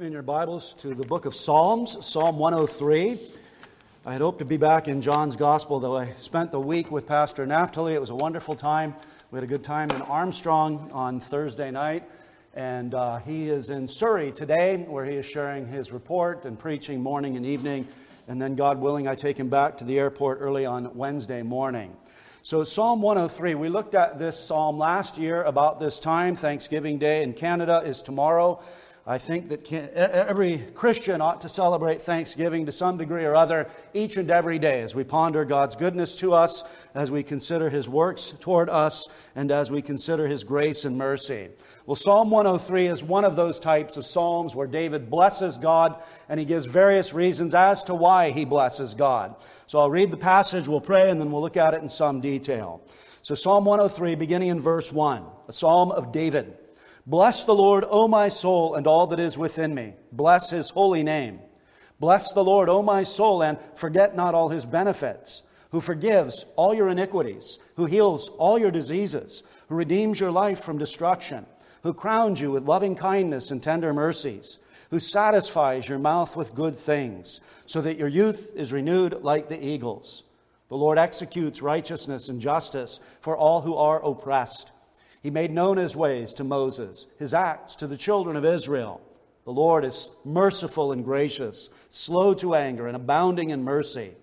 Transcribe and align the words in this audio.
In 0.00 0.12
your 0.12 0.22
Bibles 0.22 0.74
to 0.74 0.94
the 0.94 1.04
book 1.04 1.26
of 1.26 1.34
Psalms, 1.34 2.06
Psalm 2.06 2.38
103. 2.38 3.18
I 4.06 4.12
had 4.12 4.20
hoped 4.20 4.38
to 4.38 4.44
be 4.44 4.56
back 4.56 4.86
in 4.86 5.02
John's 5.02 5.34
Gospel, 5.34 5.80
though 5.80 5.96
I 5.96 6.12
spent 6.18 6.52
the 6.52 6.60
week 6.60 6.92
with 6.92 7.08
Pastor 7.08 7.44
Naphtali. 7.44 7.94
It 7.94 8.00
was 8.00 8.10
a 8.10 8.14
wonderful 8.14 8.54
time. 8.54 8.94
We 9.32 9.38
had 9.38 9.42
a 9.42 9.48
good 9.48 9.64
time 9.64 9.90
in 9.90 10.00
Armstrong 10.02 10.88
on 10.92 11.18
Thursday 11.18 11.72
night, 11.72 12.04
and 12.54 12.94
uh, 12.94 13.18
he 13.18 13.48
is 13.48 13.70
in 13.70 13.88
Surrey 13.88 14.30
today, 14.30 14.84
where 14.88 15.04
he 15.04 15.16
is 15.16 15.26
sharing 15.26 15.66
his 15.66 15.90
report 15.90 16.44
and 16.44 16.56
preaching 16.56 17.02
morning 17.02 17.36
and 17.36 17.44
evening. 17.44 17.88
And 18.28 18.40
then, 18.40 18.54
God 18.54 18.78
willing, 18.78 19.08
I 19.08 19.16
take 19.16 19.36
him 19.36 19.48
back 19.48 19.78
to 19.78 19.84
the 19.84 19.98
airport 19.98 20.38
early 20.40 20.64
on 20.64 20.94
Wednesday 20.94 21.42
morning. 21.42 21.96
So, 22.44 22.62
Psalm 22.62 23.02
103, 23.02 23.56
we 23.56 23.68
looked 23.68 23.96
at 23.96 24.16
this 24.16 24.38
psalm 24.38 24.78
last 24.78 25.18
year 25.18 25.42
about 25.42 25.80
this 25.80 25.98
time. 25.98 26.36
Thanksgiving 26.36 26.98
Day 26.98 27.24
in 27.24 27.32
Canada 27.32 27.82
is 27.84 28.00
tomorrow. 28.00 28.62
I 29.10 29.16
think 29.16 29.48
that 29.48 29.72
every 29.72 30.58
Christian 30.74 31.22
ought 31.22 31.40
to 31.40 31.48
celebrate 31.48 32.02
Thanksgiving 32.02 32.66
to 32.66 32.72
some 32.72 32.98
degree 32.98 33.24
or 33.24 33.34
other 33.34 33.70
each 33.94 34.18
and 34.18 34.30
every 34.30 34.58
day 34.58 34.82
as 34.82 34.94
we 34.94 35.02
ponder 35.02 35.46
God's 35.46 35.76
goodness 35.76 36.14
to 36.16 36.34
us, 36.34 36.62
as 36.94 37.10
we 37.10 37.22
consider 37.22 37.70
His 37.70 37.88
works 37.88 38.34
toward 38.38 38.68
us, 38.68 39.06
and 39.34 39.50
as 39.50 39.70
we 39.70 39.80
consider 39.80 40.28
His 40.28 40.44
grace 40.44 40.84
and 40.84 40.98
mercy. 40.98 41.48
Well, 41.86 41.94
Psalm 41.94 42.28
103 42.28 42.86
is 42.86 43.02
one 43.02 43.24
of 43.24 43.34
those 43.34 43.58
types 43.58 43.96
of 43.96 44.04
Psalms 44.04 44.54
where 44.54 44.66
David 44.66 45.08
blesses 45.08 45.56
God 45.56 46.02
and 46.28 46.38
he 46.38 46.44
gives 46.44 46.66
various 46.66 47.14
reasons 47.14 47.54
as 47.54 47.82
to 47.84 47.94
why 47.94 48.30
he 48.30 48.44
blesses 48.44 48.92
God. 48.92 49.36
So 49.68 49.78
I'll 49.78 49.90
read 49.90 50.10
the 50.10 50.18
passage, 50.18 50.68
we'll 50.68 50.82
pray, 50.82 51.10
and 51.10 51.18
then 51.18 51.32
we'll 51.32 51.40
look 51.40 51.56
at 51.56 51.72
it 51.72 51.80
in 51.80 51.88
some 51.88 52.20
detail. 52.20 52.82
So, 53.22 53.34
Psalm 53.34 53.64
103, 53.64 54.16
beginning 54.16 54.48
in 54.48 54.60
verse 54.60 54.92
1, 54.92 55.24
a 55.48 55.52
psalm 55.52 55.92
of 55.92 56.12
David. 56.12 56.58
Bless 57.08 57.44
the 57.44 57.54
Lord, 57.54 57.86
O 57.88 58.06
my 58.06 58.28
soul, 58.28 58.74
and 58.74 58.86
all 58.86 59.06
that 59.06 59.18
is 59.18 59.38
within 59.38 59.74
me. 59.74 59.94
Bless 60.12 60.50
his 60.50 60.68
holy 60.68 61.02
name. 61.02 61.40
Bless 61.98 62.34
the 62.34 62.44
Lord, 62.44 62.68
O 62.68 62.82
my 62.82 63.02
soul, 63.02 63.42
and 63.42 63.56
forget 63.76 64.14
not 64.14 64.34
all 64.34 64.50
his 64.50 64.66
benefits, 64.66 65.42
who 65.70 65.80
forgives 65.80 66.44
all 66.54 66.74
your 66.74 66.90
iniquities, 66.90 67.58
who 67.76 67.86
heals 67.86 68.28
all 68.36 68.58
your 68.58 68.70
diseases, 68.70 69.42
who 69.70 69.74
redeems 69.74 70.20
your 70.20 70.30
life 70.30 70.60
from 70.60 70.76
destruction, 70.76 71.46
who 71.82 71.94
crowns 71.94 72.42
you 72.42 72.50
with 72.50 72.68
loving 72.68 72.94
kindness 72.94 73.50
and 73.50 73.62
tender 73.62 73.94
mercies, 73.94 74.58
who 74.90 75.00
satisfies 75.00 75.88
your 75.88 75.98
mouth 75.98 76.36
with 76.36 76.54
good 76.54 76.76
things, 76.76 77.40
so 77.64 77.80
that 77.80 77.96
your 77.96 78.08
youth 78.08 78.52
is 78.54 78.70
renewed 78.70 79.22
like 79.22 79.48
the 79.48 79.64
eagles. 79.64 80.24
The 80.68 80.76
Lord 80.76 80.98
executes 80.98 81.62
righteousness 81.62 82.28
and 82.28 82.38
justice 82.38 83.00
for 83.22 83.34
all 83.34 83.62
who 83.62 83.76
are 83.76 84.04
oppressed. 84.04 84.72
He 85.22 85.30
made 85.30 85.50
known 85.50 85.76
his 85.76 85.96
ways 85.96 86.34
to 86.34 86.44
Moses, 86.44 87.06
his 87.18 87.34
acts 87.34 87.76
to 87.76 87.86
the 87.86 87.96
children 87.96 88.36
of 88.36 88.44
Israel. 88.44 89.00
The 89.44 89.52
Lord 89.52 89.84
is 89.84 90.10
merciful 90.24 90.92
and 90.92 91.04
gracious, 91.04 91.70
slow 91.88 92.34
to 92.34 92.54
anger, 92.54 92.86
and 92.86 92.94
abounding 92.94 93.50
in 93.50 93.64
mercy. 93.64 94.14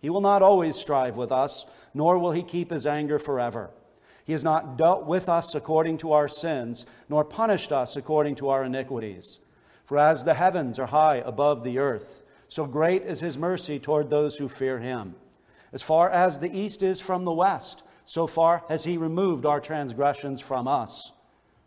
He 0.00 0.10
will 0.10 0.22
not 0.22 0.42
always 0.42 0.76
strive 0.76 1.16
with 1.16 1.30
us, 1.30 1.66
nor 1.92 2.18
will 2.18 2.32
he 2.32 2.42
keep 2.42 2.70
his 2.70 2.86
anger 2.86 3.18
forever. 3.18 3.70
He 4.24 4.32
has 4.32 4.44
not 4.44 4.78
dealt 4.78 5.06
with 5.06 5.28
us 5.28 5.54
according 5.54 5.98
to 5.98 6.12
our 6.12 6.28
sins, 6.28 6.86
nor 7.08 7.24
punished 7.24 7.72
us 7.72 7.96
according 7.96 8.36
to 8.36 8.48
our 8.48 8.64
iniquities. 8.64 9.40
For 9.84 9.98
as 9.98 10.24
the 10.24 10.34
heavens 10.34 10.78
are 10.78 10.86
high 10.86 11.16
above 11.16 11.64
the 11.64 11.78
earth, 11.78 12.22
so 12.48 12.64
great 12.64 13.02
is 13.02 13.20
his 13.20 13.36
mercy 13.36 13.78
toward 13.78 14.08
those 14.08 14.36
who 14.36 14.48
fear 14.48 14.78
him. 14.78 15.14
As 15.72 15.82
far 15.82 16.08
as 16.10 16.38
the 16.38 16.56
east 16.56 16.82
is 16.82 17.00
from 17.00 17.24
the 17.24 17.32
west, 17.32 17.82
so 18.10 18.26
far 18.26 18.64
has 18.68 18.82
he 18.82 18.96
removed 18.96 19.46
our 19.46 19.60
transgressions 19.60 20.40
from 20.40 20.66
us. 20.66 21.12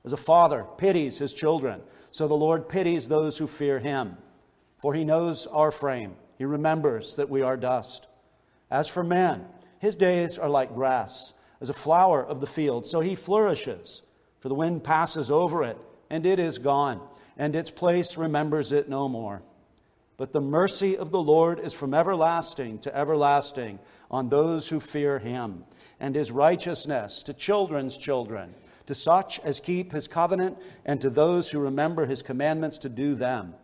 As 0.04 0.12
a 0.12 0.18
father 0.18 0.66
pities 0.78 1.18
his 1.18 1.34
children, 1.34 1.80
so 2.12 2.28
the 2.28 2.34
Lord 2.34 2.68
pities 2.68 3.08
those 3.08 3.38
who 3.38 3.48
fear 3.48 3.80
him. 3.80 4.18
For 4.78 4.94
he 4.94 5.06
knows 5.06 5.48
our 5.48 5.72
frame, 5.72 6.16
he 6.38 6.44
remembers 6.44 7.16
that 7.16 7.30
we 7.30 7.42
are 7.42 7.56
dust. 7.56 8.10
As 8.70 8.90
for 8.90 9.06
man, 9.06 9.46
his 9.80 9.96
days 9.96 10.38
are 10.38 10.50
like 10.50 10.76
grass, 10.76 11.32
as 11.62 11.70
a 11.70 11.74
flower 11.74 12.22
of 12.22 12.42
the 12.42 12.46
field, 12.46 12.86
so 12.86 13.00
he 13.00 13.16
flourishes. 13.16 14.02
For 14.42 14.50
the 14.50 14.54
wind 14.54 14.84
passes 14.84 15.32
over 15.32 15.64
it, 15.64 15.78
and 16.10 16.26
it 16.26 16.40
is 16.40 16.58
gone, 16.58 17.00
and 17.38 17.56
its 17.56 17.72
place 17.72 18.18
remembers 18.18 18.74
it 18.74 18.90
no 18.90 19.08
more. 19.08 19.44
But 20.16 20.32
the 20.32 20.42
mercy 20.42 20.96
of 20.96 21.12
the 21.12 21.22
Lord 21.22 21.60
is 21.60 21.74
from 21.74 21.94
everlasting 21.94 22.80
to 22.80 22.96
everlasting 22.96 23.80
on 24.12 24.30
those 24.30 24.70
who 24.70 24.80
fear 24.80 25.20
him 25.20 25.66
and 26.00 26.16
his 26.16 26.32
righteousness 26.32 27.24
to 27.24 27.34
children's 27.34 27.98
children, 27.98 28.54
to 28.86 28.94
such 28.94 29.40
as 29.40 29.60
keep 29.60 29.92
his 29.92 30.08
covenant, 30.08 30.58
and 30.86 31.02
to 31.02 31.10
those 31.10 31.50
who 31.50 31.60
remember 31.60 32.06
his 32.06 32.22
commandments 32.22 32.78
to 32.80 32.90
do 32.90 33.16
them. 33.16 33.56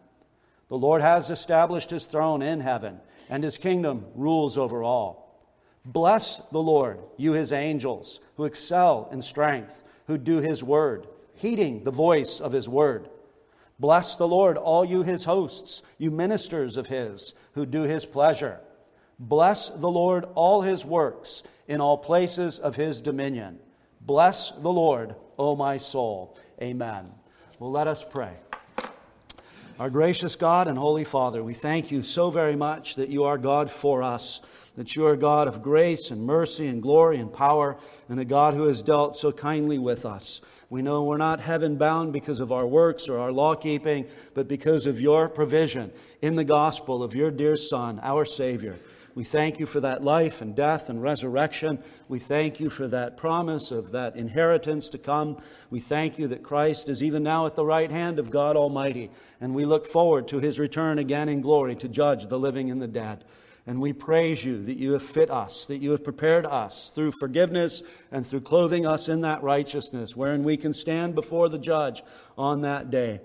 The 0.70 0.78
Lord 0.78 1.02
has 1.02 1.30
established 1.30 1.90
his 1.90 2.06
throne 2.06 2.42
in 2.42 2.62
heaven, 2.62 3.00
and 3.30 3.44
his 3.44 3.58
kingdom 3.58 4.06
rules 4.16 4.58
over 4.58 4.84
all. 4.84 5.30
Bless 5.86 6.40
the 6.52 6.62
Lord, 6.62 7.00
you 7.18 7.34
his 7.34 7.52
angels, 7.52 8.20
who 8.38 8.46
excel 8.46 9.10
in 9.12 9.22
strength, 9.22 9.84
who 10.08 10.18
do 10.18 10.38
his 10.38 10.64
word, 10.64 11.08
heeding 11.36 11.84
the 11.84 11.92
voice 11.92 12.40
of 12.40 12.54
his 12.54 12.68
word. 12.68 13.10
Bless 13.80 14.18
the 14.18 14.28
Lord, 14.28 14.58
all 14.58 14.84
you 14.84 15.04
his 15.04 15.24
hosts, 15.26 15.82
you 15.98 16.12
ministers 16.12 16.76
of 16.76 16.88
his, 16.88 17.34
who 17.54 17.66
do 17.66 17.84
his 17.84 18.06
pleasure. 18.06 18.60
Bless 19.18 19.70
the 19.70 19.90
Lord, 19.90 20.26
all 20.36 20.62
his 20.62 20.84
works 20.84 21.44
in 21.68 21.80
all 21.80 21.98
places 21.98 22.60
of 22.60 22.76
his 22.76 23.00
dominion. 23.00 23.60
Bless 24.02 24.52
the 24.52 24.72
Lord, 24.72 25.16
O 25.38 25.56
my 25.56 25.78
soul. 25.78 26.38
Amen. 26.62 27.10
Well, 27.60 27.72
let 27.72 27.88
us 27.88 28.04
pray. 28.04 28.34
Our 29.80 29.90
gracious 29.90 30.36
God 30.36 30.68
and 30.68 30.78
Holy 30.78 31.06
Father, 31.06 31.42
we 31.42 31.54
thank 31.54 31.90
you 31.90 32.04
so 32.04 32.32
very 32.32 32.58
much 32.58 32.96
that 32.96 33.08
you 33.08 33.24
are 33.24 33.38
God 33.38 33.72
for 33.72 34.04
us, 34.04 34.42
that 34.76 34.94
you 34.94 35.06
are 35.06 35.16
God 35.16 35.48
of 35.48 35.62
grace 35.62 36.12
and 36.12 36.22
mercy 36.22 36.68
and 36.68 36.82
glory 36.82 37.18
and 37.18 37.32
power, 37.32 37.78
and 38.10 38.20
a 38.20 38.26
God 38.26 38.56
who 38.56 38.66
has 38.68 38.82
dealt 38.82 39.16
so 39.16 39.32
kindly 39.32 39.78
with 39.78 40.06
us. 40.06 40.42
We 40.70 40.82
know 40.82 41.06
we're 41.06 41.16
not 41.16 41.40
heaven 41.40 41.78
bound 41.78 42.12
because 42.12 42.42
of 42.42 42.52
our 42.52 42.68
works 42.68 43.08
or 43.08 43.20
our 43.20 43.32
law 43.32 43.56
keeping, 43.56 44.08
but 44.34 44.50
because 44.50 44.86
of 44.86 45.00
your 45.00 45.30
provision 45.30 45.94
in 46.22 46.36
the 46.36 46.44
gospel 46.44 47.02
of 47.02 47.16
your 47.16 47.32
dear 47.32 47.56
Son, 47.56 48.02
our 48.04 48.26
Savior. 48.26 48.76
We 49.16 49.24
thank 49.24 49.60
you 49.60 49.66
for 49.66 49.80
that 49.80 50.04
life 50.04 50.42
and 50.42 50.56
death 50.56 50.90
and 50.90 51.02
resurrection. 51.02 51.80
We 52.08 52.20
thank 52.20 52.60
you 52.60 52.70
for 52.70 52.88
that 52.88 53.18
promise 53.18 53.72
of 53.72 53.92
that 53.92 54.16
inheritance 54.16 54.90
to 54.90 54.98
come. 54.98 55.42
We 55.70 55.80
thank 55.80 56.20
you 56.20 56.28
that 56.28 56.44
Christ 56.44 56.90
is 56.90 57.04
even 57.04 57.24
now 57.24 57.46
at 57.46 57.56
the 57.56 57.66
right 57.66 57.92
hand 57.92 58.20
of 58.20 58.32
God 58.32 58.56
Almighty, 58.56 59.10
and 59.42 59.54
we 59.54 59.66
look 59.66 59.86
forward 59.86 60.28
to 60.30 60.40
his 60.40 60.60
return 60.60 61.00
again 61.00 61.30
in 61.30 61.42
glory 61.42 61.76
to 61.76 61.88
judge 61.88 62.28
the 62.28 62.40
living 62.40 62.70
and 62.72 62.82
the 62.82 62.88
dead. 62.88 63.26
And 63.68 63.82
we 63.82 63.94
praise 63.94 64.44
you 64.44 64.64
that 64.64 64.78
you 64.78 64.94
have 64.94 65.04
fit 65.04 65.30
us, 65.30 65.66
that 65.68 65.78
you 65.78 65.92
have 65.92 66.04
prepared 66.04 66.46
us 66.46 66.90
through 66.90 67.12
forgiveness 67.20 67.84
and 68.12 68.26
through 68.26 68.42
clothing 68.42 68.88
us 68.88 69.10
in 69.10 69.22
that 69.22 69.44
righteousness, 69.44 70.16
wherein 70.16 70.44
we 70.44 70.58
can 70.58 70.74
stand 70.74 71.14
before 71.14 71.50
the 71.50 71.60
judge 71.60 72.02
on 72.38 72.62
that 72.62 72.90
day. 72.90 73.22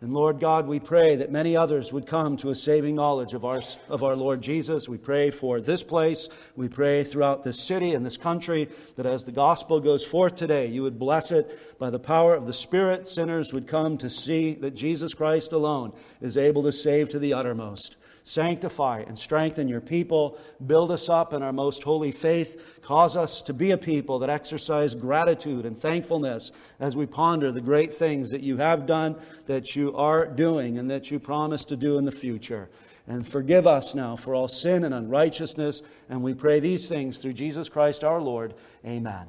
And 0.00 0.14
Lord 0.14 0.38
God, 0.38 0.68
we 0.68 0.78
pray 0.78 1.16
that 1.16 1.32
many 1.32 1.56
others 1.56 1.92
would 1.92 2.06
come 2.06 2.36
to 2.36 2.50
a 2.50 2.54
saving 2.54 2.94
knowledge 2.94 3.34
of 3.34 3.44
our, 3.44 3.60
of 3.88 4.04
our 4.04 4.14
Lord 4.14 4.40
Jesus. 4.40 4.88
We 4.88 4.96
pray 4.96 5.32
for 5.32 5.60
this 5.60 5.82
place. 5.82 6.28
We 6.54 6.68
pray 6.68 7.02
throughout 7.02 7.42
this 7.42 7.60
city 7.60 7.94
and 7.94 8.06
this 8.06 8.16
country 8.16 8.68
that 8.94 9.06
as 9.06 9.24
the 9.24 9.32
gospel 9.32 9.80
goes 9.80 10.04
forth 10.04 10.36
today, 10.36 10.66
you 10.66 10.84
would 10.84 11.00
bless 11.00 11.32
it 11.32 11.78
by 11.80 11.90
the 11.90 11.98
power 11.98 12.36
of 12.36 12.46
the 12.46 12.52
Spirit. 12.52 13.08
Sinners 13.08 13.52
would 13.52 13.66
come 13.66 13.98
to 13.98 14.08
see 14.08 14.54
that 14.54 14.76
Jesus 14.76 15.14
Christ 15.14 15.52
alone 15.52 15.92
is 16.20 16.36
able 16.36 16.62
to 16.62 16.70
save 16.70 17.08
to 17.08 17.18
the 17.18 17.34
uttermost. 17.34 17.96
Sanctify 18.22 19.04
and 19.08 19.18
strengthen 19.18 19.68
your 19.68 19.80
people. 19.80 20.38
Build 20.64 20.90
us 20.90 21.08
up 21.08 21.32
in 21.32 21.42
our 21.42 21.52
most 21.52 21.82
holy 21.82 22.12
faith. 22.12 22.78
Cause 22.82 23.16
us 23.16 23.42
to 23.44 23.54
be 23.54 23.70
a 23.70 23.78
people 23.78 24.18
that 24.18 24.28
exercise 24.28 24.94
gratitude 24.94 25.64
and 25.64 25.76
thankfulness 25.76 26.52
as 26.78 26.94
we 26.94 27.06
ponder 27.06 27.50
the 27.50 27.62
great 27.62 27.94
things 27.94 28.30
that 28.30 28.42
you 28.42 28.58
have 28.58 28.84
done, 28.84 29.16
that 29.46 29.74
you 29.74 29.87
are 29.96 30.26
doing, 30.26 30.78
and 30.78 30.90
that 30.90 31.10
you 31.10 31.18
promise 31.18 31.64
to 31.66 31.76
do 31.76 31.98
in 31.98 32.04
the 32.04 32.12
future. 32.12 32.68
And 33.06 33.26
forgive 33.26 33.66
us 33.66 33.94
now 33.94 34.16
for 34.16 34.34
all 34.34 34.48
sin 34.48 34.84
and 34.84 34.94
unrighteousness. 34.94 35.82
And 36.10 36.22
we 36.22 36.34
pray 36.34 36.60
these 36.60 36.88
things 36.88 37.18
through 37.18 37.32
Jesus 37.32 37.68
Christ 37.68 38.04
our 38.04 38.20
Lord. 38.20 38.54
Amen. 38.84 39.26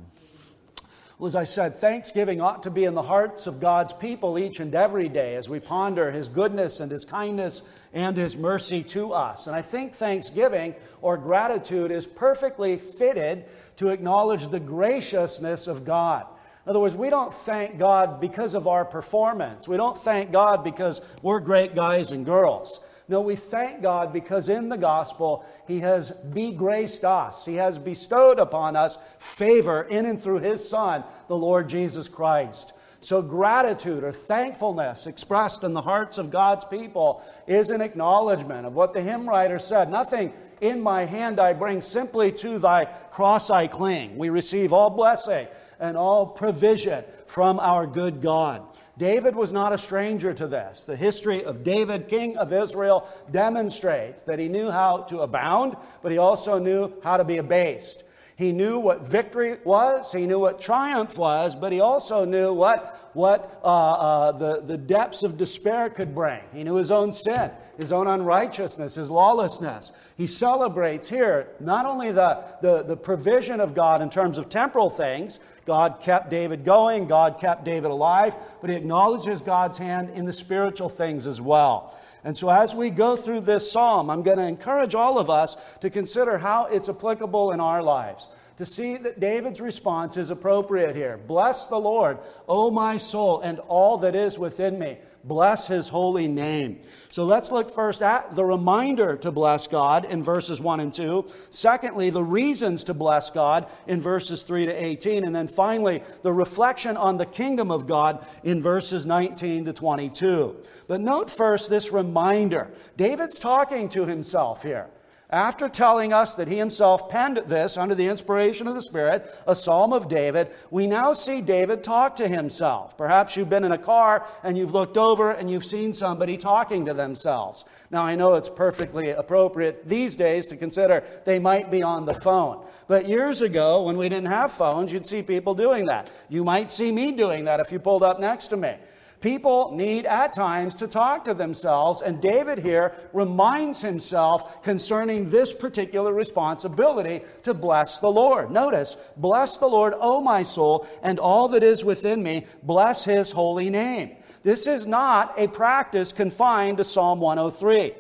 Well, 1.18 1.28
as 1.28 1.36
I 1.36 1.44
said, 1.44 1.76
Thanksgiving 1.76 2.40
ought 2.40 2.64
to 2.64 2.70
be 2.70 2.86
in 2.86 2.94
the 2.94 3.02
hearts 3.02 3.46
of 3.46 3.60
God's 3.60 3.92
people 3.92 4.40
each 4.40 4.62
and 4.62 4.74
every 4.74 5.10
day 5.10 5.36
as 5.36 5.50
we 5.50 5.60
ponder 5.60 6.12
His 6.12 6.30
goodness 6.30 6.80
and 6.80 6.90
His 6.90 7.04
kindness 7.04 7.62
and 7.94 8.16
His 8.16 8.38
mercy 8.38 8.84
to 8.84 9.12
us. 9.12 9.46
And 9.46 9.54
I 9.54 9.62
think 9.62 9.94
Thanksgiving 9.94 10.76
or 11.02 11.18
gratitude 11.18 11.92
is 11.92 12.08
perfectly 12.08 12.78
fitted 12.78 13.46
to 13.78 13.90
acknowledge 13.90 14.48
the 14.48 14.62
graciousness 14.62 15.68
of 15.68 15.84
God. 15.84 16.26
In 16.66 16.70
other 16.70 16.80
words, 16.80 16.96
we 16.96 17.10
don't 17.10 17.34
thank 17.34 17.78
God 17.78 18.20
because 18.20 18.54
of 18.54 18.68
our 18.68 18.86
performance. 18.86 19.68
We 19.68 19.78
don't 19.78 19.98
thank 19.98 20.32
God 20.32 20.64
because 20.64 21.02
we're 21.22 21.40
great 21.40 21.74
guys 21.74 22.12
and 22.12 22.26
girls. 22.26 22.80
No, 23.08 23.22
we 23.22 23.36
thank 23.36 23.82
God 23.82 24.14
because 24.14 24.50
in 24.50 24.70
the 24.70 24.78
gospel, 24.78 25.44
He 25.68 25.80
has 25.80 26.12
begraced 26.12 27.04
us. 27.04 27.44
He 27.44 27.56
has 27.56 27.80
bestowed 27.80 28.38
upon 28.38 28.76
us 28.76 29.00
favor 29.18 29.82
in 29.82 30.06
and 30.06 30.22
through 30.22 30.40
His 30.40 30.68
Son, 30.68 31.04
the 31.28 31.36
Lord 31.36 31.70
Jesus 31.70 32.08
Christ. 32.08 32.74
So, 33.02 33.22
gratitude 33.22 34.04
or 34.04 34.12
thankfulness 34.12 35.08
expressed 35.08 35.64
in 35.64 35.74
the 35.74 35.82
hearts 35.82 36.18
of 36.18 36.32
God's 36.32 36.66
people 36.66 37.24
is 37.48 37.70
an 37.70 37.80
acknowledgement 37.80 38.66
of 38.68 38.74
what 38.74 38.94
the 38.94 39.02
hymn 39.02 39.28
writer 39.28 39.58
said. 39.58 39.90
Nothing 39.90 40.34
in 40.60 40.82
my 40.82 41.06
hand 41.06 41.40
I 41.40 41.54
bring, 41.54 41.80
simply 41.80 42.34
to 42.34 42.60
thy 42.60 42.86
cross 42.86 43.50
I 43.50 43.68
cling. 43.68 44.18
We 44.18 44.30
receive 44.30 44.74
all 44.74 44.90
blessing 44.90 45.48
and 45.80 45.96
all 45.96 46.26
provision 46.26 47.06
from 47.26 47.58
our 47.62 47.88
good 47.88 48.22
God. 48.22 48.64
David 48.98 49.34
was 49.34 49.54
not 49.54 49.72
a 49.72 49.78
stranger 49.78 50.34
to 50.34 50.48
this. 50.48 50.84
The 50.84 50.98
history 50.98 51.46
of 51.46 51.64
David, 51.64 52.10
king 52.10 52.36
of 52.36 52.52
Israel, 52.52 53.08
demonstrates 53.32 54.24
that 54.24 54.40
he 54.40 54.50
knew 54.50 54.70
how 54.70 55.04
to 55.04 55.20
abound, 55.20 55.78
but 56.02 56.12
he 56.12 56.18
also 56.18 56.60
knew 56.60 56.92
how 57.02 57.16
to 57.16 57.24
be 57.24 57.38
abased. 57.38 58.04
He 58.40 58.54
knew 58.54 58.80
what 58.80 59.06
victory 59.06 59.58
was, 59.66 60.14
he 60.14 60.26
knew 60.26 60.40
what 60.40 60.62
triumph 60.62 61.18
was, 61.18 61.58
but 61.58 61.74
he 61.74 61.82
also 61.82 62.24
knew 62.24 62.54
what, 62.54 63.12
what 63.12 63.60
uh, 63.66 63.68
uh, 63.68 64.32
the, 64.32 64.62
the 64.62 64.78
depths 64.78 65.24
of 65.24 65.38
despair 65.38 65.90
could 65.90 66.16
bring. 66.16 66.40
He 66.54 66.64
knew 66.64 66.76
his 66.76 66.90
own 66.90 67.12
sin, 67.12 67.52
his 67.80 67.94
own 67.94 68.08
unrighteousness, 68.08 68.96
his 68.96 69.10
lawlessness. 69.10 69.94
He 70.18 70.28
celebrates 70.28 71.10
here 71.10 71.48
not 71.62 71.86
only 71.86 72.12
the, 72.12 72.44
the, 72.62 72.84
the 72.84 72.98
provision 72.98 73.62
of 73.62 73.74
God 73.74 74.02
in 74.02 74.10
terms 74.10 74.38
of 74.38 74.50
temporal 74.50 74.90
things, 74.90 75.40
God 75.66 76.02
kept 76.02 76.30
David 76.30 76.66
going, 76.66 77.08
God 77.08 77.40
kept 77.40 77.64
David 77.64 77.90
alive, 77.90 78.36
but 78.60 78.70
he 78.70 78.76
acknowledges 78.76 79.40
God's 79.42 79.78
hand 79.78 80.10
in 80.10 80.26
the 80.26 80.34
spiritual 80.34 80.90
things 80.90 81.26
as 81.26 81.40
well. 81.40 81.98
And 82.26 82.36
so, 82.36 82.50
as 82.50 82.76
we 82.76 82.90
go 82.90 83.16
through 83.16 83.42
this 83.42 83.72
psalm, 83.72 84.10
I'm 84.10 84.24
going 84.24 84.40
to 84.40 84.48
encourage 84.48 84.94
all 84.94 85.18
of 85.18 85.30
us 85.30 85.56
to 85.80 85.90
consider 85.90 86.38
how 86.38 86.66
it's 86.66 86.90
applicable 86.90 87.54
in 87.54 87.62
our 87.62 87.82
lives. 87.82 88.28
To 88.60 88.66
see 88.66 88.98
that 88.98 89.22
David's 89.22 89.62
response 89.62 90.18
is 90.18 90.32
appropriate 90.32 90.94
here. 90.94 91.18
Bless 91.18 91.68
the 91.68 91.80
Lord, 91.80 92.18
O 92.46 92.70
my 92.70 92.98
soul, 92.98 93.40
and 93.40 93.58
all 93.60 94.00
that 94.00 94.16
is 94.16 94.38
within 94.38 94.78
me. 94.78 94.98
Bless 95.24 95.68
his 95.68 95.88
holy 95.88 96.28
name. 96.28 96.82
So 97.10 97.24
let's 97.24 97.54
look 97.54 97.72
first 97.72 98.02
at 98.02 98.36
the 98.36 98.44
reminder 98.44 99.16
to 99.16 99.32
bless 99.32 99.66
God 99.68 100.04
in 100.04 100.26
verses 100.26 100.60
1 100.60 100.82
and 100.82 100.94
2. 100.94 101.26
Secondly, 101.50 102.10
the 102.10 102.22
reasons 102.22 102.84
to 102.84 102.94
bless 102.94 103.30
God 103.30 103.66
in 103.88 104.02
verses 104.02 104.44
3 104.44 104.66
to 104.66 104.74
18. 104.74 105.24
And 105.24 105.34
then 105.34 105.48
finally, 105.48 106.04
the 106.22 106.34
reflection 106.34 106.98
on 106.98 107.16
the 107.16 107.26
kingdom 107.26 107.72
of 107.72 107.88
God 107.88 108.28
in 108.44 108.62
verses 108.62 109.06
19 109.06 109.64
to 109.66 109.74
22. 109.74 110.58
But 110.86 111.00
note 111.00 111.30
first 111.30 111.70
this 111.70 111.94
reminder. 111.94 112.74
David's 112.98 113.40
talking 113.40 113.88
to 113.88 114.06
himself 114.06 114.64
here. 114.64 114.90
After 115.32 115.70
telling 115.70 116.12
us 116.12 116.34
that 116.36 116.48
he 116.48 116.58
himself 116.58 117.08
penned 117.08 117.38
this 117.46 117.78
under 117.78 117.94
the 117.94 118.08
inspiration 118.08 118.68
of 118.68 118.74
the 118.74 118.82
Spirit, 118.82 119.32
a 119.46 119.56
psalm 119.56 119.94
of 119.94 120.10
David, 120.10 120.50
we 120.72 120.88
now 120.88 121.14
see 121.14 121.40
David 121.40 121.84
talk 121.84 122.16
to 122.16 122.28
himself. 122.28 122.98
Perhaps 122.98 123.38
you've 123.38 123.50
been 123.50 123.64
in 123.64 123.72
a 123.72 123.78
car 123.78 124.26
and 124.42 124.58
you've 124.58 124.74
looked 124.74 124.98
over 124.98 125.30
and 125.30 125.48
you've 125.52 125.66
seen 125.66 125.94
somebody 125.94 126.36
talking 126.36 126.88
to 126.88 126.96
themselves. 126.96 127.64
Now, 127.92 128.02
I 128.02 128.16
know 128.16 128.34
it's 128.34 128.50
perfectly 128.50 129.12
appropriate 129.12 129.88
these 129.88 130.16
days 130.16 130.48
to 130.48 130.58
consider 130.58 131.04
they 131.26 131.38
might 131.38 131.70
be 131.70 131.84
on 131.84 132.08
the 132.08 132.16
phone. 132.16 132.66
But 132.88 133.08
years 133.08 133.44
ago, 133.44 133.84
when 133.84 133.98
we 133.98 134.10
didn't 134.10 134.30
have 134.30 134.52
phones, 134.52 134.92
you'd 134.92 135.06
see 135.06 135.22
people 135.22 135.54
doing 135.54 135.86
that. 135.86 136.10
You 136.30 136.44
might 136.44 136.72
see 136.72 136.92
me 136.92 137.12
doing 137.12 137.46
that 137.46 137.60
if 137.60 137.72
you 137.72 137.78
pulled 137.78 138.02
up 138.02 138.20
next 138.20 138.48
to 138.48 138.58
me. 138.58 138.74
People 139.22 139.76
need 139.76 140.06
at 140.06 140.34
times 140.34 140.76
to 140.76 140.88
talk 140.88 141.26
to 141.26 141.34
themselves, 141.34 142.02
and 142.02 142.22
David 142.22 142.60
here 142.60 142.94
reminds 143.12 143.82
himself 143.82 144.64
concerning 144.64 145.30
this 145.30 145.54
particular 145.54 146.14
responsibility 146.14 147.22
to 147.44 147.54
bless 147.54 148.00
the 148.00 148.12
Lord. 148.12 148.50
Notice, 148.50 148.96
bless 149.18 149.58
the 149.58 149.68
Lord, 149.68 149.94
O 149.98 150.22
my 150.22 150.44
soul, 150.44 150.88
and 151.04 151.20
all 151.20 151.50
that 151.50 151.64
is 151.64 151.84
within 151.84 152.24
me, 152.24 152.46
bless 152.64 153.04
his 153.04 153.34
holy 153.34 153.70
name. 153.70 154.16
This 154.44 154.68
is 154.68 154.88
not 154.88 155.34
a 155.38 155.48
practice 155.48 156.14
confined 156.14 156.78
to 156.78 156.86
Psalm 156.86 157.20
103. 157.20 157.94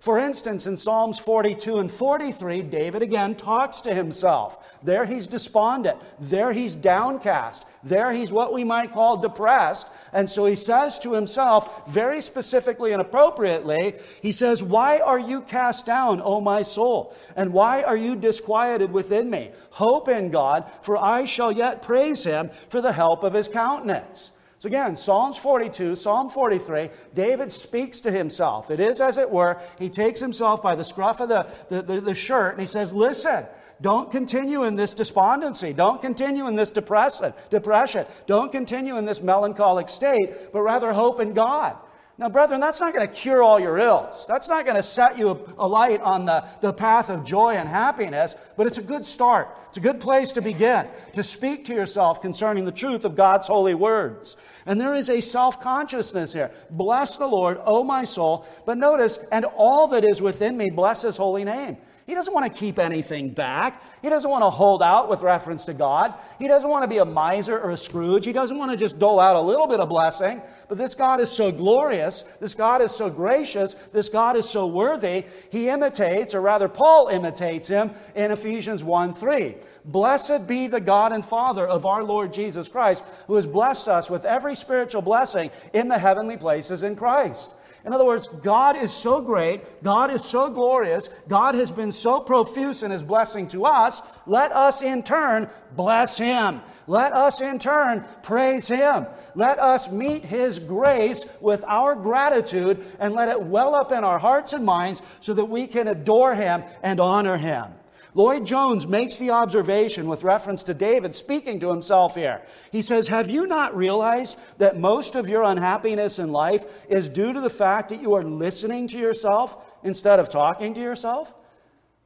For 0.00 0.18
instance, 0.18 0.66
in 0.66 0.76
Psalms 0.76 1.18
42 1.18 1.78
and 1.78 1.90
43, 1.90 2.62
David 2.62 3.02
again 3.02 3.34
talks 3.34 3.80
to 3.80 3.92
himself. 3.92 4.78
There 4.82 5.04
he's 5.04 5.26
despondent. 5.26 6.00
There 6.20 6.52
he's 6.52 6.76
downcast. 6.76 7.66
There 7.82 8.12
he's 8.12 8.32
what 8.32 8.52
we 8.52 8.62
might 8.64 8.92
call 8.92 9.16
depressed. 9.16 9.88
And 10.12 10.30
so 10.30 10.46
he 10.46 10.54
says 10.54 10.98
to 11.00 11.14
himself, 11.14 11.88
very 11.88 12.20
specifically 12.20 12.92
and 12.92 13.00
appropriately, 13.00 13.94
he 14.22 14.32
says, 14.32 14.62
Why 14.62 14.98
are 14.98 15.18
you 15.18 15.40
cast 15.42 15.86
down, 15.86 16.22
O 16.22 16.40
my 16.40 16.62
soul? 16.62 17.14
And 17.36 17.52
why 17.52 17.82
are 17.82 17.96
you 17.96 18.14
disquieted 18.14 18.92
within 18.92 19.28
me? 19.28 19.50
Hope 19.70 20.08
in 20.08 20.30
God, 20.30 20.70
for 20.82 20.96
I 20.96 21.24
shall 21.24 21.50
yet 21.50 21.82
praise 21.82 22.24
him 22.24 22.50
for 22.68 22.80
the 22.80 22.92
help 22.92 23.24
of 23.24 23.32
his 23.32 23.48
countenance. 23.48 24.30
So 24.60 24.66
again, 24.66 24.96
Psalms 24.96 25.36
42, 25.36 25.94
Psalm 25.94 26.28
43, 26.28 26.90
David 27.14 27.52
speaks 27.52 28.00
to 28.00 28.10
himself. 28.10 28.70
It 28.70 28.80
is, 28.80 29.00
as 29.00 29.16
it 29.16 29.30
were, 29.30 29.60
he 29.78 29.88
takes 29.88 30.18
himself 30.18 30.62
by 30.62 30.74
the 30.74 30.84
scruff 30.84 31.20
of 31.20 31.28
the, 31.28 31.46
the, 31.68 31.82
the, 31.82 32.00
the 32.00 32.14
shirt 32.14 32.52
and 32.52 32.60
he 32.60 32.66
says, 32.66 32.92
Listen, 32.92 33.46
don't 33.80 34.10
continue 34.10 34.64
in 34.64 34.74
this 34.74 34.94
despondency. 34.94 35.72
Don't 35.72 36.02
continue 36.02 36.48
in 36.48 36.56
this 36.56 36.72
depression, 36.72 37.32
depression. 37.50 38.06
Don't 38.26 38.50
continue 38.50 38.96
in 38.96 39.04
this 39.04 39.20
melancholic 39.20 39.88
state, 39.88 40.52
but 40.52 40.62
rather 40.62 40.92
hope 40.92 41.20
in 41.20 41.34
God. 41.34 41.76
Now, 42.20 42.28
brethren, 42.28 42.60
that's 42.60 42.80
not 42.80 42.92
going 42.92 43.06
to 43.06 43.14
cure 43.14 43.44
all 43.44 43.60
your 43.60 43.78
ills. 43.78 44.26
That's 44.26 44.48
not 44.48 44.64
going 44.64 44.76
to 44.76 44.82
set 44.82 45.16
you 45.16 45.54
alight 45.56 46.00
on 46.00 46.24
the, 46.24 46.44
the 46.60 46.72
path 46.72 47.10
of 47.10 47.22
joy 47.22 47.54
and 47.54 47.68
happiness, 47.68 48.34
but 48.56 48.66
it's 48.66 48.78
a 48.78 48.82
good 48.82 49.06
start. 49.06 49.56
It's 49.68 49.76
a 49.76 49.80
good 49.80 50.00
place 50.00 50.32
to 50.32 50.42
begin, 50.42 50.88
to 51.12 51.22
speak 51.22 51.66
to 51.66 51.74
yourself 51.74 52.20
concerning 52.20 52.64
the 52.64 52.72
truth 52.72 53.04
of 53.04 53.14
God's 53.14 53.46
holy 53.46 53.74
words. 53.74 54.36
And 54.66 54.80
there 54.80 54.94
is 54.94 55.08
a 55.08 55.20
self 55.20 55.60
consciousness 55.60 56.32
here. 56.32 56.50
Bless 56.70 57.18
the 57.18 57.28
Lord, 57.28 57.60
O 57.64 57.84
my 57.84 58.04
soul. 58.04 58.44
But 58.66 58.78
notice, 58.78 59.20
and 59.30 59.44
all 59.44 59.86
that 59.88 60.04
is 60.04 60.20
within 60.20 60.56
me, 60.56 60.70
bless 60.70 61.02
his 61.02 61.16
holy 61.16 61.44
name. 61.44 61.76
He 62.08 62.14
doesn't 62.14 62.32
want 62.32 62.50
to 62.50 62.58
keep 62.58 62.78
anything 62.78 63.28
back. 63.28 63.82
He 64.00 64.08
doesn't 64.08 64.30
want 64.30 64.42
to 64.42 64.48
hold 64.48 64.82
out 64.82 65.10
with 65.10 65.20
reference 65.20 65.66
to 65.66 65.74
God. 65.74 66.14
He 66.38 66.48
doesn't 66.48 66.70
want 66.70 66.82
to 66.84 66.88
be 66.88 66.96
a 66.96 67.04
miser 67.04 67.60
or 67.60 67.72
a 67.72 67.76
Scrooge. 67.76 68.24
He 68.24 68.32
doesn't 68.32 68.56
want 68.56 68.70
to 68.70 68.78
just 68.78 68.98
dole 68.98 69.20
out 69.20 69.36
a 69.36 69.40
little 69.42 69.66
bit 69.66 69.78
of 69.78 69.90
blessing. 69.90 70.40
But 70.68 70.78
this 70.78 70.94
God 70.94 71.20
is 71.20 71.30
so 71.30 71.52
glorious. 71.52 72.24
This 72.40 72.54
God 72.54 72.80
is 72.80 72.92
so 72.92 73.10
gracious. 73.10 73.74
This 73.92 74.08
God 74.08 74.36
is 74.36 74.48
so 74.48 74.66
worthy. 74.66 75.26
He 75.52 75.68
imitates, 75.68 76.34
or 76.34 76.40
rather, 76.40 76.66
Paul 76.66 77.08
imitates 77.08 77.68
him 77.68 77.90
in 78.14 78.30
Ephesians 78.30 78.82
1 78.82 79.12
3. 79.12 79.56
Blessed 79.84 80.46
be 80.46 80.66
the 80.66 80.80
God 80.80 81.12
and 81.12 81.22
Father 81.22 81.66
of 81.66 81.84
our 81.84 82.02
Lord 82.02 82.32
Jesus 82.32 82.68
Christ, 82.68 83.04
who 83.26 83.34
has 83.34 83.44
blessed 83.44 83.86
us 83.86 84.08
with 84.08 84.24
every 84.24 84.54
spiritual 84.54 85.02
blessing 85.02 85.50
in 85.74 85.88
the 85.88 85.98
heavenly 85.98 86.38
places 86.38 86.82
in 86.82 86.96
Christ. 86.96 87.50
In 87.84 87.92
other 87.92 88.04
words, 88.04 88.26
God 88.42 88.76
is 88.76 88.92
so 88.92 89.20
great, 89.20 89.82
God 89.82 90.10
is 90.10 90.24
so 90.24 90.50
glorious, 90.50 91.08
God 91.28 91.54
has 91.54 91.70
been 91.70 91.92
so 91.92 92.20
profuse 92.20 92.82
in 92.82 92.90
his 92.90 93.02
blessing 93.02 93.48
to 93.48 93.64
us. 93.64 94.02
Let 94.26 94.52
us 94.52 94.82
in 94.82 95.02
turn 95.02 95.48
bless 95.76 96.18
him. 96.18 96.60
Let 96.86 97.12
us 97.12 97.40
in 97.40 97.58
turn 97.58 98.04
praise 98.22 98.66
him. 98.68 99.06
Let 99.34 99.58
us 99.58 99.90
meet 99.90 100.24
his 100.24 100.58
grace 100.58 101.24
with 101.40 101.64
our 101.66 101.94
gratitude 101.94 102.84
and 102.98 103.14
let 103.14 103.28
it 103.28 103.40
well 103.40 103.74
up 103.74 103.92
in 103.92 104.04
our 104.04 104.18
hearts 104.18 104.52
and 104.52 104.64
minds 104.64 105.00
so 105.20 105.34
that 105.34 105.44
we 105.44 105.66
can 105.66 105.86
adore 105.88 106.34
him 106.34 106.64
and 106.82 106.98
honor 107.00 107.36
him. 107.36 107.72
Lloyd 108.18 108.44
Jones 108.44 108.84
makes 108.84 109.16
the 109.16 109.30
observation 109.30 110.08
with 110.08 110.24
reference 110.24 110.64
to 110.64 110.74
David 110.74 111.14
speaking 111.14 111.60
to 111.60 111.70
himself 111.70 112.16
here. 112.16 112.42
He 112.72 112.82
says, 112.82 113.06
Have 113.06 113.30
you 113.30 113.46
not 113.46 113.76
realized 113.76 114.36
that 114.58 114.76
most 114.76 115.14
of 115.14 115.28
your 115.28 115.44
unhappiness 115.44 116.18
in 116.18 116.32
life 116.32 116.84
is 116.90 117.08
due 117.08 117.32
to 117.32 117.40
the 117.40 117.48
fact 117.48 117.90
that 117.90 118.02
you 118.02 118.14
are 118.14 118.24
listening 118.24 118.88
to 118.88 118.98
yourself 118.98 119.64
instead 119.84 120.18
of 120.18 120.30
talking 120.30 120.74
to 120.74 120.80
yourself? 120.80 121.32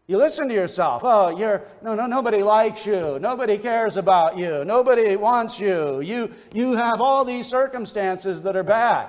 You 0.07 0.19
listen 0.19 0.49
to 0.49 0.55
yourself. 0.55 1.01
Oh, 1.03 1.31
you're 1.31 1.63
no, 1.81 1.95
no. 1.95 2.07
Nobody 2.07 2.43
likes 2.43 2.85
you. 2.85 3.19
Nobody 3.19 3.57
cares 3.57 3.97
about 3.97 4.37
you. 4.37 4.67
Nobody 4.67 5.17
wants 5.17 5.61
you. 5.61 6.03
You, 6.03 6.31
you 6.53 6.73
have 6.75 7.01
all 7.01 7.25
these 7.25 7.47
circumstances 7.47 8.43
that 8.43 8.55
are 8.55 8.63
bad. 8.63 9.09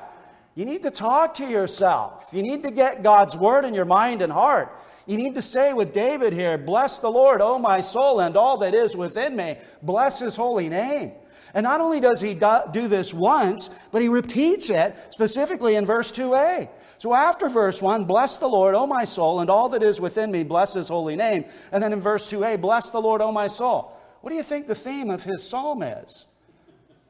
You 0.55 0.63
need 0.63 0.83
to 0.83 0.91
talk 0.91 1.33
to 1.33 1.49
yourself. 1.49 2.29
You 2.31 2.43
need 2.43 2.63
to 2.63 2.71
get 2.71 3.03
God's 3.03 3.35
word 3.35 3.65
in 3.65 3.73
your 3.73 3.83
mind 3.83 4.21
and 4.21 4.31
heart. 4.31 4.79
You 5.05 5.17
need 5.17 5.35
to 5.35 5.41
say 5.41 5.73
with 5.73 5.93
David 5.93 6.33
here, 6.33 6.57
Bless 6.57 6.99
the 6.99 7.11
Lord, 7.11 7.41
O 7.41 7.59
my 7.59 7.81
soul, 7.81 8.21
and 8.21 8.37
all 8.37 8.57
that 8.57 8.73
is 8.73 8.95
within 8.95 9.35
me. 9.35 9.57
Bless 9.81 10.19
his 10.19 10.35
holy 10.35 10.69
name. 10.69 11.11
And 11.53 11.65
not 11.65 11.81
only 11.81 11.99
does 11.99 12.19
he 12.19 12.33
do 12.33 12.87
this 12.87 13.13
once, 13.13 13.69
but 13.91 14.01
he 14.01 14.07
repeats 14.07 14.69
it 14.69 14.97
specifically 15.11 15.75
in 15.75 15.85
verse 15.85 16.11
2a. 16.11 16.69
So 16.97 17.13
after 17.13 17.47
verse 17.47 17.81
1, 17.81 18.05
bless 18.05 18.37
the 18.37 18.47
Lord, 18.47 18.73
O 18.75 18.87
my 18.87 19.03
soul, 19.03 19.39
and 19.39 19.49
all 19.49 19.69
that 19.69 19.83
is 19.83 20.01
within 20.01 20.31
me, 20.31 20.43
bless 20.43 20.73
his 20.73 20.87
holy 20.87 21.15
name. 21.15 21.45
And 21.71 21.83
then 21.83 21.93
in 21.93 22.01
verse 22.01 22.31
2a, 22.31 22.59
bless 22.59 22.89
the 22.89 23.01
Lord, 23.01 23.21
O 23.21 23.31
my 23.31 23.47
soul. 23.47 23.91
What 24.21 24.31
do 24.31 24.35
you 24.35 24.43
think 24.43 24.67
the 24.67 24.75
theme 24.75 25.09
of 25.09 25.23
his 25.23 25.47
psalm 25.47 25.83
is? 25.83 26.25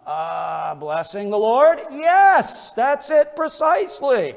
Ah, 0.05 0.71
uh, 0.71 0.75
blessing 0.75 1.29
the 1.29 1.37
Lord? 1.37 1.79
Yes, 1.91 2.73
that's 2.73 3.09
it 3.11 3.37
precisely 3.37 4.35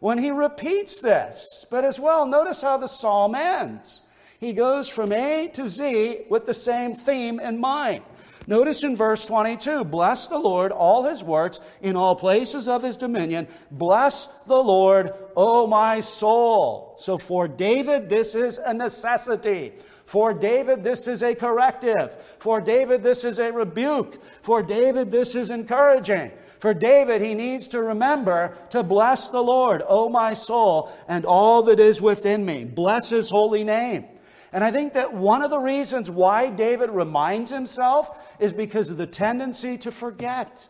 when 0.00 0.18
he 0.18 0.30
repeats 0.30 1.00
this. 1.00 1.64
But 1.70 1.84
as 1.84 2.00
well, 2.00 2.26
notice 2.26 2.60
how 2.60 2.76
the 2.78 2.88
psalm 2.88 3.34
ends. 3.34 4.02
He 4.40 4.52
goes 4.52 4.88
from 4.88 5.12
A 5.12 5.48
to 5.48 5.68
Z 5.68 6.22
with 6.30 6.46
the 6.46 6.54
same 6.54 6.94
theme 6.94 7.38
in 7.38 7.60
mind. 7.60 8.02
Notice 8.50 8.82
in 8.82 8.96
verse 8.96 9.24
22 9.26 9.84
Bless 9.84 10.26
the 10.26 10.36
Lord, 10.36 10.72
all 10.72 11.04
his 11.04 11.22
works, 11.22 11.60
in 11.80 11.94
all 11.94 12.16
places 12.16 12.66
of 12.66 12.82
his 12.82 12.96
dominion. 12.96 13.46
Bless 13.70 14.26
the 14.48 14.56
Lord, 14.56 15.14
O 15.36 15.68
my 15.68 16.00
soul. 16.00 16.96
So 16.98 17.16
for 17.16 17.46
David, 17.46 18.08
this 18.08 18.34
is 18.34 18.58
a 18.58 18.74
necessity. 18.74 19.74
For 20.04 20.34
David, 20.34 20.82
this 20.82 21.06
is 21.06 21.22
a 21.22 21.36
corrective. 21.36 22.16
For 22.40 22.60
David, 22.60 23.04
this 23.04 23.22
is 23.22 23.38
a 23.38 23.52
rebuke. 23.52 24.20
For 24.42 24.64
David, 24.64 25.12
this 25.12 25.36
is 25.36 25.50
encouraging. 25.50 26.32
For 26.58 26.74
David, 26.74 27.22
he 27.22 27.34
needs 27.34 27.68
to 27.68 27.80
remember 27.80 28.58
to 28.70 28.82
bless 28.82 29.28
the 29.28 29.44
Lord, 29.44 29.84
O 29.86 30.08
my 30.08 30.34
soul, 30.34 30.92
and 31.06 31.24
all 31.24 31.62
that 31.62 31.78
is 31.78 32.02
within 32.02 32.44
me. 32.44 32.64
Bless 32.64 33.10
his 33.10 33.30
holy 33.30 33.62
name. 33.62 34.06
And 34.52 34.64
I 34.64 34.70
think 34.70 34.94
that 34.94 35.14
one 35.14 35.42
of 35.42 35.50
the 35.50 35.58
reasons 35.58 36.10
why 36.10 36.50
David 36.50 36.90
reminds 36.90 37.50
himself 37.50 38.36
is 38.40 38.52
because 38.52 38.90
of 38.90 38.96
the 38.96 39.06
tendency 39.06 39.78
to 39.78 39.92
forget. 39.92 40.68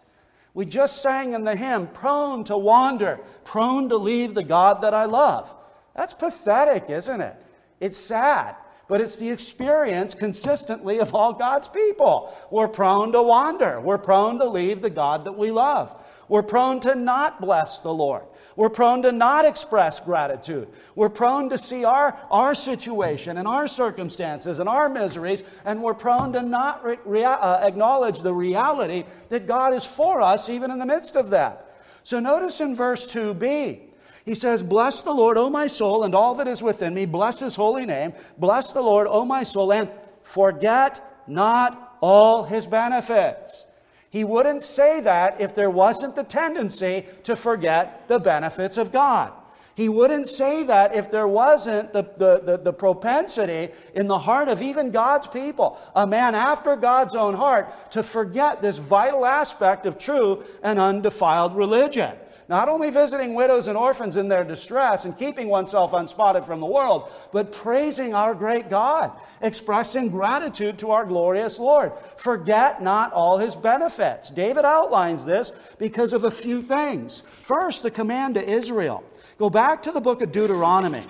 We 0.52 0.66
just 0.66 1.00
sang 1.00 1.32
in 1.32 1.44
the 1.44 1.56
hymn, 1.56 1.86
prone 1.86 2.44
to 2.44 2.56
wander, 2.56 3.20
prone 3.44 3.88
to 3.88 3.96
leave 3.96 4.34
the 4.34 4.42
God 4.42 4.82
that 4.82 4.94
I 4.94 5.04
love. 5.04 5.54
That's 5.94 6.14
pathetic, 6.14 6.90
isn't 6.90 7.20
it? 7.20 7.36
It's 7.78 7.96
sad, 7.96 8.56
but 8.88 9.00
it's 9.00 9.16
the 9.16 9.30
experience 9.30 10.14
consistently 10.14 10.98
of 10.98 11.14
all 11.14 11.32
God's 11.32 11.68
people. 11.68 12.34
We're 12.50 12.68
prone 12.68 13.12
to 13.12 13.22
wander, 13.22 13.80
we're 13.80 13.98
prone 13.98 14.38
to 14.40 14.46
leave 14.46 14.82
the 14.82 14.90
God 14.90 15.24
that 15.24 15.38
we 15.38 15.50
love. 15.50 15.94
We're 16.30 16.44
prone 16.44 16.78
to 16.80 16.94
not 16.94 17.40
bless 17.40 17.80
the 17.80 17.92
Lord. 17.92 18.22
We're 18.54 18.70
prone 18.70 19.02
to 19.02 19.10
not 19.10 19.44
express 19.44 19.98
gratitude. 19.98 20.68
We're 20.94 21.08
prone 21.08 21.50
to 21.50 21.58
see 21.58 21.84
our, 21.84 22.16
our 22.30 22.54
situation 22.54 23.36
and 23.36 23.48
our 23.48 23.66
circumstances 23.66 24.60
and 24.60 24.68
our 24.68 24.88
miseries, 24.88 25.42
and 25.64 25.82
we're 25.82 25.94
prone 25.94 26.32
to 26.34 26.42
not 26.42 26.84
re- 26.84 26.98
rea- 27.04 27.24
uh, 27.24 27.66
acknowledge 27.66 28.20
the 28.20 28.32
reality 28.32 29.06
that 29.30 29.48
God 29.48 29.74
is 29.74 29.84
for 29.84 30.22
us 30.22 30.48
even 30.48 30.70
in 30.70 30.78
the 30.78 30.86
midst 30.86 31.16
of 31.16 31.30
that. 31.30 31.74
So 32.04 32.20
notice 32.20 32.60
in 32.60 32.76
verse 32.76 33.08
2b, 33.08 33.80
he 34.24 34.34
says, 34.36 34.62
Bless 34.62 35.02
the 35.02 35.12
Lord, 35.12 35.36
O 35.36 35.50
my 35.50 35.66
soul, 35.66 36.04
and 36.04 36.14
all 36.14 36.36
that 36.36 36.46
is 36.46 36.62
within 36.62 36.94
me. 36.94 37.06
Bless 37.06 37.40
his 37.40 37.56
holy 37.56 37.86
name. 37.86 38.12
Bless 38.38 38.72
the 38.72 38.82
Lord, 38.82 39.08
O 39.10 39.24
my 39.24 39.42
soul, 39.42 39.72
and 39.72 39.90
forget 40.22 41.24
not 41.26 41.98
all 42.00 42.44
his 42.44 42.68
benefits. 42.68 43.64
He 44.10 44.24
wouldn't 44.24 44.62
say 44.62 45.00
that 45.00 45.40
if 45.40 45.54
there 45.54 45.70
wasn't 45.70 46.16
the 46.16 46.24
tendency 46.24 47.06
to 47.22 47.36
forget 47.36 48.08
the 48.08 48.18
benefits 48.18 48.76
of 48.76 48.90
God. 48.92 49.32
He 49.76 49.88
wouldn't 49.88 50.26
say 50.26 50.64
that 50.64 50.94
if 50.94 51.10
there 51.10 51.28
wasn't 51.28 51.92
the, 51.92 52.02
the, 52.02 52.40
the, 52.44 52.56
the, 52.58 52.72
propensity 52.72 53.72
in 53.94 54.08
the 54.08 54.18
heart 54.18 54.48
of 54.48 54.60
even 54.60 54.90
God's 54.90 55.26
people, 55.26 55.78
a 55.94 56.06
man 56.06 56.34
after 56.34 56.76
God's 56.76 57.14
own 57.14 57.34
heart, 57.34 57.92
to 57.92 58.02
forget 58.02 58.60
this 58.60 58.76
vital 58.76 59.24
aspect 59.24 59.86
of 59.86 59.96
true 59.96 60.44
and 60.62 60.78
undefiled 60.78 61.56
religion. 61.56 62.14
Not 62.50 62.68
only 62.68 62.90
visiting 62.90 63.34
widows 63.34 63.68
and 63.68 63.78
orphans 63.78 64.16
in 64.16 64.26
their 64.26 64.42
distress 64.42 65.04
and 65.04 65.16
keeping 65.16 65.48
oneself 65.48 65.92
unspotted 65.92 66.44
from 66.44 66.58
the 66.58 66.66
world, 66.66 67.08
but 67.32 67.52
praising 67.52 68.12
our 68.12 68.34
great 68.34 68.68
God, 68.68 69.12
expressing 69.40 70.08
gratitude 70.08 70.76
to 70.80 70.90
our 70.90 71.04
glorious 71.04 71.60
Lord. 71.60 71.92
Forget 72.16 72.82
not 72.82 73.12
all 73.12 73.38
his 73.38 73.54
benefits. 73.54 74.30
David 74.32 74.64
outlines 74.64 75.24
this 75.24 75.52
because 75.78 76.12
of 76.12 76.24
a 76.24 76.30
few 76.30 76.60
things. 76.60 77.20
First, 77.20 77.84
the 77.84 77.90
command 77.92 78.34
to 78.34 78.44
Israel. 78.44 79.04
Go 79.38 79.48
back 79.48 79.84
to 79.84 79.92
the 79.92 80.00
book 80.00 80.20
of 80.20 80.32
Deuteronomy. 80.32 81.06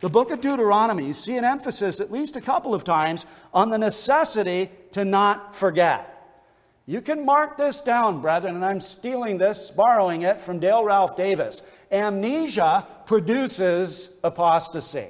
The 0.00 0.08
book 0.08 0.30
of 0.30 0.40
Deuteronomy, 0.40 1.08
you 1.08 1.12
see 1.12 1.36
an 1.36 1.44
emphasis 1.44 2.00
at 2.00 2.10
least 2.10 2.36
a 2.36 2.40
couple 2.40 2.74
of 2.74 2.84
times 2.84 3.26
on 3.52 3.68
the 3.68 3.78
necessity 3.78 4.70
to 4.92 5.04
not 5.04 5.54
forget. 5.54 6.07
You 6.88 7.02
can 7.02 7.26
mark 7.26 7.58
this 7.58 7.82
down, 7.82 8.22
brethren, 8.22 8.54
and 8.54 8.64
I'm 8.64 8.80
stealing 8.80 9.36
this, 9.36 9.70
borrowing 9.70 10.22
it 10.22 10.40
from 10.40 10.58
Dale 10.58 10.82
Ralph 10.82 11.18
Davis. 11.18 11.60
Amnesia 11.92 12.86
produces 13.04 14.08
apostasy. 14.24 15.08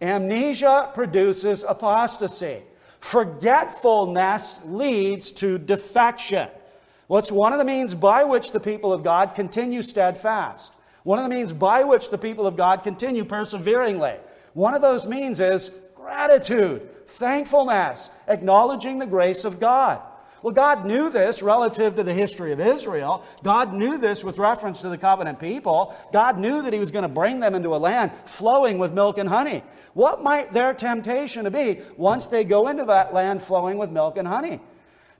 Amnesia 0.00 0.90
produces 0.94 1.66
apostasy. 1.68 2.62
Forgetfulness 3.00 4.60
leads 4.64 5.32
to 5.32 5.58
defection. 5.58 6.48
What's 7.08 7.30
one 7.30 7.52
of 7.52 7.58
the 7.58 7.66
means 7.66 7.94
by 7.94 8.24
which 8.24 8.52
the 8.52 8.58
people 8.58 8.90
of 8.90 9.02
God 9.04 9.34
continue 9.34 9.82
steadfast? 9.82 10.72
One 11.02 11.18
of 11.18 11.28
the 11.28 11.34
means 11.34 11.52
by 11.52 11.84
which 11.84 12.08
the 12.08 12.16
people 12.16 12.46
of 12.46 12.56
God 12.56 12.82
continue 12.82 13.26
perseveringly. 13.26 14.14
One 14.54 14.72
of 14.72 14.80
those 14.80 15.04
means 15.04 15.40
is 15.40 15.72
gratitude, 15.94 16.88
thankfulness, 17.06 18.08
acknowledging 18.26 18.98
the 18.98 19.06
grace 19.06 19.44
of 19.44 19.60
God. 19.60 20.00
Well, 20.46 20.54
God 20.54 20.86
knew 20.86 21.10
this 21.10 21.42
relative 21.42 21.96
to 21.96 22.04
the 22.04 22.12
history 22.12 22.52
of 22.52 22.60
Israel. 22.60 23.24
God 23.42 23.74
knew 23.74 23.98
this 23.98 24.22
with 24.22 24.38
reference 24.38 24.80
to 24.82 24.88
the 24.88 24.96
covenant 24.96 25.40
people. 25.40 25.92
God 26.12 26.38
knew 26.38 26.62
that 26.62 26.72
He 26.72 26.78
was 26.78 26.92
going 26.92 27.02
to 27.02 27.08
bring 27.08 27.40
them 27.40 27.56
into 27.56 27.74
a 27.74 27.78
land 27.78 28.12
flowing 28.26 28.78
with 28.78 28.92
milk 28.92 29.18
and 29.18 29.28
honey. 29.28 29.64
What 29.94 30.22
might 30.22 30.52
their 30.52 30.72
temptation 30.72 31.50
be 31.52 31.80
once 31.96 32.28
they 32.28 32.44
go 32.44 32.68
into 32.68 32.84
that 32.84 33.12
land 33.12 33.42
flowing 33.42 33.76
with 33.76 33.90
milk 33.90 34.18
and 34.18 34.28
honey? 34.28 34.60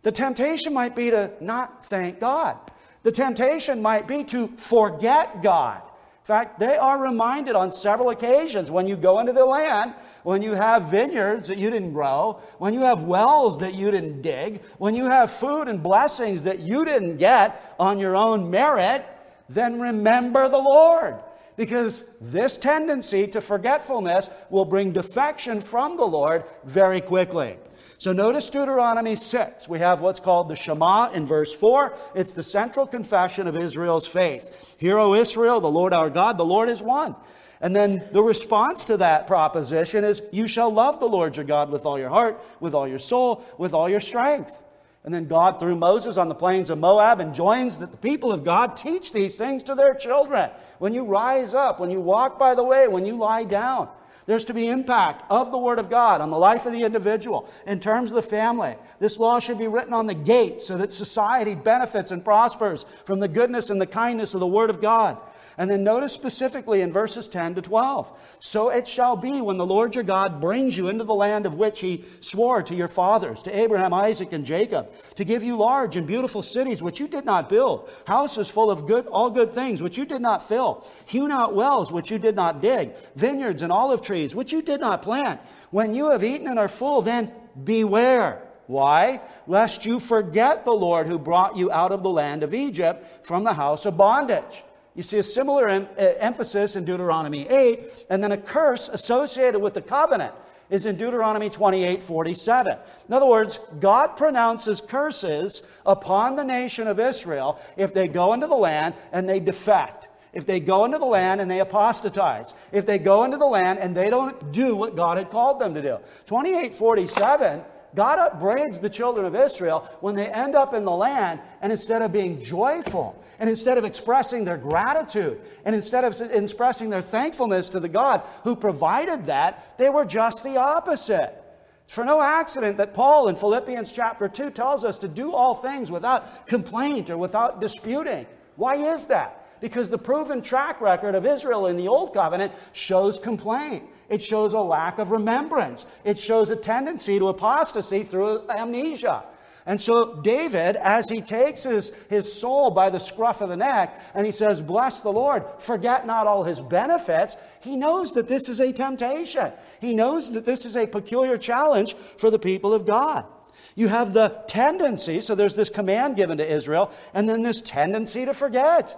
The 0.03 0.13
temptation 0.13 0.73
might 0.73 0.95
be 0.95 1.11
to 1.11 1.33
not 1.41 1.85
thank 1.85 2.21
God. 2.21 2.57
The 3.03 3.11
temptation 3.11 3.83
might 3.83 4.07
be 4.07 4.23
to 4.27 4.47
forget 4.57 5.43
God 5.43 5.83
fact, 6.27 6.59
they 6.59 6.77
are 6.77 7.01
reminded 7.01 7.55
on 7.55 7.71
several 7.71 8.11
occasions 8.11 8.69
when 8.69 8.89
you 8.89 8.97
go 8.97 9.21
into 9.21 9.33
the 9.33 9.45
land, 9.45 9.95
when 10.25 10.43
you 10.43 10.55
have 10.55 10.91
vineyards 10.91 11.47
that 11.47 11.57
you 11.57 11.71
didn't 11.71 11.93
grow, 11.93 12.41
when 12.59 12.75
you 12.75 12.81
have 12.81 13.05
wells 13.05 13.59
that 13.61 13.75
you 13.75 13.93
didn't 13.93 14.23
dig, 14.23 14.65
when 14.79 14.97
you 14.97 15.05
have 15.05 15.31
food 15.31 15.69
and 15.69 15.83
blessings 15.83 16.43
that 16.43 16.59
you 16.59 16.85
didn't 16.85 17.19
get 17.19 17.75
on 17.79 18.01
your 18.01 18.17
own 18.17 18.51
merit, 18.51 19.07
then 19.49 19.79
remember 19.79 20.49
the 20.49 20.59
Lord. 20.59 21.21
Because 21.55 22.05
this 22.21 22.59
tendency 22.59 23.29
to 23.29 23.41
forgetfulness 23.41 24.29
will 24.51 24.65
bring 24.65 24.93
defection 24.93 25.61
from 25.61 25.97
the 25.97 26.05
Lord 26.05 26.43
very 26.65 27.01
quickly. 27.01 27.57
So 27.99 28.13
notice 28.13 28.51
Deuteronomy 28.51 29.17
6. 29.17 29.69
We 29.69 29.79
have 29.79 30.03
what's 30.03 30.21
called 30.21 30.49
the 30.49 30.57
Shema 30.57 31.11
in 31.13 31.27
verse 31.27 31.53
4. 31.55 31.97
It's 32.15 32.35
the 32.35 32.43
central 32.43 32.87
confession 32.87 33.47
of 33.47 33.57
Israel's 33.57 34.07
faith. 34.07 34.77
Hear, 34.79 34.99
O 34.99 35.15
Israel, 35.15 35.61
the 35.61 35.71
Lord 35.71 35.95
our 35.95 36.11
God, 36.11 36.37
the 36.37 36.45
Lord 36.45 36.69
is 36.69 36.83
one. 36.83 37.17
And 37.61 37.75
then 37.75 38.07
the 38.13 38.23
response 38.23 38.85
to 38.87 38.99
that 38.99 39.27
proposition 39.27 40.05
is, 40.05 40.23
You 40.31 40.47
shall 40.47 40.71
love 40.71 41.01
the 41.01 41.09
Lord 41.09 41.37
your 41.37 41.47
God 41.47 41.71
with 41.71 41.87
all 41.87 41.99
your 41.99 42.11
heart, 42.11 42.43
with 42.61 42.75
all 42.75 42.87
your 42.87 42.99
soul, 42.99 43.43
with 43.57 43.73
all 43.73 43.89
your 43.89 44.01
strength. 44.01 44.63
And 45.05 45.15
then 45.15 45.27
God, 45.27 45.61
through 45.61 45.77
Moses 45.77 46.17
on 46.17 46.29
the 46.29 46.35
plains 46.35 46.69
of 46.69 46.79
Moab, 46.79 47.21
enjoins 47.21 47.79
that 47.79 47.93
the 47.93 47.97
people 47.97 48.33
of 48.33 48.45
God 48.45 48.77
teach 48.77 49.13
these 49.13 49.39
things 49.39 49.63
to 49.63 49.75
their 49.75 49.95
children. 49.95 50.51
When 50.81 50.93
you 50.93 51.05
rise 51.05 51.55
up, 51.55 51.79
when 51.79 51.91
you 51.91 52.01
walk 52.01 52.39
by 52.39 52.57
the 52.57 52.65
way, 52.65 52.89
when 52.89 53.07
you 53.07 53.17
lie 53.17 53.45
down. 53.45 53.89
There's 54.27 54.45
to 54.47 54.55
be 54.55 54.69
impact 54.69 55.25
of 55.31 55.53
the 55.53 55.59
Word 55.59 55.79
of 55.79 55.89
God 55.89 56.21
on 56.21 56.31
the 56.31 56.37
life 56.37 56.67
of 56.67 56.73
the 56.73 56.83
individual 56.83 57.49
in 57.67 57.79
terms 57.79 58.11
of 58.11 58.17
the 58.17 58.23
family. 58.23 58.75
This 58.99 59.19
law 59.19 59.39
should 59.39 59.59
be 59.59 59.69
written 59.69 59.93
on 59.93 60.07
the 60.07 60.15
gate 60.15 60.61
so 60.61 60.77
that 60.79 60.93
society 60.93 61.55
benefits 61.55 62.11
and 62.11 62.25
prospers 62.25 62.85
from 63.05 63.21
the 63.21 63.29
goodness 63.29 63.71
and 63.71 63.81
the 63.81 63.87
kindness 63.87 64.35
of 64.35 64.41
the 64.41 64.47
Word 64.47 64.69
of 64.69 64.81
God. 64.81 65.17
And 65.59 65.71
then 65.71 65.85
notice 65.85 66.13
specifically 66.13 66.83
in 66.83 66.93
verses 66.93 67.29
10 67.29 67.55
to 67.55 67.63
12. 67.63 68.37
So 68.41 68.69
it 68.69 68.87
shall 68.87 69.17
be 69.17 69.41
when 69.41 69.57
the 69.57 69.65
Lord 69.65 69.95
your 69.95 70.05
God 70.05 70.41
brings 70.41 70.77
you 70.77 70.89
into 70.89 71.05
the 71.05 71.15
land 71.15 71.47
of 71.47 71.55
which 71.55 71.81
he 71.81 72.05
swore 72.21 72.63
to 72.63 72.75
your 72.75 72.89
fathers, 72.89 73.43
to 73.45 73.59
Abraham, 73.59 73.95
Isaac, 73.95 74.33
and 74.33 74.45
Jacob, 74.45 74.93
to 75.15 75.25
give 75.25 75.43
you 75.43 75.57
large 75.57 75.97
and 75.97 76.07
beautiful 76.07 76.43
cities 76.43 76.83
which 76.83 77.01
you 77.01 77.09
did 77.09 77.25
not 77.25 77.49
build, 77.49 77.91
houses 78.07 78.51
full 78.51 78.71
of 78.71 78.87
good, 78.87 79.07
all 79.07 79.31
good 79.31 79.53
things 79.53 79.81
which 79.81 79.97
you 79.97 80.05
did 80.05 80.21
not 80.21 80.47
fill, 80.47 80.87
hewn 81.07 81.31
out 81.31 81.55
wells 81.55 81.91
which 81.91 82.11
you 82.11 82.19
did 82.19 82.37
not 82.37 82.61
dig, 82.61 82.95
vineyards 83.15 83.63
and 83.63 83.73
olive 83.73 84.03
trees 84.03 84.35
which 84.35 84.53
you 84.53 84.61
did 84.61 84.81
not 84.81 85.01
plant. 85.01 85.41
When 85.71 85.95
you 85.95 86.11
have 86.11 86.23
eaten 86.23 86.49
and 86.49 86.59
are 86.59 86.69
full, 86.69 87.01
then 87.01 87.33
beware. 87.65 88.43
Why? 88.67 89.21
Lest 89.47 89.87
you 89.87 90.01
forget 90.01 90.65
the 90.65 90.73
Lord 90.73 91.07
who 91.07 91.19
brought 91.19 91.57
you 91.57 91.71
out 91.71 91.93
of 91.93 92.03
the 92.03 92.11
land 92.11 92.43
of 92.43 92.53
Egypt 92.53 93.25
from 93.27 93.45
the 93.45 93.55
house 93.55 93.87
of 93.87 93.97
bondage. 93.97 94.65
You 94.97 95.03
see 95.03 95.19
a 95.19 95.23
similar 95.23 95.69
em- 95.69 95.89
uh, 95.99 96.03
emphasis 96.19 96.75
in 96.75 96.87
Deuteronomy 96.87 97.47
8, 97.47 98.07
and 98.11 98.25
then 98.25 98.33
a 98.33 98.39
curse 98.39 98.89
associated 98.89 99.61
with 99.61 99.75
the 99.75 99.83
covenant 99.83 100.35
is 100.71 100.87
in 100.87 100.97
Deuteronomy 100.97 101.51
28 101.51 102.03
47. 102.03 102.79
In 103.07 103.15
other 103.15 103.27
words, 103.27 103.61
God 103.79 104.17
pronounces 104.17 104.81
curses 104.81 105.63
upon 105.85 106.37
the 106.37 106.45
nation 106.45 106.89
of 106.89 106.99
Israel 106.99 107.61
if 107.77 107.95
they 107.95 108.09
go 108.09 108.33
into 108.33 108.47
the 108.47 108.57
land 108.57 108.95
and 109.13 109.29
they 109.29 109.39
defect. 109.39 110.09
If 110.33 110.45
they 110.45 110.61
go 110.61 110.85
into 110.85 110.99
the 110.99 111.07
land 111.07 111.41
and 111.41 111.51
they 111.51 111.61
apostatize. 111.61 112.53
If 112.73 112.85
they 112.85 112.99
go 112.99 113.25
into 113.25 113.37
the 113.37 113.47
land 113.47 113.79
and 113.79 113.97
they 113.97 114.11
don't 114.11 114.53
do 114.53 114.75
what 114.75 114.97
God 114.97 115.19
had 115.19 115.31
called 115.31 115.61
them 115.61 115.75
to 115.75 115.83
do. 115.83 115.99
2847 116.27 117.63
God 117.97 118.19
upbraids 118.19 118.79
the 118.79 118.91
children 118.91 119.25
of 119.25 119.35
Israel 119.35 119.89
when 120.01 120.15
they 120.15 120.29
end 120.29 120.55
up 120.55 120.75
in 120.75 120.85
the 120.85 120.93
land 120.93 121.41
and 121.63 121.73
instead 121.73 122.03
of 122.03 122.13
being 122.13 122.39
joyful 122.39 123.21
and 123.39 123.49
instead 123.49 123.79
of 123.79 123.85
expressing 123.85 124.45
their 124.45 124.59
gratitude 124.59 125.41
and 125.65 125.75
instead 125.75 126.05
of 126.05 126.21
expressing 126.21 126.91
their 126.91 127.01
thankfulness 127.01 127.71
to 127.71 127.81
the 127.81 127.89
God 127.89 128.23
who 128.45 128.55
provided 128.55 129.27
that, 129.27 129.79
they 129.79 129.89
were 129.89 130.05
just 130.05 130.45
the 130.45 130.59
opposite. 130.59 131.43
It's 131.85 131.95
for 131.95 132.05
no 132.05 132.21
accident 132.21 132.77
that 132.77 132.93
Paul 132.93 133.29
in 133.29 133.37
Philippians 133.37 133.91
chapter 133.93 134.29
2 134.29 134.51
tells 134.51 134.85
us 134.85 134.99
to 134.99 135.09
do 135.09 135.33
all 135.33 135.55
things 135.55 135.91
without 135.91 136.47
complaint 136.47 137.09
or 137.09 137.17
without 137.17 137.63
disputing. 137.63 138.27
Why 138.57 138.75
is 138.75 139.07
that? 139.07 139.46
Because 139.61 139.89
the 139.89 139.99
proven 139.99 140.43
track 140.43 140.81
record 140.81 141.15
of 141.15 141.27
Israel 141.27 141.67
in 141.67 141.77
the 141.77 141.89
Old 141.89 142.15
Covenant 142.15 142.53
shows 142.73 143.19
complaint. 143.19 143.85
It 144.09 144.23
shows 144.23 144.53
a 144.53 144.61
lack 144.61 144.99
of 144.99 145.11
remembrance. 145.11 145.87
It 146.05 146.19
shows 146.19 146.51
a 146.51 146.57
tendency 146.57 147.19
to 147.19 147.29
apostasy 147.29 148.03
through 148.03 148.49
amnesia. 148.51 149.25
And 149.69 149.81
so, 149.81 150.21
David, 150.23 150.77
as 150.77 151.11
he 151.11 151.21
takes 151.21 151.65
his, 151.65 151.93
his 152.09 152.33
soul 152.33 152.71
by 152.71 152.89
the 152.89 153.01
scruff 153.01 153.41
of 153.41 153.49
the 153.49 153.57
neck 153.57 154.01
and 154.15 154.25
he 154.25 154.31
says, 154.31 154.63
Bless 154.63 155.01
the 155.01 155.11
Lord, 155.11 155.43
forget 155.59 156.07
not 156.07 156.29
all 156.29 156.45
his 156.45 156.61
benefits, 156.61 157.37
he 157.61 157.75
knows 157.75 158.13
that 158.13 158.29
this 158.29 158.49
is 158.49 158.61
a 158.61 158.73
temptation. 158.73 159.53
He 159.81 159.93
knows 159.93 160.31
that 160.33 160.45
this 160.45 160.65
is 160.65 160.77
a 160.77 160.87
peculiar 160.87 161.37
challenge 161.37 161.97
for 162.17 162.31
the 162.31 162.39
people 162.39 162.73
of 162.73 162.87
God. 162.87 163.27
You 163.75 163.89
have 163.89 164.13
the 164.13 164.41
tendency, 164.47 165.21
so 165.21 165.35
there's 165.35 165.57
this 165.57 165.69
command 165.69 166.15
given 166.15 166.39
to 166.39 166.49
Israel, 166.49 166.93
and 167.13 167.29
then 167.29 167.43
this 167.43 167.61
tendency 167.61 168.25
to 168.25 168.35
forget. 168.35 168.97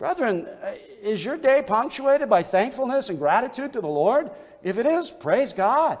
Brethren, 0.00 0.46
uh, 0.62 0.72
is 1.02 1.22
your 1.22 1.36
day 1.36 1.62
punctuated 1.64 2.30
by 2.30 2.42
thankfulness 2.42 3.10
and 3.10 3.18
gratitude 3.18 3.74
to 3.74 3.82
the 3.82 3.86
Lord? 3.86 4.30
If 4.62 4.78
it 4.78 4.86
is, 4.86 5.10
praise 5.10 5.52
God. 5.52 5.98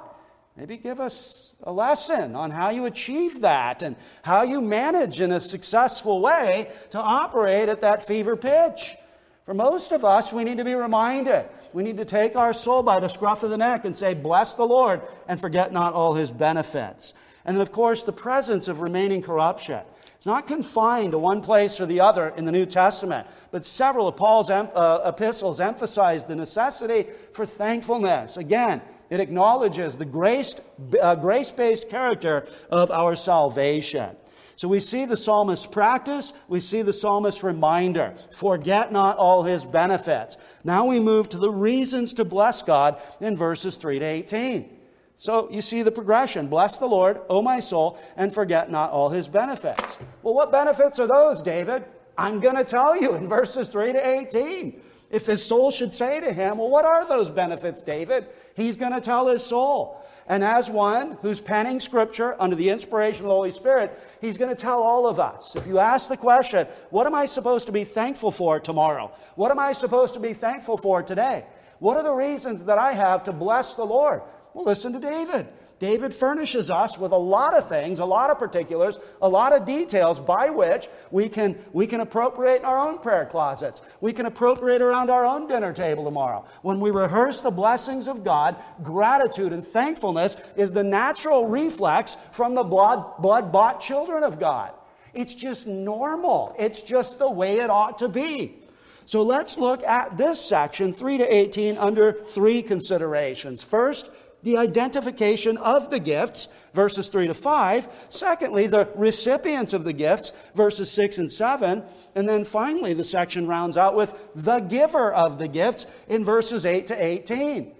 Maybe 0.56 0.78
give 0.78 1.00
us 1.00 1.52
a 1.64 1.70
lesson 1.70 2.34
on 2.34 2.50
how 2.50 2.70
you 2.70 2.86
achieve 2.86 3.42
that 3.42 3.82
and 3.82 3.96
how 4.22 4.42
you 4.42 4.62
manage 4.62 5.20
in 5.20 5.32
a 5.32 5.38
successful 5.38 6.22
way 6.22 6.72
to 6.92 6.98
operate 6.98 7.68
at 7.68 7.82
that 7.82 8.06
fever 8.06 8.38
pitch. 8.38 8.96
For 9.44 9.52
most 9.52 9.92
of 9.92 10.02
us, 10.02 10.32
we 10.32 10.44
need 10.44 10.56
to 10.56 10.64
be 10.64 10.74
reminded. 10.74 11.44
We 11.74 11.82
need 11.82 11.98
to 11.98 12.06
take 12.06 12.36
our 12.36 12.54
soul 12.54 12.82
by 12.82 13.00
the 13.00 13.08
scruff 13.08 13.42
of 13.42 13.50
the 13.50 13.58
neck 13.58 13.84
and 13.84 13.94
say, 13.94 14.14
Bless 14.14 14.54
the 14.54 14.66
Lord, 14.66 15.02
and 15.28 15.38
forget 15.38 15.74
not 15.74 15.92
all 15.92 16.14
his 16.14 16.30
benefits. 16.30 17.12
And 17.44 17.54
then, 17.54 17.60
of 17.60 17.70
course, 17.70 18.02
the 18.02 18.12
presence 18.12 18.66
of 18.66 18.80
remaining 18.80 19.20
corruption. 19.20 19.82
It's 20.20 20.26
not 20.26 20.46
confined 20.46 21.12
to 21.12 21.18
one 21.18 21.40
place 21.40 21.80
or 21.80 21.86
the 21.86 22.00
other 22.00 22.28
in 22.28 22.44
the 22.44 22.52
New 22.52 22.66
Testament, 22.66 23.26
but 23.52 23.64
several 23.64 24.06
of 24.06 24.16
Paul's 24.16 24.50
uh, 24.50 25.00
epistles 25.02 25.60
emphasize 25.60 26.26
the 26.26 26.36
necessity 26.36 27.06
for 27.32 27.46
thankfulness. 27.46 28.36
Again, 28.36 28.82
it 29.08 29.18
acknowledges 29.18 29.96
the 29.96 30.04
grace 30.04 30.54
uh, 31.00 31.16
based 31.56 31.88
character 31.88 32.46
of 32.68 32.90
our 32.90 33.16
salvation. 33.16 34.14
So 34.56 34.68
we 34.68 34.80
see 34.80 35.06
the 35.06 35.16
psalmist's 35.16 35.66
practice, 35.66 36.34
we 36.48 36.60
see 36.60 36.82
the 36.82 36.92
psalmist's 36.92 37.42
reminder. 37.42 38.12
Forget 38.30 38.92
not 38.92 39.16
all 39.16 39.44
his 39.44 39.64
benefits. 39.64 40.36
Now 40.64 40.84
we 40.84 41.00
move 41.00 41.30
to 41.30 41.38
the 41.38 41.50
reasons 41.50 42.12
to 42.12 42.26
bless 42.26 42.60
God 42.60 43.00
in 43.22 43.38
verses 43.38 43.78
3 43.78 44.00
to 44.00 44.04
18. 44.04 44.79
So 45.20 45.50
you 45.50 45.60
see 45.60 45.82
the 45.82 45.90
progression. 45.90 46.46
Bless 46.46 46.78
the 46.78 46.86
Lord, 46.86 47.20
O 47.28 47.42
my 47.42 47.60
soul, 47.60 47.98
and 48.16 48.32
forget 48.32 48.70
not 48.70 48.90
all 48.90 49.10
his 49.10 49.28
benefits. 49.28 49.98
Well, 50.22 50.32
what 50.32 50.50
benefits 50.50 50.98
are 50.98 51.06
those, 51.06 51.42
David? 51.42 51.84
I'm 52.16 52.40
going 52.40 52.56
to 52.56 52.64
tell 52.64 52.98
you 52.98 53.14
in 53.14 53.28
verses 53.28 53.68
3 53.68 53.92
to 53.92 54.08
18. 54.08 54.80
If 55.10 55.26
his 55.26 55.44
soul 55.44 55.70
should 55.70 55.92
say 55.92 56.20
to 56.20 56.32
him, 56.32 56.56
Well, 56.56 56.70
what 56.70 56.86
are 56.86 57.06
those 57.06 57.28
benefits, 57.28 57.82
David? 57.82 58.28
He's 58.56 58.78
going 58.78 58.94
to 58.94 59.00
tell 59.02 59.28
his 59.28 59.44
soul. 59.44 60.02
And 60.26 60.42
as 60.42 60.70
one 60.70 61.18
who's 61.20 61.38
penning 61.38 61.80
scripture 61.80 62.34
under 62.40 62.56
the 62.56 62.70
inspiration 62.70 63.26
of 63.26 63.28
the 63.28 63.34
Holy 63.34 63.50
Spirit, 63.50 64.00
he's 64.22 64.38
going 64.38 64.56
to 64.56 64.58
tell 64.58 64.80
all 64.80 65.06
of 65.06 65.20
us. 65.20 65.54
If 65.54 65.66
you 65.66 65.80
ask 65.80 66.08
the 66.08 66.16
question, 66.16 66.66
What 66.88 67.06
am 67.06 67.14
I 67.14 67.26
supposed 67.26 67.66
to 67.66 67.72
be 67.72 67.84
thankful 67.84 68.30
for 68.30 68.58
tomorrow? 68.58 69.12
What 69.34 69.50
am 69.50 69.58
I 69.58 69.74
supposed 69.74 70.14
to 70.14 70.20
be 70.20 70.32
thankful 70.32 70.78
for 70.78 71.02
today? 71.02 71.44
What 71.78 71.98
are 71.98 72.02
the 72.02 72.12
reasons 72.12 72.64
that 72.64 72.78
I 72.78 72.92
have 72.92 73.24
to 73.24 73.32
bless 73.32 73.74
the 73.74 73.84
Lord? 73.84 74.22
Well, 74.54 74.64
listen 74.64 74.92
to 74.94 75.00
David. 75.00 75.48
David 75.80 76.12
furnishes 76.12 76.68
us 76.68 76.98
with 76.98 77.10
a 77.10 77.16
lot 77.16 77.56
of 77.56 77.66
things, 77.66 78.00
a 78.00 78.04
lot 78.04 78.28
of 78.28 78.38
particulars, 78.38 78.98
a 79.22 79.28
lot 79.28 79.54
of 79.54 79.64
details 79.64 80.20
by 80.20 80.50
which 80.50 80.88
we 81.10 81.26
can, 81.26 81.58
we 81.72 81.86
can 81.86 82.02
appropriate 82.02 82.58
in 82.58 82.64
our 82.66 82.78
own 82.78 82.98
prayer 82.98 83.24
closets. 83.24 83.80
We 83.98 84.12
can 84.12 84.26
appropriate 84.26 84.82
around 84.82 85.08
our 85.08 85.24
own 85.24 85.48
dinner 85.48 85.72
table 85.72 86.04
tomorrow. 86.04 86.44
When 86.60 86.80
we 86.80 86.90
rehearse 86.90 87.40
the 87.40 87.50
blessings 87.50 88.08
of 88.08 88.24
God, 88.24 88.56
gratitude 88.82 89.54
and 89.54 89.66
thankfulness 89.66 90.36
is 90.54 90.72
the 90.72 90.84
natural 90.84 91.46
reflex 91.46 92.18
from 92.30 92.54
the 92.54 92.62
blood, 92.64 93.16
blood 93.18 93.50
bought 93.50 93.80
children 93.80 94.22
of 94.22 94.38
God. 94.38 94.72
It's 95.14 95.34
just 95.34 95.66
normal. 95.66 96.54
It's 96.58 96.82
just 96.82 97.18
the 97.18 97.30
way 97.30 97.56
it 97.56 97.70
ought 97.70 97.98
to 97.98 98.08
be. 98.08 98.58
So 99.06 99.22
let's 99.22 99.58
look 99.58 99.82
at 99.82 100.16
this 100.16 100.40
section, 100.40 100.92
3 100.92 101.18
to 101.18 101.34
18, 101.34 101.78
under 101.78 102.12
three 102.12 102.62
considerations. 102.62 103.60
First, 103.60 104.08
the 104.42 104.56
identification 104.56 105.56
of 105.58 105.90
the 105.90 105.98
gifts, 105.98 106.48
verses 106.72 107.08
3 107.08 107.26
to 107.28 107.34
5. 107.34 108.06
Secondly, 108.08 108.66
the 108.66 108.88
recipients 108.94 109.72
of 109.72 109.84
the 109.84 109.92
gifts, 109.92 110.32
verses 110.54 110.90
6 110.90 111.18
and 111.18 111.32
7. 111.32 111.82
And 112.14 112.28
then 112.28 112.44
finally, 112.44 112.94
the 112.94 113.04
section 113.04 113.46
rounds 113.46 113.76
out 113.76 113.94
with 113.94 114.28
the 114.34 114.60
giver 114.60 115.12
of 115.12 115.38
the 115.38 115.48
gifts 115.48 115.86
in 116.08 116.24
verses 116.24 116.64
8 116.64 116.86
to 116.88 117.04
18. 117.04 117.74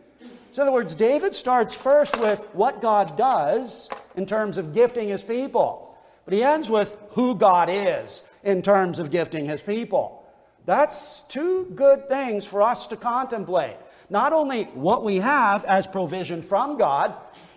So, 0.52 0.62
in 0.62 0.68
other 0.68 0.74
words, 0.74 0.94
David 0.94 1.34
starts 1.34 1.74
first 1.74 2.18
with 2.18 2.40
what 2.52 2.82
God 2.82 3.16
does 3.16 3.88
in 4.16 4.26
terms 4.26 4.58
of 4.58 4.74
gifting 4.74 5.08
his 5.08 5.22
people, 5.22 5.96
but 6.24 6.34
he 6.34 6.42
ends 6.42 6.68
with 6.68 6.96
who 7.10 7.36
God 7.36 7.68
is 7.70 8.24
in 8.42 8.60
terms 8.62 8.98
of 8.98 9.10
gifting 9.12 9.46
his 9.46 9.62
people. 9.62 10.24
That's 10.66 11.22
two 11.22 11.66
good 11.74 12.08
things 12.08 12.44
for 12.44 12.62
us 12.62 12.86
to 12.88 12.96
contemplate. 12.96 13.76
Not 14.10 14.32
only 14.32 14.64
what 14.64 15.04
we 15.04 15.16
have 15.16 15.64
as 15.64 15.86
provision 15.86 16.42
from 16.42 16.76
God, 16.76 17.14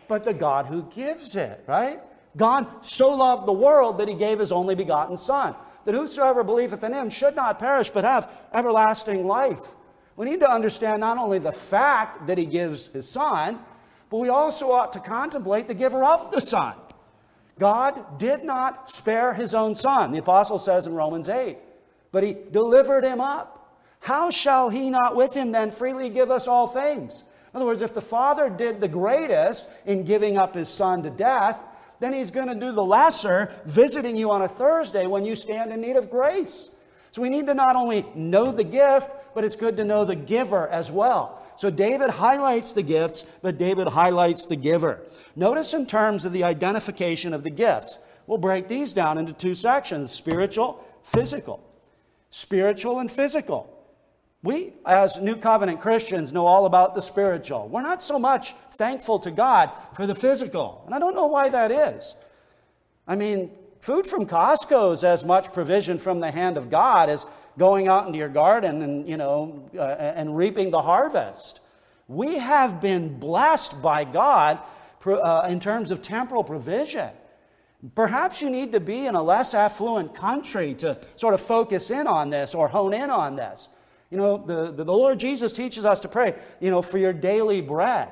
but 0.07 0.23
the 0.23 0.33
God 0.33 0.67
who 0.67 0.83
gives 0.83 1.35
it, 1.35 1.63
right? 1.67 1.99
God 2.37 2.85
so 2.85 3.09
loved 3.09 3.47
the 3.47 3.53
world 3.53 3.97
that 3.97 4.07
he 4.07 4.13
gave 4.13 4.39
his 4.39 4.51
only 4.51 4.75
begotten 4.75 5.17
Son, 5.17 5.55
that 5.85 5.95
whosoever 5.95 6.43
believeth 6.43 6.83
in 6.83 6.93
him 6.93 7.09
should 7.09 7.35
not 7.35 7.59
perish, 7.59 7.89
but 7.89 8.03
have 8.03 8.31
everlasting 8.53 9.25
life. 9.25 9.75
We 10.15 10.29
need 10.29 10.41
to 10.41 10.49
understand 10.49 10.99
not 10.99 11.17
only 11.17 11.39
the 11.39 11.51
fact 11.51 12.27
that 12.27 12.37
he 12.37 12.45
gives 12.45 12.87
his 12.87 13.09
Son, 13.09 13.59
but 14.11 14.17
we 14.17 14.29
also 14.29 14.71
ought 14.71 14.93
to 14.93 14.99
contemplate 14.99 15.67
the 15.67 15.73
giver 15.73 16.03
of 16.03 16.31
the 16.31 16.41
Son. 16.41 16.75
God 17.57 18.19
did 18.19 18.43
not 18.43 18.91
spare 18.91 19.33
his 19.33 19.55
own 19.55 19.73
Son, 19.73 20.11
the 20.11 20.19
apostle 20.19 20.59
says 20.59 20.85
in 20.85 20.93
Romans 20.93 21.29
8, 21.29 21.57
but 22.11 22.23
he 22.23 22.37
delivered 22.51 23.03
him 23.03 23.21
up 23.21 23.62
how 24.03 24.29
shall 24.29 24.69
he 24.69 24.89
not 24.89 25.15
with 25.15 25.33
him 25.33 25.53
then 25.53 25.71
freely 25.71 26.09
give 26.09 26.29
us 26.29 26.45
all 26.45 26.67
things? 26.67 27.23
In 27.53 27.57
other 27.57 27.65
words, 27.65 27.81
if 27.81 27.93
the 27.93 28.01
Father 28.01 28.49
did 28.49 28.81
the 28.81 28.87
greatest 28.89 29.65
in 29.85 30.03
giving 30.03 30.37
up 30.37 30.55
his 30.55 30.67
Son 30.67 31.03
to 31.03 31.09
death, 31.09 31.63
then 32.01 32.11
he's 32.11 32.29
going 32.29 32.47
to 32.47 32.55
do 32.55 32.73
the 32.73 32.83
lesser, 32.83 33.53
visiting 33.63 34.17
you 34.17 34.29
on 34.29 34.41
a 34.41 34.47
Thursday 34.47 35.07
when 35.07 35.23
you 35.23 35.37
stand 35.37 35.71
in 35.71 35.79
need 35.79 35.95
of 35.95 36.09
grace. 36.09 36.69
So 37.13 37.21
we 37.21 37.29
need 37.29 37.47
to 37.47 37.53
not 37.53 37.77
only 37.77 38.05
know 38.13 38.51
the 38.51 38.65
gift, 38.65 39.09
but 39.33 39.45
it's 39.45 39.55
good 39.55 39.77
to 39.77 39.85
know 39.85 40.03
the 40.03 40.15
giver 40.15 40.67
as 40.67 40.91
well. 40.91 41.41
So 41.55 41.69
David 41.69 42.09
highlights 42.09 42.73
the 42.73 42.83
gifts, 42.83 43.25
but 43.41 43.57
David 43.57 43.87
highlights 43.87 44.47
the 44.47 44.57
giver. 44.57 44.99
Notice 45.37 45.73
in 45.73 45.85
terms 45.85 46.25
of 46.25 46.33
the 46.33 46.43
identification 46.43 47.33
of 47.33 47.43
the 47.43 47.49
gifts, 47.49 47.99
we'll 48.27 48.37
break 48.37 48.67
these 48.67 48.93
down 48.93 49.17
into 49.17 49.31
two 49.31 49.55
sections 49.55 50.11
spiritual, 50.11 50.83
physical. 51.03 51.63
Spiritual 52.31 52.99
and 52.99 53.09
physical. 53.09 53.72
We, 54.43 54.73
as 54.85 55.21
New 55.21 55.37
Covenant 55.37 55.79
Christians, 55.79 56.33
know 56.33 56.45
all 56.45 56.65
about 56.65 56.95
the 56.95 57.01
spiritual. 57.01 57.69
We're 57.69 57.81
not 57.81 58.03
so 58.03 58.19
much 58.19 58.53
thankful 58.73 59.19
to 59.19 59.31
God 59.31 59.71
for 59.95 60.05
the 60.05 60.13
physical. 60.13 60.83
And 60.85 60.93
I 60.93 60.99
don't 60.99 61.15
know 61.15 61.27
why 61.27 61.47
that 61.47 61.71
is. 61.71 62.13
I 63.07 63.15
mean, 63.15 63.51
food 63.79 64.05
from 64.05 64.25
Costco 64.25 64.93
is 64.93 65.05
as 65.05 65.23
much 65.23 65.53
provision 65.53 65.97
from 65.97 66.19
the 66.19 66.29
hand 66.29 66.57
of 66.57 66.69
God 66.69 67.09
as 67.09 67.25
going 67.57 67.87
out 67.87 68.05
into 68.05 68.19
your 68.19 68.27
garden 68.27 68.81
and, 68.81 69.07
you 69.07 69.15
know, 69.15 69.69
uh, 69.77 69.81
and 69.81 70.35
reaping 70.35 70.71
the 70.71 70.81
harvest. 70.81 71.61
We 72.09 72.37
have 72.37 72.81
been 72.81 73.19
blessed 73.19 73.81
by 73.81 74.03
God 74.03 74.59
uh, 75.05 75.47
in 75.49 75.61
terms 75.61 75.89
of 75.89 76.01
temporal 76.01 76.43
provision. 76.43 77.09
Perhaps 77.95 78.41
you 78.41 78.49
need 78.49 78.73
to 78.73 78.81
be 78.81 79.05
in 79.05 79.15
a 79.15 79.23
less 79.23 79.53
affluent 79.53 80.13
country 80.13 80.73
to 80.75 80.97
sort 81.15 81.33
of 81.33 81.39
focus 81.39 81.91
in 81.91 82.07
on 82.07 82.29
this 82.29 82.53
or 82.53 82.67
hone 82.67 82.93
in 82.93 83.09
on 83.09 83.37
this. 83.37 83.69
You 84.13 84.19
know, 84.19 84.37
the, 84.37 84.71
the, 84.71 84.83
the 84.83 84.93
Lord 84.93 85.19
Jesus 85.19 85.53
teaches 85.53 85.85
us 85.85 86.01
to 86.01 86.07
pray, 86.07 86.35
you 86.59 86.69
know, 86.69 86.83
for 86.83 86.99
your 86.99 87.13
daily 87.13 87.61
bread. 87.61 88.09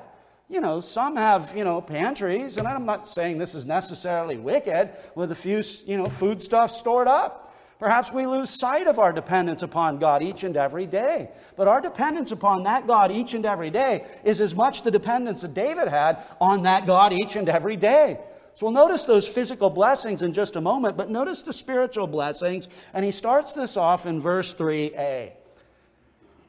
You 0.49 0.59
know, 0.59 0.79
some 0.79 1.15
have, 1.15 1.55
you 1.55 1.63
know, 1.63 1.79
pantries, 1.79 2.57
and 2.57 2.67
I'm 2.67 2.87
not 2.87 3.07
saying 3.07 3.37
this 3.37 3.53
is 3.53 3.67
necessarily 3.67 4.35
wicked 4.35 4.95
with 5.13 5.31
a 5.31 5.35
few, 5.35 5.61
you 5.85 5.97
know, 5.97 6.05
foodstuffs 6.05 6.75
stored 6.75 7.07
up. 7.07 7.55
Perhaps 7.77 8.11
we 8.11 8.25
lose 8.25 8.49
sight 8.49 8.87
of 8.87 8.97
our 8.97 9.13
dependence 9.13 9.61
upon 9.61 9.99
God 9.99 10.23
each 10.23 10.43
and 10.43 10.57
every 10.57 10.87
day. 10.87 11.29
But 11.55 11.67
our 11.67 11.81
dependence 11.81 12.31
upon 12.31 12.63
that 12.63 12.87
God 12.87 13.11
each 13.11 13.35
and 13.35 13.45
every 13.45 13.69
day 13.69 14.07
is 14.23 14.41
as 14.41 14.55
much 14.55 14.81
the 14.81 14.89
dependence 14.89 15.41
that 15.41 15.53
David 15.53 15.87
had 15.87 16.23
on 16.41 16.63
that 16.63 16.87
God 16.87 17.13
each 17.13 17.35
and 17.35 17.47
every 17.47 17.75
day. 17.75 18.19
So 18.55 18.65
we'll 18.65 18.73
notice 18.73 19.05
those 19.05 19.27
physical 19.27 19.69
blessings 19.69 20.23
in 20.23 20.33
just 20.33 20.55
a 20.55 20.61
moment, 20.61 20.97
but 20.97 21.11
notice 21.11 21.43
the 21.43 21.53
spiritual 21.53 22.07
blessings. 22.07 22.67
And 22.91 23.05
he 23.05 23.11
starts 23.11 23.53
this 23.53 23.77
off 23.77 24.07
in 24.07 24.19
verse 24.19 24.55
3a. 24.55 25.33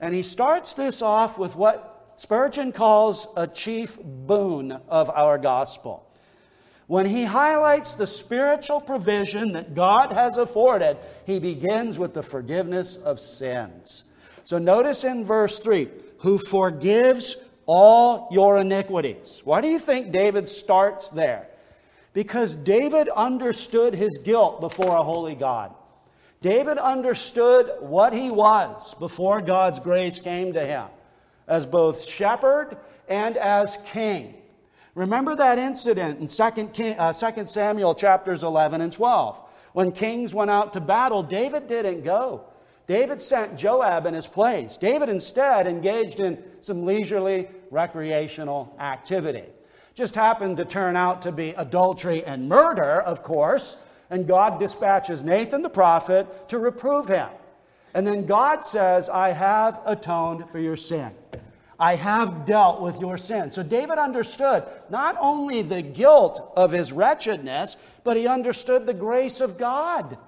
And 0.02 0.16
he 0.16 0.22
starts 0.22 0.74
this 0.74 1.00
off 1.00 1.38
with 1.38 1.54
what 1.54 2.14
Spurgeon 2.16 2.72
calls 2.72 3.28
a 3.36 3.46
chief 3.46 3.98
boon 4.02 4.72
of 4.88 5.08
our 5.10 5.38
gospel. 5.38 6.04
When 6.88 7.06
he 7.06 7.24
highlights 7.24 7.94
the 7.94 8.08
spiritual 8.08 8.80
provision 8.80 9.52
that 9.52 9.76
God 9.76 10.12
has 10.12 10.36
afforded, 10.36 10.98
he 11.24 11.38
begins 11.38 12.00
with 12.00 12.14
the 12.14 12.22
forgiveness 12.22 12.96
of 12.96 13.20
sins. 13.20 14.02
So 14.44 14.58
notice 14.58 15.04
in 15.04 15.24
verse 15.24 15.60
3 15.60 15.88
who 16.18 16.36
forgives 16.36 17.36
all 17.66 18.28
your 18.32 18.58
iniquities. 18.58 19.40
Why 19.44 19.60
do 19.60 19.68
you 19.68 19.78
think 19.78 20.10
David 20.10 20.48
starts 20.48 21.10
there? 21.10 21.46
Because 22.12 22.56
David 22.56 23.08
understood 23.08 23.94
his 23.94 24.18
guilt 24.22 24.60
before 24.60 24.96
a 24.96 25.02
holy 25.04 25.36
God. 25.36 25.72
David 26.42 26.76
understood 26.76 27.72
what 27.78 28.12
he 28.12 28.30
was 28.30 28.94
before 28.94 29.40
God's 29.40 29.78
grace 29.78 30.18
came 30.18 30.52
to 30.52 30.66
him 30.66 30.88
as 31.46 31.66
both 31.66 32.04
shepherd 32.04 32.76
and 33.08 33.36
as 33.36 33.78
king. 33.86 34.34
Remember 34.94 35.36
that 35.36 35.58
incident 35.58 36.20
in 36.20 36.26
2, 36.26 36.68
king, 36.68 36.98
uh, 36.98 37.12
2 37.12 37.46
Samuel 37.46 37.94
chapters 37.94 38.42
11 38.42 38.80
and 38.80 38.92
12. 38.92 39.40
When 39.72 39.92
kings 39.92 40.34
went 40.34 40.50
out 40.50 40.72
to 40.74 40.80
battle, 40.80 41.22
David 41.22 41.68
didn't 41.68 42.02
go. 42.02 42.44
David 42.86 43.22
sent 43.22 43.56
Joab 43.56 44.04
in 44.06 44.12
his 44.12 44.26
place. 44.26 44.76
David 44.76 45.08
instead 45.08 45.66
engaged 45.66 46.20
in 46.20 46.42
some 46.60 46.84
leisurely 46.84 47.48
recreational 47.70 48.74
activity. 48.80 49.44
Just 49.94 50.14
happened 50.14 50.56
to 50.56 50.64
turn 50.64 50.96
out 50.96 51.22
to 51.22 51.32
be 51.32 51.50
adultery 51.50 52.24
and 52.24 52.48
murder, 52.48 53.00
of 53.00 53.22
course, 53.22 53.76
and 54.12 54.28
God 54.28 54.60
dispatches 54.60 55.24
Nathan 55.24 55.62
the 55.62 55.70
prophet 55.70 56.50
to 56.50 56.58
reprove 56.58 57.08
him. 57.08 57.30
And 57.94 58.06
then 58.06 58.26
God 58.26 58.62
says, 58.62 59.08
I 59.08 59.32
have 59.32 59.80
atoned 59.86 60.50
for 60.50 60.58
your 60.58 60.76
sin. 60.76 61.12
I 61.80 61.96
have 61.96 62.44
dealt 62.44 62.82
with 62.82 63.00
your 63.00 63.16
sin. 63.16 63.50
So 63.50 63.62
David 63.62 63.98
understood 63.98 64.64
not 64.90 65.16
only 65.18 65.62
the 65.62 65.80
guilt 65.80 66.52
of 66.54 66.72
his 66.72 66.92
wretchedness, 66.92 67.76
but 68.04 68.18
he 68.18 68.28
understood 68.28 68.86
the 68.86 68.94
grace 68.94 69.40
of 69.40 69.56
God. 69.56 70.18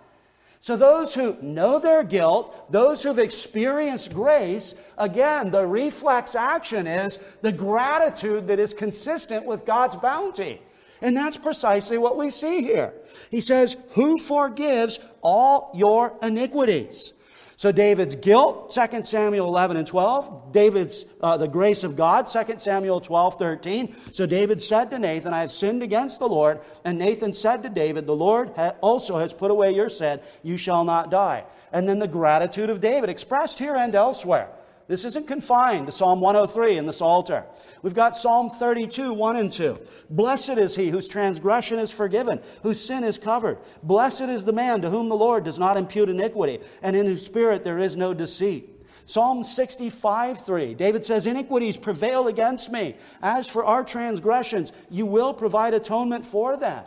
So, 0.61 0.79
those 0.79 1.15
who 1.15 1.37
know 1.43 1.79
their 1.79 2.03
guilt, 2.03 2.73
those 2.73 3.03
who've 3.03 3.19
experienced 3.19 4.15
grace, 4.15 4.75
again, 4.97 5.51
the 5.51 5.67
reflex 5.67 6.35
action 6.35 6.87
is 6.87 7.19
the 7.43 7.53
gratitude 7.53 8.47
that 8.47 8.59
is 8.59 8.73
consistent 8.73 9.45
with 9.45 9.67
God's 9.67 9.97
bounty. 9.97 10.63
And 11.05 11.15
that's 11.15 11.37
precisely 11.37 11.99
what 11.99 12.17
we 12.17 12.31
see 12.31 12.63
here. 12.63 12.95
He 13.31 13.43
says, 13.43 13.77
Who 13.91 14.19
forgives 14.19 14.99
all 15.21 15.71
your 15.75 16.17
iniquities? 16.23 17.13
So 17.57 17.73
David's 17.73 18.15
guilt, 18.15 18.75
2 18.75 19.03
Samuel 19.03 19.47
11 19.49 19.77
and 19.77 19.87
12. 19.87 20.51
David's, 20.51 21.05
uh, 21.21 21.37
the 21.37 21.47
grace 21.47 21.85
of 21.85 21.95
God, 21.95 22.23
2 22.23 22.55
Samuel 22.57 23.03
12, 23.03 23.39
13. 23.39 23.95
So 24.15 24.25
David 24.25 24.63
said 24.63 24.91
to 24.93 24.99
Nathan, 24.99 25.35
I 25.35 25.43
have 25.43 25.53
sinned 25.53 25.83
against 25.83 26.21
the 26.21 26.29
Lord. 26.29 26.63
And 26.87 26.99
Nathan 26.99 27.35
said 27.35 27.63
to 27.65 27.69
David, 27.69 28.07
The 28.07 28.17
Lord 28.17 28.53
ha- 28.57 28.75
also 28.81 29.19
has 29.19 29.35
put 29.35 29.51
away 29.51 29.73
your 29.75 29.91
sin. 29.91 30.21
You 30.43 30.57
shall 30.57 30.85
not 30.85 31.11
die. 31.11 31.45
And 31.71 31.87
then 31.87 31.99
the 31.99 32.09
gratitude 32.09 32.71
of 32.71 32.81
David 32.81 33.11
expressed 33.11 33.59
here 33.59 33.77
and 33.77 33.95
elsewhere. 33.95 34.49
This 34.87 35.05
isn't 35.07 35.27
confined 35.27 35.87
to 35.87 35.93
Psalm 35.93 36.21
103 36.21 36.77
in 36.77 36.85
the 36.85 36.93
Psalter. 36.93 37.47
We've 37.83 37.95
got 37.95 38.17
Psalm 38.17 38.51
32, 38.51 39.15
1 39.15 39.37
and 39.37 39.51
2. 39.51 39.79
Blessed 40.11 40.51
is 40.51 40.77
he 40.77 40.91
whose 40.91 41.09
transgression 41.09 41.79
is 41.79 41.91
forgiven, 41.91 42.41
whose 42.63 42.85
sin 42.85 43.03
is 43.03 43.17
covered. 43.17 43.59
Blessed 43.83 44.23
is 44.23 44.45
the 44.45 44.53
man 44.53 44.83
to 44.83 44.91
whom 44.91 45.09
the 45.09 45.17
Lord 45.17 45.45
does 45.45 45.59
not 45.59 45.79
impute 45.79 46.11
iniquity, 46.11 46.61
and 46.83 46.95
in 46.95 47.07
whose 47.07 47.25
spirit 47.25 47.65
there 47.65 47.79
is 47.79 47.97
no 47.97 48.13
deceit. 48.13 48.71
Psalm 49.07 49.43
65, 49.43 50.45
3. 50.45 50.75
David 50.75 51.05
says, 51.05 51.27
Iniquities 51.27 51.77
prevail 51.77 52.27
against 52.27 52.71
me. 52.71 52.97
As 53.23 53.47
for 53.47 53.65
our 53.65 53.85
transgressions, 53.85 54.73
you 54.91 55.07
will 55.07 55.35
provide 55.35 55.75
atonement 55.75 56.27
for 56.27 56.57
them 56.57 56.85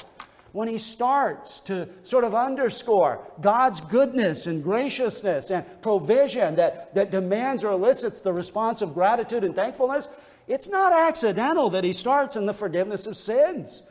when 0.57 0.67
he 0.67 0.79
starts 0.79 1.59
to 1.59 1.87
sort 2.01 2.23
of 2.23 2.33
underscore 2.33 3.23
God's 3.39 3.79
goodness 3.79 4.47
and 4.47 4.63
graciousness 4.63 5.51
and 5.51 5.63
provision 5.83 6.55
that, 6.55 6.95
that 6.95 7.11
demands 7.11 7.63
or 7.63 7.73
elicits 7.73 8.21
the 8.21 8.33
response 8.33 8.81
of 8.81 8.95
gratitude 8.95 9.43
and 9.43 9.53
thankfulness, 9.53 10.07
it's 10.47 10.67
not 10.67 10.91
accidental 10.91 11.69
that 11.69 11.83
he 11.83 11.93
starts 11.93 12.35
in 12.35 12.47
the 12.47 12.55
forgiveness 12.55 13.05
of 13.05 13.15
sins. 13.15 13.83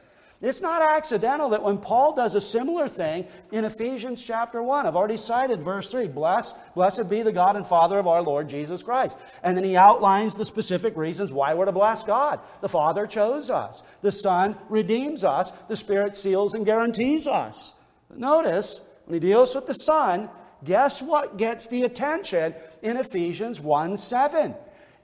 It's 0.43 0.61
not 0.61 0.83
accidental 0.83 1.49
that 1.51 1.63
when 1.63 1.79
Paul 1.79 2.15
does 2.15 2.35
a 2.35 2.41
similar 2.41 2.89
thing 2.89 3.27
in 3.53 3.65
Ephesians 3.65 4.23
chapter 4.23 4.63
1, 4.63 4.87
I've 4.87 4.97
already 4.97 5.17
cited 5.17 5.63
verse 5.63 5.89
3 5.91 6.09
Bless, 6.09 6.53
Blessed 6.75 7.09
be 7.09 7.23
the 7.23 7.33
God 7.33 7.57
and 7.57 7.67
Father 7.67 7.99
of 7.99 8.07
our 8.07 8.23
Lord 8.23 8.49
Jesus 8.49 8.83
Christ. 8.83 9.17
And 9.43 9.57
then 9.57 9.65
he 9.65 9.77
outlines 9.77 10.35
the 10.35 10.45
specific 10.45 10.95
reasons 10.97 11.33
why 11.33 11.55
we're 11.55 11.65
to 11.65 11.73
bless 11.73 12.03
God. 12.03 12.41
The 12.61 12.69
Father 12.69 13.07
chose 13.07 13.49
us, 13.49 13.83
the 14.03 14.13
Son 14.13 14.57
redeems 14.69 15.25
us, 15.25 15.53
the 15.69 15.77
Spirit 15.77 16.15
seals 16.15 16.53
and 16.53 16.67
guarantees 16.67 17.27
us. 17.27 17.73
But 18.09 18.19
notice, 18.19 18.81
when 19.07 19.15
he 19.15 19.29
deals 19.29 19.55
with 19.55 19.67
the 19.67 19.75
Son, 19.75 20.29
guess 20.65 21.01
what 21.01 21.39
gets 21.39 21.67
the 21.67 21.85
attention 21.85 22.55
in 22.83 22.99
Ephesians 22.99 23.59
1 23.59 23.97
7? 23.97 24.55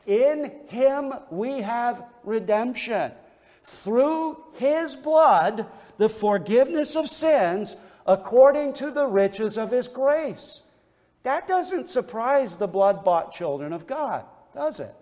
In 0.06 0.52
him 0.68 1.14
we 1.30 1.62
have 1.62 2.04
redemption 2.22 3.12
through 3.64 4.38
his 4.54 4.96
blood 4.96 5.66
the 5.98 6.08
forgiveness 6.08 6.96
of 6.96 7.08
sins 7.08 7.76
according 8.06 8.72
to 8.74 8.90
the 8.90 9.06
riches 9.06 9.56
of 9.56 9.70
his 9.70 9.88
grace. 9.88 10.62
That 11.22 11.46
doesn't 11.46 11.88
surprise 11.88 12.56
the 12.56 12.66
blood 12.66 13.04
bought 13.04 13.32
children 13.32 13.72
of 13.72 13.86
God, 13.86 14.24
does 14.54 14.80
it? 14.80 14.94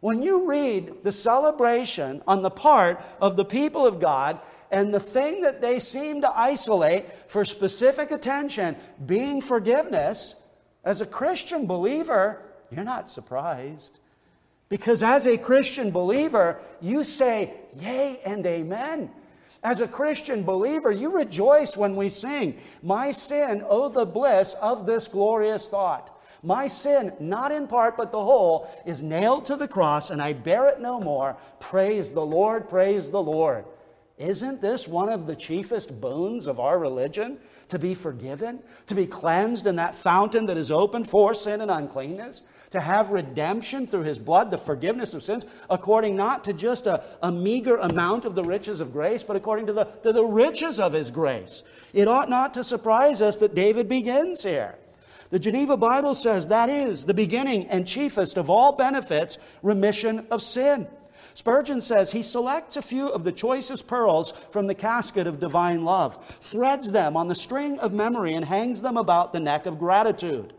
When 0.00 0.22
you 0.22 0.48
read 0.48 1.04
the 1.04 1.12
celebration 1.12 2.22
on 2.26 2.42
the 2.42 2.50
part 2.50 3.04
of 3.20 3.36
the 3.36 3.44
people 3.44 3.86
of 3.86 4.00
God 4.00 4.40
and 4.70 4.92
the 4.92 4.98
thing 4.98 5.42
that 5.42 5.60
they 5.60 5.78
seem 5.78 6.22
to 6.22 6.36
isolate 6.36 7.30
for 7.30 7.44
specific 7.44 8.10
attention 8.10 8.76
being 9.04 9.40
forgiveness, 9.40 10.34
as 10.84 11.00
a 11.00 11.06
Christian 11.06 11.66
believer, 11.66 12.42
you're 12.70 12.84
not 12.84 13.08
surprised. 13.08 13.98
Because 14.72 15.02
as 15.02 15.26
a 15.26 15.36
Christian 15.36 15.90
believer, 15.90 16.58
you 16.80 17.04
say, 17.04 17.52
Yay 17.78 18.18
and 18.24 18.46
Amen. 18.46 19.10
As 19.62 19.82
a 19.82 19.86
Christian 19.86 20.44
believer, 20.44 20.90
you 20.90 21.14
rejoice 21.14 21.76
when 21.76 21.94
we 21.94 22.08
sing, 22.08 22.58
My 22.82 23.12
sin, 23.12 23.62
oh, 23.68 23.90
the 23.90 24.06
bliss 24.06 24.54
of 24.62 24.86
this 24.86 25.08
glorious 25.08 25.68
thought. 25.68 26.18
My 26.42 26.68
sin, 26.68 27.12
not 27.20 27.52
in 27.52 27.66
part 27.66 27.98
but 27.98 28.12
the 28.12 28.24
whole, 28.24 28.66
is 28.86 29.02
nailed 29.02 29.44
to 29.44 29.56
the 29.56 29.68
cross, 29.68 30.08
and 30.08 30.22
I 30.22 30.32
bear 30.32 30.70
it 30.70 30.80
no 30.80 30.98
more. 30.98 31.36
Praise 31.60 32.10
the 32.12 32.24
Lord, 32.24 32.66
praise 32.66 33.10
the 33.10 33.22
Lord. 33.22 33.66
Isn't 34.16 34.62
this 34.62 34.88
one 34.88 35.10
of 35.10 35.26
the 35.26 35.36
chiefest 35.36 36.00
boons 36.00 36.46
of 36.46 36.58
our 36.58 36.78
religion? 36.78 37.36
To 37.68 37.78
be 37.78 37.92
forgiven, 37.92 38.62
to 38.86 38.94
be 38.94 39.06
cleansed 39.06 39.66
in 39.66 39.76
that 39.76 39.94
fountain 39.94 40.46
that 40.46 40.56
is 40.56 40.70
open 40.70 41.04
for 41.04 41.34
sin 41.34 41.60
and 41.60 41.70
uncleanness? 41.70 42.40
To 42.72 42.80
have 42.80 43.10
redemption 43.10 43.86
through 43.86 44.02
his 44.02 44.18
blood, 44.18 44.50
the 44.50 44.58
forgiveness 44.58 45.14
of 45.14 45.22
sins, 45.22 45.46
according 45.70 46.16
not 46.16 46.44
to 46.44 46.52
just 46.52 46.86
a, 46.86 47.04
a 47.22 47.30
meager 47.30 47.76
amount 47.76 48.24
of 48.24 48.34
the 48.34 48.42
riches 48.42 48.80
of 48.80 48.92
grace, 48.92 49.22
but 49.22 49.36
according 49.36 49.66
to 49.66 49.72
the, 49.72 49.84
to 50.02 50.12
the 50.12 50.24
riches 50.24 50.80
of 50.80 50.92
his 50.92 51.10
grace. 51.10 51.62
It 51.92 52.08
ought 52.08 52.28
not 52.28 52.54
to 52.54 52.64
surprise 52.64 53.22
us 53.22 53.36
that 53.38 53.54
David 53.54 53.88
begins 53.88 54.42
here. 54.42 54.76
The 55.30 55.38
Geneva 55.38 55.76
Bible 55.76 56.14
says 56.14 56.48
that 56.48 56.68
is 56.68 57.06
the 57.06 57.14
beginning 57.14 57.66
and 57.68 57.86
chiefest 57.86 58.36
of 58.36 58.50
all 58.50 58.72
benefits, 58.72 59.38
remission 59.62 60.26
of 60.30 60.42
sin. 60.42 60.88
Spurgeon 61.34 61.80
says 61.80 62.12
he 62.12 62.22
selects 62.22 62.76
a 62.76 62.82
few 62.82 63.08
of 63.08 63.24
the 63.24 63.32
choicest 63.32 63.86
pearls 63.86 64.32
from 64.50 64.66
the 64.66 64.74
casket 64.74 65.26
of 65.26 65.40
divine 65.40 65.84
love, 65.84 66.22
threads 66.40 66.92
them 66.92 67.16
on 67.16 67.28
the 67.28 67.34
string 67.34 67.78
of 67.78 67.92
memory, 67.92 68.34
and 68.34 68.44
hangs 68.44 68.82
them 68.82 68.96
about 68.96 69.32
the 69.32 69.40
neck 69.40 69.64
of 69.66 69.78
gratitude. 69.78 70.52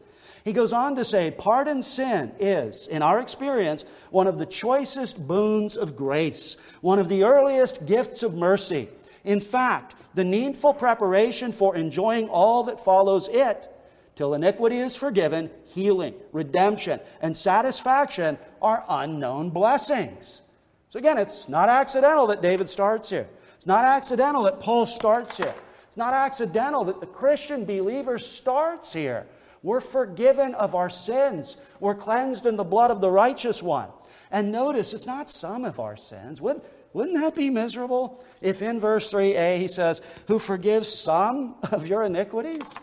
He 0.44 0.52
goes 0.52 0.74
on 0.74 0.96
to 0.98 1.06
say, 1.06 1.32
Pardon 1.32 1.82
sin 1.82 2.34
is, 2.40 2.88
in 2.88 3.02
our 3.02 3.20
experience, 3.20 3.86
one 4.10 4.28
of 4.28 4.38
the 4.38 4.46
choicest 4.46 5.26
boons 5.26 5.78
of 5.78 5.96
grace, 5.96 6.58
one 6.82 7.00
of 7.00 7.08
the 7.08 7.24
earliest 7.24 7.86
gifts 7.86 8.24
of 8.24 8.36
mercy. 8.36 8.90
In 9.24 9.40
fact, 9.40 9.96
the 10.14 10.24
needful 10.24 10.74
preparation 10.74 11.54
for 11.54 11.76
enjoying 11.76 12.28
all 12.28 12.64
that 12.66 12.84
follows 12.84 13.30
it, 13.32 13.70
till 14.16 14.34
iniquity 14.34 14.78
is 14.78 14.96
forgiven, 14.96 15.50
healing, 15.66 16.14
redemption, 16.34 17.00
and 17.22 17.36
satisfaction 17.36 18.38
are 18.62 18.84
unknown 18.90 19.50
blessings. 19.50 20.42
So 20.90 21.00
again, 21.00 21.18
it's 21.18 21.48
not 21.50 21.70
accidental 21.70 22.28
that 22.28 22.42
David 22.42 22.70
starts 22.70 23.10
here. 23.10 23.28
It's 23.56 23.66
not 23.66 23.86
accidental 23.86 24.44
that 24.44 24.60
Paul 24.60 24.86
starts 24.86 25.38
here. 25.38 25.56
It's 25.88 25.98
not 25.98 26.14
accidental 26.14 26.84
that 26.84 27.00
the 27.00 27.08
Christian 27.08 27.66
believer 27.66 28.20
starts 28.20 28.94
here. 28.94 29.26
We're 29.64 29.82
forgiven 29.82 30.54
of 30.56 30.76
our 30.76 30.90
sins. 30.90 31.56
We're 31.80 31.96
cleansed 31.96 32.46
in 32.46 32.58
the 32.58 32.66
blood 32.66 32.92
of 32.92 33.00
the 33.00 33.10
righteous 33.10 33.64
one. 33.64 33.88
And 34.30 34.52
notice, 34.52 34.94
it's 34.94 35.08
not 35.08 35.30
some 35.30 35.64
of 35.64 35.80
our 35.80 35.96
sins. 35.96 36.42
Wouldn't, 36.42 36.66
wouldn't 36.92 37.16
that 37.16 37.34
be 37.34 37.50
miserable 37.50 38.22
if 38.42 38.62
in 38.62 38.82
verse 38.82 39.10
3a 39.10 39.58
he 39.58 39.70
says, 39.70 40.02
Who 40.28 40.38
forgives 40.38 40.94
some 40.94 41.56
of 41.72 41.88
your 41.88 42.04
iniquities? 42.04 42.74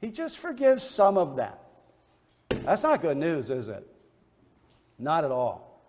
He 0.00 0.10
just 0.10 0.38
forgives 0.38 0.82
some 0.82 1.18
of 1.18 1.36
them. 1.36 1.52
That's 2.48 2.82
not 2.82 3.02
good 3.02 3.18
news, 3.18 3.50
is 3.50 3.68
it? 3.68 3.86
Not 4.98 5.24
at 5.24 5.30
all. 5.30 5.82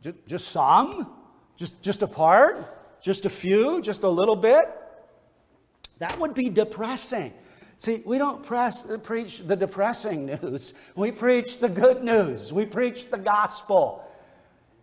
Just, 0.00 0.26
just 0.26 0.48
some? 0.48 1.12
Just, 1.56 1.80
just 1.82 2.02
a 2.02 2.06
part? 2.08 3.00
Just 3.00 3.26
a 3.26 3.28
few, 3.28 3.80
just 3.80 4.02
a 4.02 4.08
little 4.08 4.36
bit? 4.36 4.68
That 5.98 6.18
would 6.18 6.34
be 6.34 6.48
depressing. 6.48 7.32
See, 7.78 8.02
we 8.04 8.18
don't 8.18 8.42
press, 8.42 8.84
uh, 8.86 8.98
preach 8.98 9.42
the 9.46 9.56
depressing 9.56 10.26
news. 10.42 10.74
We 10.94 11.10
preach 11.10 11.58
the 11.58 11.68
good 11.68 12.04
news. 12.04 12.52
We 12.52 12.66
preach 12.66 13.10
the 13.10 13.18
gospel. 13.18 14.04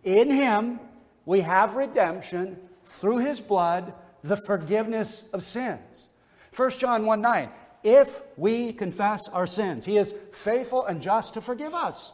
In 0.04 0.30
Him, 0.30 0.80
we 1.24 1.40
have 1.40 1.74
redemption 1.74 2.56
through 2.84 3.18
His 3.18 3.40
blood, 3.40 3.94
the 4.22 4.36
forgiveness 4.36 5.24
of 5.32 5.42
sins. 5.42 6.08
1 6.54 6.70
John 6.70 7.06
1 7.06 7.20
9. 7.20 7.48
If 7.84 8.22
we 8.36 8.72
confess 8.72 9.28
our 9.28 9.46
sins, 9.46 9.84
He 9.84 9.96
is 9.96 10.14
faithful 10.32 10.86
and 10.86 11.00
just 11.00 11.34
to 11.34 11.40
forgive 11.40 11.74
us. 11.74 12.12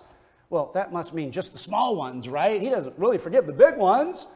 Well, 0.51 0.71
that 0.75 0.93
must 0.93 1.13
mean 1.13 1.31
just 1.31 1.53
the 1.53 1.59
small 1.59 1.97
ones, 1.97 2.29
right? 2.29 2.61
He 2.61 2.71
doesn't 2.71 2.99
really 2.99 3.19
forgive 3.19 3.47
the 3.47 3.53
big 3.53 3.77
ones. 3.77 4.27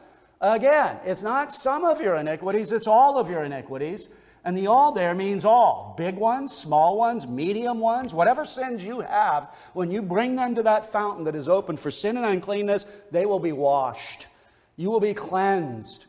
Again, 0.41 0.97
it's 1.05 1.23
not 1.23 1.51
some 1.51 1.85
of 1.85 2.01
your 2.01 2.15
iniquities, 2.15 2.71
it's 2.71 2.85
all 2.85 3.17
of 3.17 3.29
your 3.29 3.43
iniquities. 3.43 4.09
And 4.45 4.57
the 4.57 4.67
all 4.67 4.91
there 4.91 5.15
means 5.15 5.45
all 5.45 5.93
big 5.97 6.15
ones, 6.15 6.55
small 6.55 6.97
ones, 6.97 7.25
medium 7.25 7.79
ones, 7.79 8.13
whatever 8.13 8.43
sins 8.43 8.83
you 8.83 9.01
have, 9.01 9.55
when 9.73 9.89
you 9.89 10.01
bring 10.01 10.35
them 10.35 10.55
to 10.55 10.63
that 10.63 10.91
fountain 10.91 11.23
that 11.25 11.35
is 11.35 11.47
open 11.47 11.77
for 11.77 11.91
sin 11.91 12.17
and 12.17 12.25
uncleanness, 12.25 12.85
they 13.11 13.25
will 13.25 13.39
be 13.39 13.53
washed. 13.53 14.27
You 14.75 14.89
will 14.89 14.99
be 14.99 15.13
cleansed. 15.13 16.07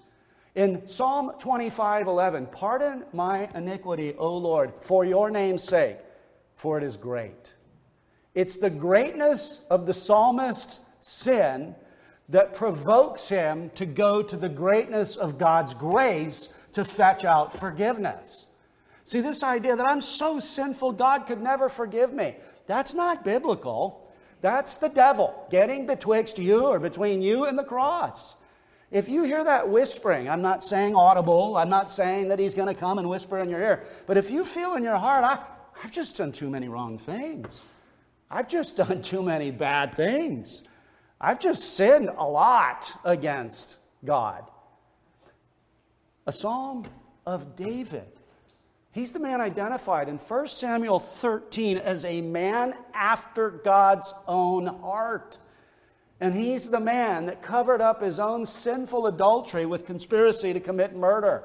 In 0.54 0.86
Psalm 0.88 1.32
25 1.38 2.06
11, 2.06 2.46
pardon 2.46 3.04
my 3.12 3.48
iniquity, 3.54 4.14
O 4.16 4.36
Lord, 4.36 4.72
for 4.80 5.04
your 5.04 5.30
name's 5.30 5.62
sake, 5.62 5.98
for 6.56 6.78
it 6.78 6.84
is 6.84 6.96
great. 6.96 7.54
It's 8.34 8.56
the 8.56 8.70
greatness 8.70 9.60
of 9.70 9.86
the 9.86 9.94
psalmist's 9.94 10.80
sin 11.00 11.76
that 12.28 12.54
provokes 12.54 13.28
him 13.28 13.70
to 13.74 13.86
go 13.86 14.22
to 14.22 14.36
the 14.36 14.48
greatness 14.48 15.16
of 15.16 15.38
God's 15.38 15.74
grace 15.74 16.48
to 16.74 16.84
fetch 16.84 17.24
out 17.24 17.52
forgiveness. 17.52 18.46
See, 19.04 19.20
this 19.20 19.42
idea 19.42 19.76
that 19.76 19.86
I'm 19.86 20.00
so 20.00 20.40
sinful, 20.40 20.92
God 20.92 21.26
could 21.26 21.40
never 21.40 21.68
forgive 21.68 22.12
me, 22.12 22.36
that's 22.66 22.94
not 22.94 23.24
biblical. 23.24 24.00
That's 24.40 24.76
the 24.76 24.90
devil 24.90 25.46
getting 25.50 25.86
betwixt 25.86 26.38
you 26.38 26.66
or 26.66 26.78
between 26.78 27.22
you 27.22 27.46
and 27.46 27.58
the 27.58 27.64
cross. 27.64 28.36
If 28.90 29.08
you 29.08 29.24
hear 29.24 29.42
that 29.42 29.70
whispering, 29.70 30.28
I'm 30.28 30.42
not 30.42 30.62
saying 30.62 30.94
audible, 30.94 31.56
I'm 31.56 31.70
not 31.70 31.90
saying 31.90 32.28
that 32.28 32.38
he's 32.38 32.52
going 32.52 32.68
to 32.68 32.78
come 32.78 32.98
and 32.98 33.08
whisper 33.08 33.38
in 33.38 33.48
your 33.48 33.60
ear, 33.60 33.84
but 34.06 34.18
if 34.18 34.30
you 34.30 34.44
feel 34.44 34.74
in 34.74 34.82
your 34.82 34.98
heart, 34.98 35.24
I, 35.24 35.42
I've 35.82 35.92
just 35.92 36.18
done 36.18 36.30
too 36.30 36.50
many 36.50 36.68
wrong 36.68 36.98
things, 36.98 37.62
I've 38.30 38.46
just 38.46 38.76
done 38.82 39.00
too 39.00 39.22
many 39.22 39.50
bad 39.50 39.94
things, 39.94 40.64
I've 41.18 41.40
just 41.40 41.74
sinned 41.74 42.10
a 42.14 42.28
lot 42.28 42.92
against 43.02 43.78
God 44.04 44.50
a 46.26 46.32
psalm 46.32 46.86
of 47.26 47.56
David. 47.56 48.06
He's 48.92 49.12
the 49.12 49.18
man 49.18 49.40
identified 49.40 50.08
in 50.08 50.18
1 50.18 50.48
Samuel 50.48 51.00
13 51.00 51.78
as 51.78 52.04
a 52.04 52.20
man 52.20 52.74
after 52.94 53.50
God's 53.50 54.14
own 54.28 54.66
heart. 54.66 55.38
And 56.20 56.34
he's 56.34 56.70
the 56.70 56.80
man 56.80 57.26
that 57.26 57.42
covered 57.42 57.80
up 57.80 58.02
his 58.02 58.20
own 58.20 58.46
sinful 58.46 59.08
adultery 59.08 59.66
with 59.66 59.84
conspiracy 59.84 60.52
to 60.52 60.60
commit 60.60 60.94
murder. 60.94 61.42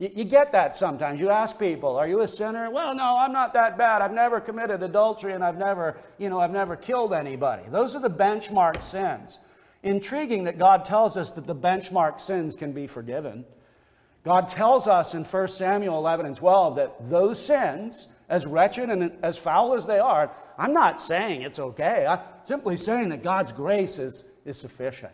You, 0.00 0.10
you, 0.16 0.24
get 0.24 0.50
that 0.50 0.74
sometimes. 0.74 1.20
You 1.20 1.30
ask 1.30 1.56
people, 1.58 1.96
"Are 1.96 2.08
you 2.08 2.20
a 2.20 2.28
sinner?" 2.28 2.68
Well, 2.68 2.96
no, 2.96 3.16
I'm 3.16 3.32
not 3.32 3.54
that 3.54 3.78
bad. 3.78 4.02
I've 4.02 4.12
never 4.12 4.40
committed 4.40 4.82
adultery 4.82 5.32
and 5.32 5.44
I've 5.44 5.56
never, 5.56 5.96
you 6.18 6.28
know, 6.28 6.40
I've 6.40 6.50
never 6.50 6.74
killed 6.74 7.12
anybody. 7.12 7.62
Those 7.68 7.94
are 7.94 8.00
the 8.00 8.10
benchmark 8.10 8.82
sins. 8.82 9.38
Intriguing 9.84 10.44
that 10.44 10.58
God 10.58 10.84
tells 10.84 11.16
us 11.16 11.30
that 11.32 11.46
the 11.46 11.54
benchmark 11.54 12.20
sins 12.20 12.56
can 12.56 12.72
be 12.72 12.88
forgiven. 12.88 13.44
God 14.24 14.48
tells 14.48 14.88
us 14.88 15.14
in 15.14 15.24
1 15.24 15.48
Samuel 15.48 15.98
11 15.98 16.26
and 16.26 16.36
12 16.36 16.76
that 16.76 17.10
those 17.10 17.44
sins, 17.44 18.08
as 18.28 18.46
wretched 18.46 18.88
and 18.88 19.12
as 19.22 19.36
foul 19.36 19.74
as 19.74 19.86
they 19.86 19.98
are, 19.98 20.34
I'm 20.56 20.72
not 20.72 21.00
saying 21.00 21.42
it's 21.42 21.58
okay. 21.58 22.06
I'm 22.06 22.20
simply 22.42 22.78
saying 22.78 23.10
that 23.10 23.22
God's 23.22 23.52
grace 23.52 23.98
is, 23.98 24.24
is 24.46 24.58
sufficient. 24.58 25.12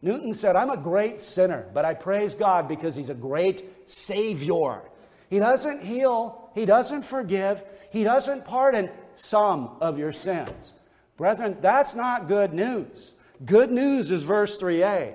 Newton 0.00 0.32
said, 0.32 0.56
I'm 0.56 0.70
a 0.70 0.78
great 0.78 1.20
sinner, 1.20 1.68
but 1.74 1.84
I 1.84 1.92
praise 1.94 2.34
God 2.34 2.68
because 2.68 2.96
He's 2.96 3.10
a 3.10 3.14
great 3.14 3.88
Savior. 3.88 4.80
He 5.28 5.38
doesn't 5.38 5.82
heal, 5.84 6.50
He 6.54 6.64
doesn't 6.64 7.02
forgive, 7.02 7.62
He 7.92 8.02
doesn't 8.02 8.46
pardon 8.46 8.90
some 9.14 9.76
of 9.80 9.98
your 9.98 10.12
sins. 10.12 10.72
Brethren, 11.18 11.58
that's 11.60 11.94
not 11.94 12.28
good 12.28 12.54
news. 12.54 13.12
Good 13.44 13.70
news 13.70 14.10
is 14.10 14.22
verse 14.22 14.58
3a 14.58 15.14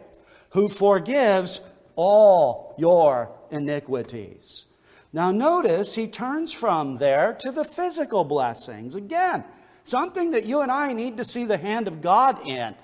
who 0.52 0.70
forgives 0.70 1.62
all 1.98 2.76
your 2.78 3.32
iniquities. 3.52 4.66
Now, 5.12 5.32
notice 5.32 5.96
he 5.96 6.08
turns 6.08 6.54
from 6.54 6.96
there 6.96 7.34
to 7.40 7.52
the 7.52 7.66
physical 7.66 8.24
blessings. 8.24 8.96
Again, 8.96 9.44
something 9.84 10.32
that 10.32 10.46
you 10.46 10.62
and 10.62 10.72
I 10.72 10.94
need 10.94 11.18
to 11.18 11.26
see 11.26 11.44
the 11.44 11.58
hand 11.58 11.88
of 11.88 12.02
God 12.02 12.48
in. 12.48 12.76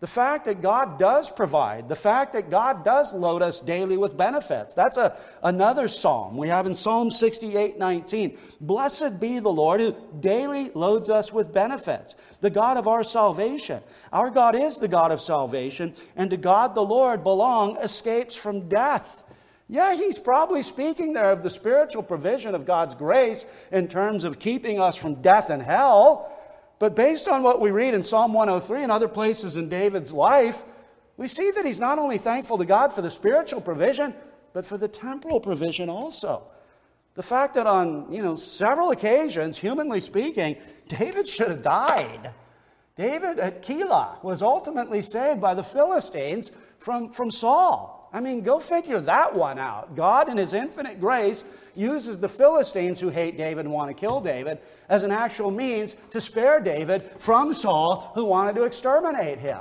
The 0.00 0.06
fact 0.06 0.46
that 0.46 0.62
God 0.62 0.98
does 0.98 1.30
provide, 1.30 1.90
the 1.90 1.94
fact 1.94 2.32
that 2.32 2.48
God 2.48 2.84
does 2.84 3.12
load 3.12 3.42
us 3.42 3.60
daily 3.60 3.98
with 3.98 4.16
benefits. 4.16 4.72
That's 4.72 4.96
a, 4.96 5.14
another 5.42 5.88
psalm 5.88 6.38
we 6.38 6.48
have 6.48 6.66
in 6.66 6.74
Psalm 6.74 7.10
68 7.10 7.78
19. 7.78 8.38
Blessed 8.62 9.20
be 9.20 9.40
the 9.40 9.50
Lord 9.50 9.80
who 9.80 9.94
daily 10.18 10.70
loads 10.70 11.10
us 11.10 11.34
with 11.34 11.52
benefits, 11.52 12.14
the 12.40 12.48
God 12.48 12.78
of 12.78 12.88
our 12.88 13.04
salvation. 13.04 13.82
Our 14.10 14.30
God 14.30 14.54
is 14.54 14.78
the 14.78 14.88
God 14.88 15.12
of 15.12 15.20
salvation, 15.20 15.94
and 16.16 16.30
to 16.30 16.38
God 16.38 16.74
the 16.74 16.80
Lord 16.80 17.22
belong 17.22 17.76
escapes 17.76 18.34
from 18.34 18.70
death. 18.70 19.22
Yeah, 19.68 19.94
he's 19.94 20.18
probably 20.18 20.62
speaking 20.62 21.12
there 21.12 21.30
of 21.30 21.42
the 21.42 21.50
spiritual 21.50 22.02
provision 22.02 22.54
of 22.54 22.64
God's 22.64 22.94
grace 22.94 23.44
in 23.70 23.86
terms 23.86 24.24
of 24.24 24.38
keeping 24.38 24.80
us 24.80 24.96
from 24.96 25.16
death 25.16 25.50
and 25.50 25.62
hell. 25.62 26.32
But 26.80 26.96
based 26.96 27.28
on 27.28 27.42
what 27.42 27.60
we 27.60 27.70
read 27.70 27.92
in 27.92 28.02
Psalm 28.02 28.32
103 28.32 28.82
and 28.82 28.90
other 28.90 29.06
places 29.06 29.56
in 29.56 29.68
David's 29.68 30.14
life, 30.14 30.64
we 31.18 31.28
see 31.28 31.50
that 31.50 31.66
he's 31.66 31.78
not 31.78 31.98
only 31.98 32.16
thankful 32.16 32.56
to 32.56 32.64
God 32.64 32.90
for 32.90 33.02
the 33.02 33.10
spiritual 33.10 33.60
provision, 33.60 34.14
but 34.54 34.64
for 34.64 34.78
the 34.78 34.88
temporal 34.88 35.40
provision 35.40 35.90
also. 35.90 36.42
The 37.14 37.22
fact 37.22 37.52
that 37.54 37.66
on, 37.66 38.10
you 38.10 38.22
know, 38.22 38.34
several 38.36 38.92
occasions, 38.92 39.58
humanly 39.58 40.00
speaking, 40.00 40.56
David 40.88 41.28
should 41.28 41.48
have 41.48 41.60
died. 41.60 42.30
David 42.96 43.38
at 43.38 43.62
Keilah 43.62 44.24
was 44.24 44.40
ultimately 44.40 45.02
saved 45.02 45.38
by 45.38 45.52
the 45.52 45.62
Philistines 45.62 46.50
from, 46.78 47.12
from 47.12 47.30
Saul. 47.30 47.99
I 48.12 48.20
mean, 48.20 48.42
go 48.42 48.58
figure 48.58 49.00
that 49.00 49.34
one 49.34 49.58
out. 49.58 49.94
God, 49.94 50.28
in 50.28 50.36
His 50.36 50.52
infinite 50.52 51.00
grace, 51.00 51.44
uses 51.76 52.18
the 52.18 52.28
Philistines 52.28 52.98
who 52.98 53.08
hate 53.08 53.36
David 53.36 53.66
and 53.66 53.72
want 53.72 53.88
to 53.88 53.94
kill 53.94 54.20
David 54.20 54.58
as 54.88 55.04
an 55.04 55.12
actual 55.12 55.50
means 55.50 55.94
to 56.10 56.20
spare 56.20 56.60
David 56.60 57.08
from 57.18 57.54
Saul 57.54 58.10
who 58.14 58.24
wanted 58.24 58.56
to 58.56 58.64
exterminate 58.64 59.38
him. 59.38 59.60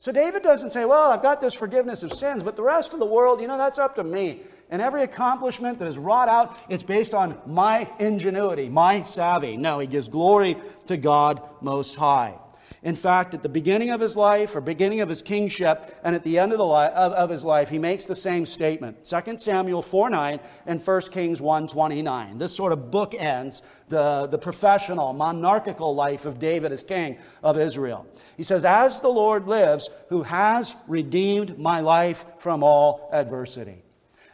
So 0.00 0.12
David 0.12 0.42
doesn't 0.42 0.72
say, 0.72 0.84
Well, 0.84 1.10
I've 1.10 1.22
got 1.22 1.40
this 1.40 1.54
forgiveness 1.54 2.02
of 2.02 2.12
sins, 2.12 2.42
but 2.42 2.56
the 2.56 2.62
rest 2.62 2.92
of 2.92 3.00
the 3.00 3.06
world, 3.06 3.40
you 3.40 3.48
know, 3.48 3.58
that's 3.58 3.78
up 3.78 3.96
to 3.96 4.04
me. 4.04 4.42
And 4.70 4.82
every 4.82 5.02
accomplishment 5.02 5.78
that 5.78 5.88
is 5.88 5.98
wrought 5.98 6.28
out, 6.28 6.60
it's 6.68 6.82
based 6.82 7.14
on 7.14 7.40
my 7.46 7.90
ingenuity, 7.98 8.68
my 8.68 9.02
savvy. 9.02 9.56
No, 9.56 9.78
he 9.78 9.86
gives 9.86 10.08
glory 10.08 10.56
to 10.86 10.96
God 10.96 11.42
Most 11.62 11.96
High. 11.96 12.34
In 12.82 12.94
fact, 12.94 13.34
at 13.34 13.42
the 13.42 13.48
beginning 13.48 13.90
of 13.90 14.00
his 14.00 14.16
life 14.16 14.54
or 14.54 14.60
beginning 14.60 15.00
of 15.00 15.08
his 15.08 15.22
kingship 15.22 15.98
and 16.04 16.14
at 16.14 16.22
the 16.22 16.38
end 16.38 16.52
of, 16.52 16.58
the 16.58 16.66
li- 16.66 16.92
of, 16.94 17.12
of 17.12 17.30
his 17.30 17.44
life, 17.44 17.70
he 17.70 17.78
makes 17.78 18.04
the 18.04 18.16
same 18.16 18.46
statement. 18.46 19.04
2 19.04 19.38
Samuel 19.38 19.82
4 19.82 20.10
9 20.10 20.40
and 20.66 20.80
1 20.80 21.00
Kings 21.10 21.40
1 21.40 21.68
29. 21.68 22.38
This 22.38 22.54
sort 22.54 22.72
of 22.72 22.90
bookends 22.90 23.62
the, 23.88 24.26
the 24.26 24.38
professional, 24.38 25.12
monarchical 25.12 25.94
life 25.94 26.26
of 26.26 26.38
David 26.38 26.72
as 26.72 26.82
king 26.82 27.18
of 27.42 27.58
Israel. 27.58 28.06
He 28.36 28.42
says, 28.42 28.64
As 28.64 29.00
the 29.00 29.08
Lord 29.08 29.46
lives, 29.46 29.88
who 30.08 30.22
has 30.22 30.76
redeemed 30.86 31.58
my 31.58 31.80
life 31.80 32.24
from 32.38 32.62
all 32.62 33.08
adversity. 33.12 33.82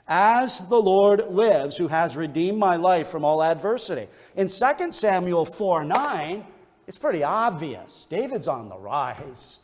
As 0.06 0.58
the 0.58 0.80
Lord 0.80 1.30
lives, 1.30 1.76
who 1.76 1.88
has 1.88 2.16
redeemed 2.16 2.58
my 2.58 2.76
life 2.76 3.08
from 3.08 3.24
all 3.24 3.42
adversity. 3.42 4.08
In 4.36 4.48
2 4.48 4.92
Samuel 4.92 5.46
4 5.46 5.84
9, 5.84 6.44
it's 6.86 6.98
pretty 6.98 7.22
obvious. 7.22 8.06
David's 8.10 8.48
on 8.48 8.68
the 8.68 8.78
rise. 8.78 9.58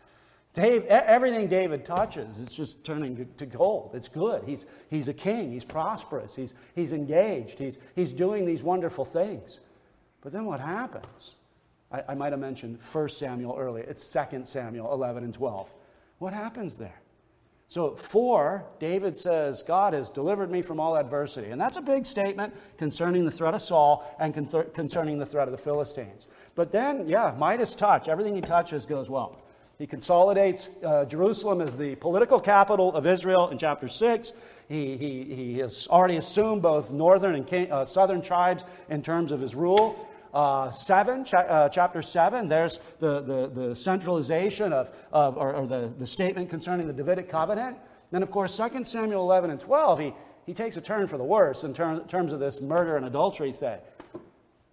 Dave, 0.53 0.85
everything 0.87 1.47
David 1.47 1.85
touches, 1.85 2.41
it's 2.41 2.55
just 2.55 2.83
turning 2.85 3.29
to 3.37 3.47
gold. 3.47 3.93
It's 3.95 4.09
good. 4.09 4.43
He's, 4.45 4.67
he's 4.89 5.07
a 5.07 5.15
king. 5.15 5.53
He's 5.53 5.65
prosperous. 5.65 6.35
He's, 6.35 6.55
he's 6.75 6.91
engaged. 6.91 7.59
He's, 7.59 7.79
he's 7.95 8.13
doing 8.13 8.47
these 8.47 8.63
wonderful 8.63 9.05
things. 9.05 9.61
But 10.23 10.33
then 10.33 10.47
what 10.47 10.59
happens? 10.59 11.37
I, 11.93 12.03
I 12.09 12.15
might 12.15 12.33
have 12.33 12.41
mentioned 12.41 12.79
1 12.81 13.09
Samuel 13.11 13.57
earlier. 13.59 13.85
It's 13.85 14.13
2 14.13 14.45
Samuel 14.45 14.93
11 14.93 15.23
and 15.23 15.33
12. 15.33 15.73
What 16.19 16.35
happens 16.35 16.77
there? 16.77 17.01
So, 17.71 17.95
four, 17.95 18.67
David 18.81 19.17
says, 19.17 19.63
God 19.63 19.93
has 19.93 20.11
delivered 20.11 20.51
me 20.51 20.61
from 20.61 20.81
all 20.81 20.97
adversity. 20.97 21.51
And 21.51 21.61
that's 21.61 21.77
a 21.77 21.81
big 21.81 22.05
statement 22.05 22.53
concerning 22.77 23.25
the 23.25 23.31
threat 23.31 23.55
of 23.55 23.63
Saul 23.63 24.05
and 24.19 24.35
concerning 24.75 25.19
the 25.19 25.25
threat 25.25 25.47
of 25.47 25.53
the 25.53 25.59
Philistines. 25.59 26.27
But 26.57 26.73
then, 26.73 27.09
yeah, 27.09 27.33
Midas 27.39 27.77
touch. 27.77 28.09
Everything 28.09 28.35
he 28.35 28.41
touches 28.41 28.87
goes 28.87 29.09
well. 29.09 29.41
He 29.79 29.87
consolidates 29.87 30.69
uh, 30.85 31.05
Jerusalem 31.05 31.61
as 31.61 31.77
the 31.77 31.95
political 31.95 32.41
capital 32.41 32.93
of 32.93 33.07
Israel 33.07 33.51
in 33.51 33.57
chapter 33.57 33.87
6. 33.87 34.33
He, 34.69 34.97
he, 34.97 35.23
he 35.33 35.59
has 35.61 35.87
already 35.89 36.17
assumed 36.17 36.63
both 36.63 36.91
northern 36.91 37.37
and 37.37 37.47
king, 37.47 37.71
uh, 37.71 37.85
southern 37.85 38.21
tribes 38.21 38.65
in 38.89 39.01
terms 39.01 39.31
of 39.31 39.41
his 39.41 39.55
rule. 39.55 40.09
Uh, 40.33 40.71
7, 40.71 41.25
cha- 41.25 41.39
uh, 41.39 41.69
chapter 41.69 42.03
7, 42.03 42.49
there's 42.49 42.79
the, 43.01 43.21
the, 43.21 43.47
the 43.49 43.77
centralization 43.77 44.73
of, 44.73 44.95
of 45.13 45.37
or, 45.37 45.55
or, 45.55 45.67
the, 45.67 45.93
the 45.99 46.07
statement 46.07 46.49
concerning 46.49 46.87
the 46.87 46.93
Davidic 46.93 47.29
covenant. 47.29 47.79
Then, 48.11 48.23
of 48.23 48.31
course, 48.31 48.57
2 48.57 48.85
Samuel 48.85 49.23
11 49.23 49.51
and 49.51 49.61
12, 49.61 49.99
he, 49.99 50.15
he 50.47 50.55
takes 50.55 50.77
a 50.77 50.81
turn 50.81 51.09
for 51.09 51.19
the 51.19 51.25
worse 51.25 51.65
in 51.65 51.75
ter- 51.75 52.05
terms 52.05 52.33
of 52.33 52.39
this 52.39 52.61
murder 52.61 52.97
and 52.97 53.07
adultery 53.07 53.53
thing. 53.53 53.79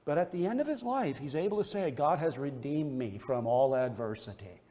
But 0.06 0.17
at 0.17 0.32
the 0.32 0.46
end 0.46 0.62
of 0.62 0.67
his 0.67 0.84
life, 0.84 1.17
he's 1.17 1.36
able 1.36 1.58
to 1.58 1.63
say, 1.63 1.91
God 1.91 2.20
has 2.20 2.38
redeemed 2.38 2.93
me 2.93 3.20
from 3.26 3.46
all 3.46 3.76
adversity. 3.76 4.62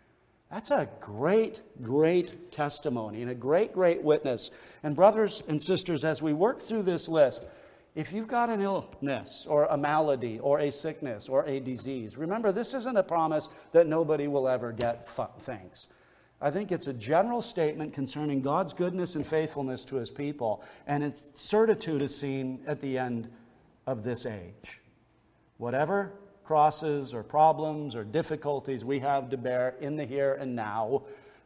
That's 0.50 0.70
a 0.70 0.88
great, 1.00 1.60
great 1.82 2.52
testimony 2.52 3.22
and 3.22 3.30
a 3.30 3.34
great, 3.34 3.72
great 3.72 4.02
witness. 4.02 4.50
And, 4.82 4.94
brothers 4.94 5.42
and 5.48 5.62
sisters, 5.62 6.04
as 6.04 6.22
we 6.22 6.32
work 6.32 6.60
through 6.60 6.84
this 6.84 7.08
list, 7.08 7.44
if 7.96 8.12
you've 8.12 8.28
got 8.28 8.50
an 8.50 8.60
illness 8.60 9.46
or 9.48 9.64
a 9.64 9.76
malady 9.76 10.38
or 10.38 10.60
a 10.60 10.70
sickness 10.70 11.30
or 11.30 11.44
a 11.46 11.58
disease, 11.60 12.18
remember 12.18 12.52
this 12.52 12.74
isn't 12.74 12.96
a 12.96 13.02
promise 13.02 13.48
that 13.72 13.86
nobody 13.86 14.28
will 14.28 14.46
ever 14.46 14.70
get 14.70 15.08
things. 15.40 15.88
I 16.38 16.50
think 16.50 16.70
it's 16.70 16.86
a 16.86 16.92
general 16.92 17.40
statement 17.40 17.94
concerning 17.94 18.42
God's 18.42 18.74
goodness 18.74 19.14
and 19.14 19.26
faithfulness 19.26 19.86
to 19.86 19.96
his 19.96 20.10
people, 20.10 20.62
and 20.86 21.02
its 21.02 21.24
certitude 21.32 22.02
is 22.02 22.14
seen 22.14 22.60
at 22.66 22.80
the 22.80 22.98
end 22.98 23.30
of 23.86 24.04
this 24.04 24.26
age. 24.26 24.82
Whatever 25.56 26.12
crosses 26.44 27.14
or 27.14 27.22
problems 27.22 27.96
or 27.96 28.04
difficulties 28.04 28.84
we 28.84 28.98
have 28.98 29.30
to 29.30 29.38
bear 29.38 29.74
in 29.80 29.96
the 29.96 30.04
here 30.04 30.34
and 30.34 30.54
now, 30.54 31.04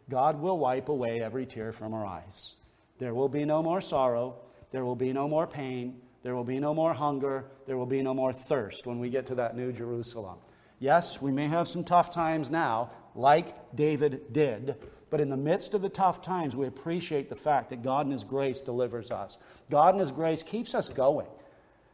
God 0.09 0.41
will 0.41 0.59
wipe 0.59 0.89
away 0.89 1.23
every 1.23 1.47
tear 1.47 1.71
from 1.71 1.95
our 1.95 2.05
eyes. 2.05 2.55
There 2.99 3.15
will 3.15 3.29
be 3.29 3.45
no 3.45 3.63
more 3.63 3.81
sorrow. 3.81 4.35
There 4.73 4.85
will 4.85 4.97
be 4.97 5.13
no 5.13 5.29
more 5.29 5.47
pain. 5.47 6.01
There 6.23 6.35
will 6.35 6.45
be 6.45 6.61
no 6.61 6.75
more 6.75 6.93
hunger. 6.93 7.47
There 7.67 7.77
will 7.77 7.87
be 7.87 8.03
no 8.03 8.15
more 8.15 8.33
thirst 8.33 8.87
when 8.87 8.99
we 8.99 9.11
get 9.11 9.27
to 9.29 9.35
that 9.37 9.57
new 9.57 9.73
Jerusalem. 9.73 10.39
Yes, 10.79 11.21
we 11.21 11.31
may 11.31 11.49
have 11.49 11.69
some 11.69 11.85
tough 11.85 12.11
times 12.11 12.51
now, 12.51 12.91
like 13.15 13.75
David 13.75 14.33
did, 14.33 14.77
but 15.11 15.21
in 15.21 15.29
the 15.29 15.37
midst 15.37 15.75
of 15.75 15.83
the 15.83 15.89
tough 15.89 16.23
times, 16.23 16.57
we 16.57 16.67
appreciate 16.67 17.29
the 17.29 17.37
fact 17.37 17.71
that 17.71 17.83
God 17.83 18.07
in 18.07 18.13
His 18.13 18.25
grace 18.25 18.61
delivers 18.61 19.11
us. 19.11 19.37
God 19.71 19.95
in 19.95 20.01
His 20.01 20.11
grace 20.11 20.43
keeps 20.43 20.75
us 20.75 20.89
going. 20.89 21.27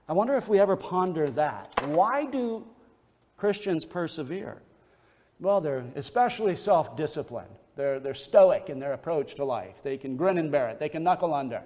I 0.08 0.12
wonder 0.12 0.36
if 0.36 0.48
we 0.48 0.60
ever 0.60 0.76
ponder 0.76 1.28
that. 1.30 1.82
Why 1.86 2.26
do 2.26 2.64
Christians 3.36 3.84
persevere? 3.84 4.62
Well, 5.40 5.60
they're 5.60 5.84
especially 5.96 6.54
self 6.56 6.96
disciplined. 6.96 7.58
They're, 7.74 8.00
they're 8.00 8.14
stoic 8.14 8.70
in 8.70 8.78
their 8.78 8.92
approach 8.92 9.34
to 9.34 9.44
life. 9.44 9.82
They 9.82 9.98
can 9.98 10.16
grin 10.16 10.38
and 10.38 10.50
bear 10.50 10.68
it, 10.68 10.78
they 10.78 10.88
can 10.88 11.02
knuckle 11.02 11.34
under. 11.34 11.62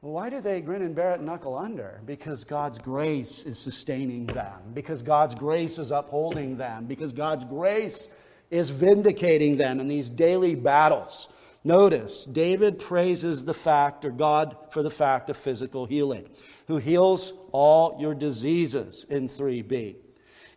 Well, 0.00 0.12
why 0.12 0.30
do 0.30 0.40
they 0.40 0.60
grin 0.60 0.82
and 0.82 0.94
bear 0.94 1.12
it 1.14 1.20
knuckle 1.20 1.56
under? 1.56 2.00
Because 2.06 2.44
God's 2.44 2.78
grace 2.78 3.42
is 3.42 3.58
sustaining 3.58 4.26
them, 4.26 4.72
because 4.72 5.02
God's 5.02 5.34
grace 5.34 5.76
is 5.76 5.90
upholding 5.90 6.56
them, 6.56 6.86
because 6.86 7.10
God's 7.10 7.44
grace 7.44 8.08
is 8.48 8.70
vindicating 8.70 9.56
them 9.56 9.80
in 9.80 9.88
these 9.88 10.08
daily 10.08 10.54
battles. 10.54 11.28
Notice, 11.64 12.24
David 12.24 12.78
praises 12.78 13.44
the 13.44 13.54
fact, 13.54 14.04
or 14.04 14.10
God 14.10 14.56
for 14.70 14.84
the 14.84 14.90
fact 14.90 15.30
of 15.30 15.36
physical 15.36 15.86
healing, 15.86 16.28
who 16.68 16.76
heals 16.76 17.32
all 17.50 17.96
your 18.00 18.14
diseases 18.14 19.04
in 19.10 19.28
3b. 19.28 19.96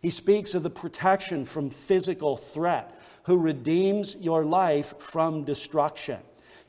He 0.00 0.10
speaks 0.10 0.54
of 0.54 0.62
the 0.62 0.70
protection 0.70 1.46
from 1.46 1.70
physical 1.70 2.36
threat, 2.36 2.96
who 3.24 3.36
redeems 3.36 4.14
your 4.14 4.44
life 4.44 4.94
from 5.00 5.42
destruction. 5.42 6.20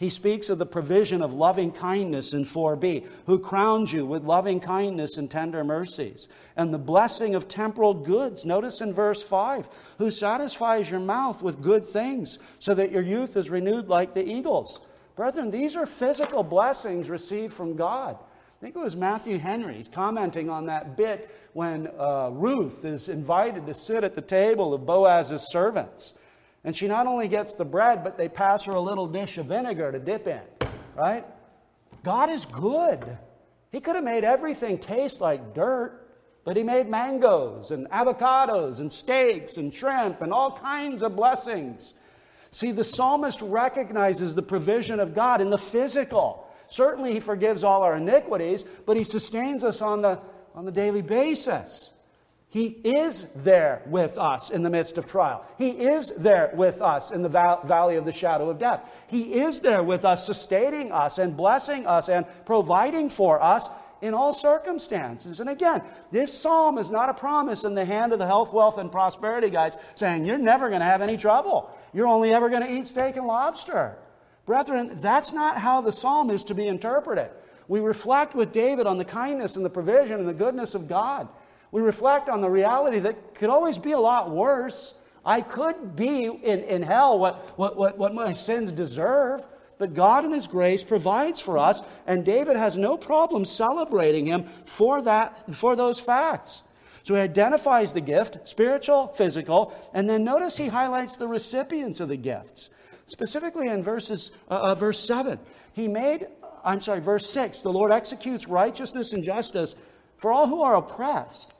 He 0.03 0.09
speaks 0.09 0.49
of 0.49 0.57
the 0.57 0.65
provision 0.65 1.21
of 1.21 1.33
loving 1.33 1.71
kindness 1.71 2.33
in 2.33 2.43
4b, 2.43 3.07
who 3.25 3.39
crowns 3.39 3.93
you 3.93 4.05
with 4.05 4.25
loving 4.25 4.59
kindness 4.59 5.15
and 5.15 5.31
tender 5.31 5.63
mercies, 5.63 6.27
and 6.57 6.73
the 6.73 6.77
blessing 6.77 7.35
of 7.35 7.47
temporal 7.47 7.93
goods. 7.93 8.43
Notice 8.43 8.81
in 8.81 8.93
verse 8.93 9.23
5, 9.23 9.95
who 9.99 10.11
satisfies 10.11 10.91
your 10.91 10.99
mouth 10.99 11.41
with 11.41 11.61
good 11.61 11.87
things, 11.87 12.37
so 12.59 12.73
that 12.73 12.91
your 12.91 13.01
youth 13.01 13.37
is 13.37 13.49
renewed 13.49 13.87
like 13.87 14.13
the 14.13 14.27
eagles. 14.27 14.81
Brethren, 15.15 15.51
these 15.51 15.77
are 15.77 15.85
physical 15.85 16.43
blessings 16.43 17.09
received 17.09 17.53
from 17.53 17.77
God. 17.77 18.17
I 18.19 18.59
think 18.59 18.75
it 18.75 18.79
was 18.79 18.97
Matthew 18.97 19.37
Henry 19.37 19.85
commenting 19.89 20.49
on 20.49 20.65
that 20.65 20.97
bit 20.97 21.29
when 21.53 21.87
uh, 21.97 22.29
Ruth 22.33 22.83
is 22.83 23.07
invited 23.07 23.67
to 23.67 23.73
sit 23.73 24.03
at 24.03 24.15
the 24.15 24.21
table 24.21 24.73
of 24.73 24.85
Boaz's 24.85 25.49
servants. 25.49 26.13
And 26.63 26.75
she 26.75 26.87
not 26.87 27.07
only 27.07 27.27
gets 27.27 27.55
the 27.55 27.65
bread, 27.65 28.03
but 28.03 28.17
they 28.17 28.29
pass 28.29 28.63
her 28.65 28.71
a 28.71 28.81
little 28.81 29.07
dish 29.07 29.37
of 29.37 29.47
vinegar 29.47 29.91
to 29.91 29.99
dip 29.99 30.27
in, 30.27 30.41
right? 30.95 31.25
God 32.03 32.29
is 32.29 32.45
good. 32.45 33.17
He 33.71 33.79
could 33.79 33.95
have 33.95 34.03
made 34.03 34.23
everything 34.23 34.77
taste 34.77 35.19
like 35.19 35.53
dirt, 35.53 35.99
but 36.45 36.55
He 36.55 36.63
made 36.63 36.87
mangoes 36.87 37.71
and 37.71 37.89
avocados 37.89 38.79
and 38.79 38.91
steaks 38.91 39.57
and 39.57 39.73
shrimp 39.73 40.21
and 40.21 40.31
all 40.31 40.51
kinds 40.51 41.03
of 41.03 41.15
blessings. 41.15 41.93
See, 42.51 42.71
the 42.71 42.83
psalmist 42.83 43.41
recognizes 43.41 44.35
the 44.35 44.43
provision 44.43 44.99
of 44.99 45.15
God 45.15 45.41
in 45.41 45.49
the 45.49 45.57
physical. 45.57 46.47
Certainly, 46.69 47.13
He 47.13 47.19
forgives 47.19 47.63
all 47.63 47.81
our 47.81 47.95
iniquities, 47.95 48.63
but 48.85 48.95
He 48.95 49.03
sustains 49.03 49.63
us 49.63 49.81
on 49.81 50.01
the, 50.01 50.19
on 50.53 50.65
the 50.65 50.71
daily 50.71 51.01
basis. 51.01 51.92
He 52.53 52.67
is 52.83 53.25
there 53.35 53.81
with 53.87 54.19
us 54.19 54.51
in 54.51 54.61
the 54.61 54.69
midst 54.69 54.99
of 54.99 55.07
trial. 55.07 55.43
He 55.57 55.71
is 55.71 56.11
there 56.11 56.51
with 56.53 56.83
us 56.83 57.09
in 57.09 57.23
the 57.23 57.29
valley 57.29 57.95
of 57.95 58.05
the 58.05 58.11
shadow 58.11 58.47
of 58.47 58.59
death. 58.59 59.07
He 59.09 59.39
is 59.41 59.59
there 59.61 59.81
with 59.81 60.05
us, 60.05 60.23
sustaining 60.23 60.91
us 60.91 61.17
and 61.17 61.35
blessing 61.35 61.87
us 61.87 62.09
and 62.09 62.27
providing 62.45 63.09
for 63.09 63.41
us 63.41 63.67
in 64.03 64.13
all 64.13 64.35
circumstances. 64.35 65.39
And 65.39 65.49
again, 65.49 65.81
this 66.11 66.31
psalm 66.31 66.77
is 66.77 66.91
not 66.91 67.09
a 67.09 67.15
promise 67.15 67.63
in 67.63 67.73
the 67.73 67.85
hand 67.85 68.13
of 68.13 68.19
the 68.19 68.27
health, 68.27 68.53
wealth, 68.53 68.77
and 68.77 68.91
prosperity 68.91 69.49
guys 69.49 69.75
saying 69.95 70.23
you're 70.23 70.37
never 70.37 70.69
going 70.69 70.81
to 70.81 70.85
have 70.85 71.01
any 71.01 71.17
trouble. 71.17 71.75
You're 71.91 72.05
only 72.05 72.35
ever 72.35 72.49
going 72.49 72.61
to 72.61 72.71
eat 72.71 72.85
steak 72.85 73.15
and 73.15 73.25
lobster. 73.25 73.97
Brethren, 74.45 74.91
that's 74.97 75.33
not 75.33 75.57
how 75.57 75.81
the 75.81 75.91
psalm 75.91 76.29
is 76.29 76.43
to 76.43 76.53
be 76.53 76.67
interpreted. 76.67 77.31
We 77.67 77.79
reflect 77.79 78.35
with 78.35 78.51
David 78.51 78.85
on 78.85 78.99
the 78.99 79.05
kindness 79.05 79.55
and 79.55 79.65
the 79.65 79.71
provision 79.71 80.19
and 80.19 80.29
the 80.29 80.35
goodness 80.35 80.75
of 80.75 80.87
God. 80.87 81.29
We 81.73 81.81
reflect 81.81 82.29
on 82.29 82.41
the 82.41 82.51
reality 82.51 82.99
that 82.99 83.33
could 83.33 83.49
always 83.49 83.79
be 83.79 83.93
a 83.93 83.99
lot 83.99 84.29
worse. 84.29 84.93
I 85.25 85.41
could 85.41 85.95
be 85.95 86.25
in, 86.25 86.59
in 86.59 86.83
hell 86.83 87.17
what, 87.17 87.57
what, 87.57 87.75
what, 87.75 87.97
what 87.97 88.13
my 88.13 88.31
sins 88.31 88.71
deserve, 88.71 89.47
but 89.79 89.95
God 89.95 90.23
in 90.23 90.33
His 90.33 90.45
grace 90.45 90.83
provides 90.83 91.39
for 91.39 91.57
us, 91.57 91.81
and 92.05 92.23
David 92.23 92.57
has 92.57 92.77
no 92.77 92.95
problem 92.95 93.43
celebrating 93.43 94.27
Him 94.27 94.43
for, 94.65 95.01
that, 95.01 95.51
for 95.55 95.75
those 95.75 95.99
facts. 95.99 96.61
So 97.01 97.15
he 97.15 97.21
identifies 97.21 97.91
the 97.91 98.01
gift, 98.01 98.47
spiritual, 98.47 99.07
physical, 99.07 99.73
and 99.95 100.07
then 100.07 100.23
notice 100.23 100.55
he 100.55 100.67
highlights 100.67 101.17
the 101.17 101.27
recipients 101.27 101.99
of 101.99 102.07
the 102.07 102.17
gifts. 102.17 102.69
Specifically 103.07 103.67
in 103.67 103.81
verses, 103.81 104.31
uh, 104.47 104.59
uh, 104.59 104.75
verse 104.75 104.99
7, 104.99 105.39
he 105.73 105.87
made, 105.87 106.27
I'm 106.63 106.81
sorry, 106.81 106.99
verse 106.99 107.27
6, 107.31 107.63
the 107.63 107.73
Lord 107.73 107.91
executes 107.91 108.47
righteousness 108.47 109.11
and 109.11 109.23
justice 109.23 109.73
for 110.17 110.31
all 110.31 110.47
who 110.47 110.61
are 110.61 110.75
oppressed. 110.75 111.52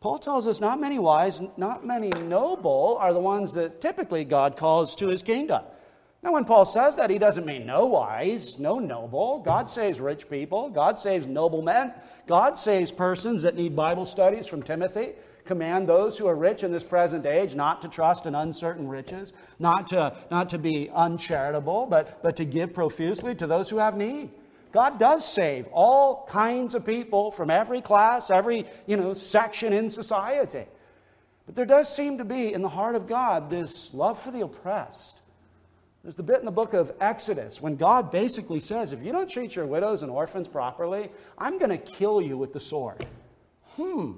Paul 0.00 0.18
tells 0.18 0.46
us 0.46 0.60
not 0.60 0.80
many 0.80 0.98
wise, 0.98 1.40
not 1.56 1.84
many 1.84 2.10
noble 2.10 2.96
are 3.00 3.12
the 3.12 3.20
ones 3.20 3.52
that 3.54 3.80
typically 3.80 4.24
God 4.24 4.56
calls 4.56 4.94
to 4.96 5.08
his 5.08 5.22
kingdom. 5.22 5.62
Now, 6.22 6.32
when 6.32 6.44
Paul 6.44 6.64
says 6.64 6.96
that, 6.96 7.10
he 7.10 7.18
doesn't 7.18 7.46
mean 7.46 7.64
no 7.64 7.86
wise, 7.86 8.58
no 8.58 8.80
noble. 8.80 9.38
God 9.38 9.70
saves 9.70 10.00
rich 10.00 10.28
people. 10.28 10.68
God 10.68 10.98
saves 10.98 11.26
noble 11.26 11.62
men. 11.62 11.94
God 12.26 12.58
saves 12.58 12.90
persons 12.90 13.42
that 13.42 13.54
need 13.54 13.76
Bible 13.76 14.04
studies 14.04 14.46
from 14.46 14.62
Timothy 14.62 15.12
command 15.48 15.88
those 15.88 16.18
who 16.18 16.26
are 16.28 16.36
rich 16.36 16.62
in 16.62 16.70
this 16.70 16.84
present 16.84 17.26
age 17.26 17.56
not 17.56 17.82
to 17.82 17.88
trust 17.88 18.26
in 18.26 18.34
uncertain 18.36 18.86
riches, 18.86 19.32
not 19.58 19.88
to, 19.88 20.14
not 20.30 20.50
to 20.50 20.58
be 20.58 20.90
uncharitable, 20.90 21.86
but, 21.86 22.22
but 22.22 22.36
to 22.36 22.44
give 22.44 22.72
profusely 22.72 23.34
to 23.34 23.46
those 23.46 23.70
who 23.70 23.78
have 23.78 23.96
need. 23.96 24.30
God 24.72 24.98
does 24.98 25.26
save 25.26 25.66
all 25.68 26.26
kinds 26.26 26.74
of 26.74 26.84
people 26.84 27.30
from 27.30 27.50
every 27.50 27.80
class, 27.80 28.30
every 28.30 28.66
you 28.86 28.96
know, 28.96 29.14
section 29.14 29.72
in 29.72 29.90
society. 29.90 30.66
But 31.46 31.54
there 31.54 31.64
does 31.64 31.94
seem 31.94 32.18
to 32.18 32.24
be 32.24 32.52
in 32.52 32.62
the 32.62 32.68
heart 32.68 32.94
of 32.94 33.06
God 33.06 33.48
this 33.48 33.92
love 33.94 34.18
for 34.18 34.30
the 34.30 34.42
oppressed. 34.42 35.18
There's 36.02 36.14
the 36.14 36.22
bit 36.22 36.38
in 36.38 36.44
the 36.44 36.50
book 36.50 36.74
of 36.74 36.92
Exodus 37.00 37.60
when 37.60 37.76
God 37.76 38.10
basically 38.10 38.60
says, 38.60 38.92
if 38.92 39.02
you 39.02 39.12
don't 39.12 39.28
treat 39.28 39.56
your 39.56 39.66
widows 39.66 40.02
and 40.02 40.10
orphans 40.10 40.46
properly, 40.46 41.10
I'm 41.36 41.58
going 41.58 41.70
to 41.70 41.78
kill 41.78 42.20
you 42.20 42.38
with 42.38 42.52
the 42.52 42.60
sword. 42.60 43.04
Hmm. 43.76 44.12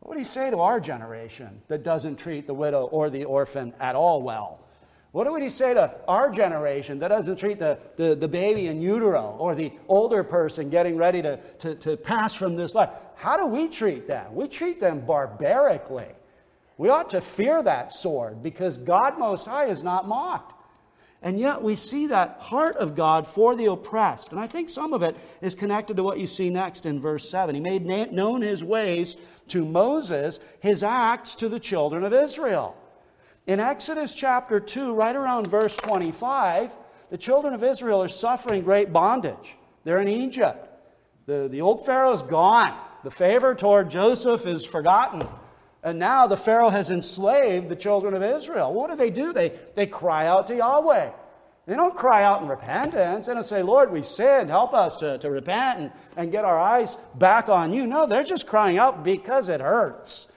What 0.00 0.10
would 0.10 0.18
he 0.18 0.24
say 0.24 0.50
to 0.50 0.60
our 0.60 0.80
generation 0.80 1.62
that 1.68 1.82
doesn't 1.82 2.16
treat 2.16 2.46
the 2.46 2.54
widow 2.54 2.84
or 2.84 3.10
the 3.10 3.24
orphan 3.24 3.74
at 3.80 3.96
all 3.96 4.22
well? 4.22 4.60
What 5.14 5.30
would 5.30 5.44
he 5.44 5.48
say 5.48 5.74
to 5.74 5.94
our 6.08 6.28
generation 6.28 6.98
that 6.98 7.06
doesn't 7.06 7.36
treat 7.36 7.60
the, 7.60 7.78
the, 7.94 8.16
the, 8.16 8.26
baby 8.26 8.66
in 8.66 8.82
utero 8.82 9.36
or 9.38 9.54
the 9.54 9.70
older 9.86 10.24
person 10.24 10.70
getting 10.70 10.96
ready 10.96 11.22
to, 11.22 11.36
to, 11.60 11.76
to 11.76 11.96
pass 11.96 12.34
from 12.34 12.56
this 12.56 12.74
life? 12.74 12.90
How 13.14 13.36
do 13.36 13.46
we 13.46 13.68
treat 13.68 14.08
them? 14.08 14.34
We 14.34 14.48
treat 14.48 14.80
them 14.80 15.06
barbarically. 15.06 16.08
We 16.78 16.88
ought 16.88 17.10
to 17.10 17.20
fear 17.20 17.62
that 17.62 17.92
sword 17.92 18.42
because 18.42 18.76
God 18.76 19.16
Most 19.16 19.46
High 19.46 19.66
is 19.66 19.84
not 19.84 20.08
mocked. 20.08 20.52
And 21.22 21.38
yet 21.38 21.62
we 21.62 21.76
see 21.76 22.08
that 22.08 22.38
heart 22.40 22.74
of 22.78 22.96
God 22.96 23.28
for 23.28 23.54
the 23.54 23.66
oppressed. 23.66 24.32
And 24.32 24.40
I 24.40 24.48
think 24.48 24.68
some 24.68 24.92
of 24.92 25.04
it 25.04 25.14
is 25.40 25.54
connected 25.54 25.96
to 25.96 26.02
what 26.02 26.18
you 26.18 26.26
see 26.26 26.50
next 26.50 26.86
in 26.86 27.00
verse 27.00 27.30
7. 27.30 27.54
He 27.54 27.60
made 27.60 27.86
known 28.12 28.42
his 28.42 28.64
ways 28.64 29.14
to 29.46 29.64
Moses, 29.64 30.40
his 30.58 30.82
acts 30.82 31.36
to 31.36 31.48
the 31.48 31.60
children 31.60 32.02
of 32.02 32.12
Israel. 32.12 32.76
In 33.46 33.60
Exodus 33.60 34.14
chapter 34.14 34.58
2, 34.58 34.94
right 34.94 35.14
around 35.14 35.48
verse 35.48 35.76
25, 35.76 36.72
the 37.10 37.18
children 37.18 37.52
of 37.52 37.62
Israel 37.62 38.02
are 38.02 38.08
suffering 38.08 38.62
great 38.62 38.90
bondage. 38.90 39.58
They're 39.84 40.00
in 40.00 40.08
Egypt. 40.08 40.66
The, 41.26 41.48
the 41.50 41.60
old 41.60 41.84
Pharaoh's 41.84 42.22
gone. 42.22 42.74
The 43.02 43.10
favor 43.10 43.54
toward 43.54 43.90
Joseph 43.90 44.46
is 44.46 44.64
forgotten. 44.64 45.28
And 45.82 45.98
now 45.98 46.26
the 46.26 46.38
Pharaoh 46.38 46.70
has 46.70 46.90
enslaved 46.90 47.68
the 47.68 47.76
children 47.76 48.14
of 48.14 48.22
Israel. 48.22 48.72
What 48.72 48.88
do 48.88 48.96
they 48.96 49.10
do? 49.10 49.34
They, 49.34 49.52
they 49.74 49.86
cry 49.86 50.26
out 50.26 50.46
to 50.46 50.56
Yahweh. 50.56 51.10
They 51.66 51.76
don't 51.76 51.94
cry 51.94 52.24
out 52.24 52.40
in 52.40 52.48
repentance. 52.48 53.26
They 53.26 53.34
don't 53.34 53.42
say, 53.42 53.62
Lord, 53.62 53.92
we 53.92 54.00
sinned. 54.00 54.48
Help 54.48 54.72
us 54.72 54.96
to, 54.98 55.18
to 55.18 55.30
repent 55.30 55.80
and, 55.80 55.92
and 56.16 56.32
get 56.32 56.46
our 56.46 56.58
eyes 56.58 56.96
back 57.14 57.50
on 57.50 57.74
you. 57.74 57.86
No, 57.86 58.06
they're 58.06 58.24
just 58.24 58.46
crying 58.46 58.78
out 58.78 59.04
because 59.04 59.50
it 59.50 59.60
hurts. 59.60 60.28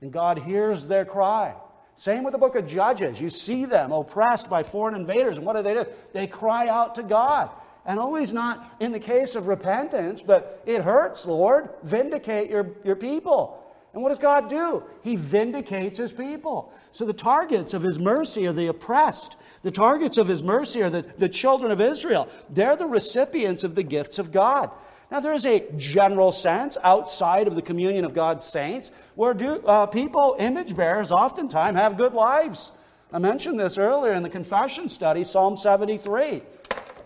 And 0.00 0.12
God 0.12 0.38
hears 0.38 0.86
their 0.86 1.04
cry. 1.04 1.54
Same 1.96 2.24
with 2.24 2.32
the 2.32 2.38
book 2.38 2.54
of 2.54 2.66
Judges. 2.66 3.20
You 3.20 3.30
see 3.30 3.64
them 3.64 3.90
oppressed 3.90 4.50
by 4.50 4.62
foreign 4.62 4.94
invaders. 4.94 5.38
And 5.38 5.46
what 5.46 5.56
do 5.56 5.62
they 5.62 5.74
do? 5.74 5.86
They 6.12 6.26
cry 6.26 6.68
out 6.68 6.94
to 6.96 7.02
God. 7.02 7.50
And 7.86 7.98
always 7.98 8.32
not 8.32 8.76
in 8.80 8.92
the 8.92 9.00
case 9.00 9.34
of 9.34 9.46
repentance, 9.46 10.20
but 10.20 10.62
it 10.66 10.82
hurts, 10.82 11.24
Lord. 11.24 11.70
Vindicate 11.82 12.50
your, 12.50 12.70
your 12.84 12.96
people. 12.96 13.62
And 13.94 14.02
what 14.02 14.10
does 14.10 14.18
God 14.18 14.50
do? 14.50 14.82
He 15.02 15.16
vindicates 15.16 15.98
his 15.98 16.12
people. 16.12 16.70
So 16.92 17.06
the 17.06 17.14
targets 17.14 17.72
of 17.72 17.82
his 17.82 17.98
mercy 17.98 18.46
are 18.46 18.52
the 18.52 18.66
oppressed. 18.66 19.36
The 19.62 19.70
targets 19.70 20.18
of 20.18 20.28
his 20.28 20.42
mercy 20.42 20.82
are 20.82 20.90
the, 20.90 21.00
the 21.16 21.30
children 21.30 21.70
of 21.70 21.80
Israel. 21.80 22.28
They're 22.50 22.76
the 22.76 22.86
recipients 22.86 23.64
of 23.64 23.74
the 23.74 23.82
gifts 23.82 24.18
of 24.18 24.32
God. 24.32 24.70
Now, 25.10 25.20
there 25.20 25.32
is 25.32 25.46
a 25.46 25.64
general 25.76 26.32
sense 26.32 26.76
outside 26.82 27.46
of 27.46 27.54
the 27.54 27.62
communion 27.62 28.04
of 28.04 28.12
God's 28.12 28.44
saints 28.44 28.90
where 29.14 29.34
do, 29.34 29.62
uh, 29.64 29.86
people, 29.86 30.36
image 30.38 30.74
bearers, 30.74 31.12
oftentimes 31.12 31.76
have 31.76 31.96
good 31.96 32.12
lives. 32.12 32.72
I 33.12 33.18
mentioned 33.18 33.60
this 33.60 33.78
earlier 33.78 34.12
in 34.12 34.24
the 34.24 34.28
confession 34.28 34.88
study, 34.88 35.22
Psalm 35.22 35.56
73. 35.56 36.42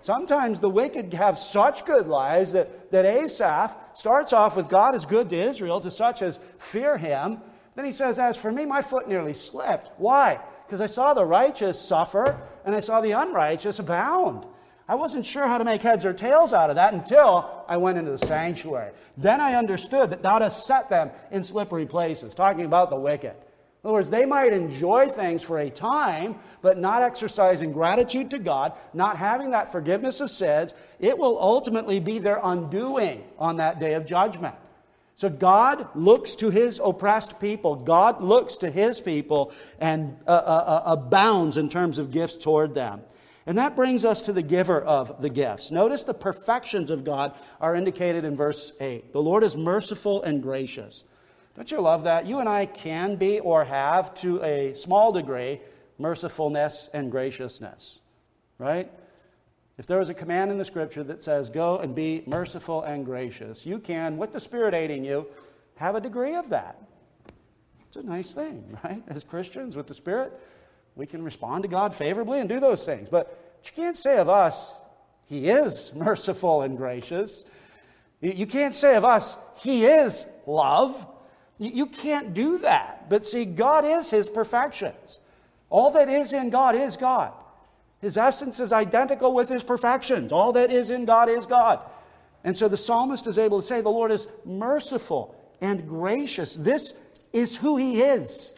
Sometimes 0.02 0.60
the 0.60 0.70
wicked 0.70 1.12
have 1.12 1.36
such 1.36 1.84
good 1.84 2.08
lives 2.08 2.52
that, 2.52 2.90
that 2.90 3.04
Asaph 3.04 3.76
starts 3.94 4.32
off 4.32 4.56
with 4.56 4.68
God 4.68 4.94
is 4.94 5.04
good 5.04 5.28
to 5.28 5.36
Israel, 5.36 5.78
to 5.82 5.90
such 5.90 6.22
as 6.22 6.40
fear 6.58 6.96
him. 6.96 7.38
Then 7.76 7.84
he 7.84 7.92
says, 7.92 8.18
As 8.18 8.36
for 8.36 8.50
me, 8.50 8.64
my 8.64 8.80
foot 8.80 9.08
nearly 9.08 9.34
slipped. 9.34 9.90
Why? 9.98 10.40
Because 10.66 10.80
I 10.80 10.86
saw 10.86 11.12
the 11.12 11.24
righteous 11.24 11.78
suffer 11.78 12.40
and 12.64 12.74
I 12.74 12.80
saw 12.80 13.02
the 13.02 13.12
unrighteous 13.12 13.78
abound. 13.78 14.46
I 14.90 14.96
wasn't 14.96 15.24
sure 15.24 15.46
how 15.46 15.58
to 15.58 15.64
make 15.64 15.82
heads 15.82 16.04
or 16.04 16.12
tails 16.12 16.52
out 16.52 16.68
of 16.68 16.74
that 16.74 16.92
until 16.92 17.48
I 17.68 17.76
went 17.76 17.96
into 17.96 18.10
the 18.10 18.26
sanctuary. 18.26 18.90
Then 19.16 19.40
I 19.40 19.54
understood 19.54 20.10
that 20.10 20.24
thou 20.24 20.40
dost 20.40 20.66
set 20.66 20.88
them 20.88 21.12
in 21.30 21.44
slippery 21.44 21.86
places, 21.86 22.34
talking 22.34 22.64
about 22.64 22.90
the 22.90 22.96
wicked. 22.96 23.30
In 23.30 23.84
other 23.84 23.92
words, 23.92 24.10
they 24.10 24.26
might 24.26 24.52
enjoy 24.52 25.06
things 25.06 25.44
for 25.44 25.60
a 25.60 25.70
time, 25.70 26.40
but 26.60 26.76
not 26.76 27.04
exercising 27.04 27.70
gratitude 27.70 28.30
to 28.30 28.40
God, 28.40 28.72
not 28.92 29.16
having 29.16 29.52
that 29.52 29.70
forgiveness 29.70 30.20
of 30.20 30.28
sins, 30.28 30.74
it 30.98 31.16
will 31.16 31.40
ultimately 31.40 32.00
be 32.00 32.18
their 32.18 32.40
undoing 32.42 33.22
on 33.38 33.58
that 33.58 33.78
day 33.78 33.94
of 33.94 34.04
judgment. 34.04 34.56
So 35.14 35.28
God 35.28 35.86
looks 35.94 36.34
to 36.36 36.50
his 36.50 36.80
oppressed 36.82 37.38
people. 37.38 37.76
God 37.76 38.24
looks 38.24 38.56
to 38.56 38.70
his 38.70 39.00
people 39.00 39.52
and 39.78 40.16
uh, 40.26 40.30
uh, 40.30 40.32
uh, 40.34 40.82
abounds 40.86 41.56
in 41.56 41.68
terms 41.68 41.98
of 41.98 42.10
gifts 42.10 42.36
toward 42.36 42.74
them. 42.74 43.02
And 43.46 43.56
that 43.58 43.74
brings 43.74 44.04
us 44.04 44.22
to 44.22 44.32
the 44.32 44.42
giver 44.42 44.80
of 44.80 45.22
the 45.22 45.30
gifts. 45.30 45.70
Notice 45.70 46.04
the 46.04 46.14
perfections 46.14 46.90
of 46.90 47.04
God 47.04 47.34
are 47.60 47.74
indicated 47.74 48.24
in 48.24 48.36
verse 48.36 48.72
8. 48.80 49.12
The 49.12 49.22
Lord 49.22 49.42
is 49.42 49.56
merciful 49.56 50.22
and 50.22 50.42
gracious. 50.42 51.04
Don't 51.56 51.70
you 51.70 51.80
love 51.80 52.04
that? 52.04 52.26
You 52.26 52.38
and 52.38 52.48
I 52.48 52.66
can 52.66 53.16
be 53.16 53.40
or 53.40 53.64
have, 53.64 54.14
to 54.20 54.42
a 54.42 54.74
small 54.74 55.12
degree, 55.12 55.60
mercifulness 55.98 56.88
and 56.92 57.10
graciousness, 57.10 57.98
right? 58.58 58.90
If 59.78 59.86
there 59.86 59.98
was 59.98 60.10
a 60.10 60.14
command 60.14 60.50
in 60.50 60.58
the 60.58 60.64
scripture 60.64 61.02
that 61.04 61.24
says, 61.24 61.48
go 61.48 61.78
and 61.78 61.94
be 61.94 62.22
merciful 62.26 62.82
and 62.82 63.04
gracious, 63.04 63.64
you 63.64 63.78
can, 63.78 64.18
with 64.18 64.32
the 64.32 64.40
Spirit 64.40 64.74
aiding 64.74 65.04
you, 65.04 65.26
have 65.76 65.94
a 65.94 66.00
degree 66.00 66.34
of 66.34 66.50
that. 66.50 66.82
It's 67.88 67.96
a 67.96 68.02
nice 68.02 68.34
thing, 68.34 68.76
right? 68.84 69.02
As 69.08 69.24
Christians, 69.24 69.76
with 69.76 69.86
the 69.86 69.94
Spirit, 69.94 70.38
we 71.00 71.06
can 71.06 71.24
respond 71.24 71.62
to 71.62 71.68
God 71.68 71.94
favorably 71.94 72.40
and 72.40 72.48
do 72.48 72.60
those 72.60 72.84
things. 72.84 73.08
But 73.08 73.58
you 73.64 73.70
can't 73.74 73.96
say 73.96 74.18
of 74.18 74.28
us, 74.28 74.74
He 75.24 75.48
is 75.48 75.94
merciful 75.94 76.60
and 76.60 76.76
gracious. 76.76 77.42
You 78.20 78.46
can't 78.46 78.74
say 78.74 78.96
of 78.96 79.04
us, 79.06 79.34
He 79.62 79.86
is 79.86 80.26
love. 80.46 81.06
You 81.56 81.86
can't 81.86 82.34
do 82.34 82.58
that. 82.58 83.08
But 83.08 83.26
see, 83.26 83.46
God 83.46 83.86
is 83.86 84.10
His 84.10 84.28
perfections. 84.28 85.20
All 85.70 85.90
that 85.92 86.10
is 86.10 86.34
in 86.34 86.50
God 86.50 86.76
is 86.76 86.96
God. 86.96 87.32
His 88.02 88.18
essence 88.18 88.60
is 88.60 88.70
identical 88.70 89.32
with 89.32 89.48
His 89.48 89.64
perfections. 89.64 90.32
All 90.32 90.52
that 90.52 90.70
is 90.70 90.90
in 90.90 91.06
God 91.06 91.30
is 91.30 91.46
God. 91.46 91.80
And 92.44 92.54
so 92.54 92.68
the 92.68 92.76
psalmist 92.76 93.26
is 93.26 93.38
able 93.38 93.62
to 93.62 93.66
say, 93.66 93.80
The 93.80 93.88
Lord 93.88 94.12
is 94.12 94.28
merciful 94.44 95.34
and 95.62 95.88
gracious. 95.88 96.56
This 96.56 96.92
is 97.32 97.56
who 97.56 97.78
He 97.78 98.02
is. 98.02 98.52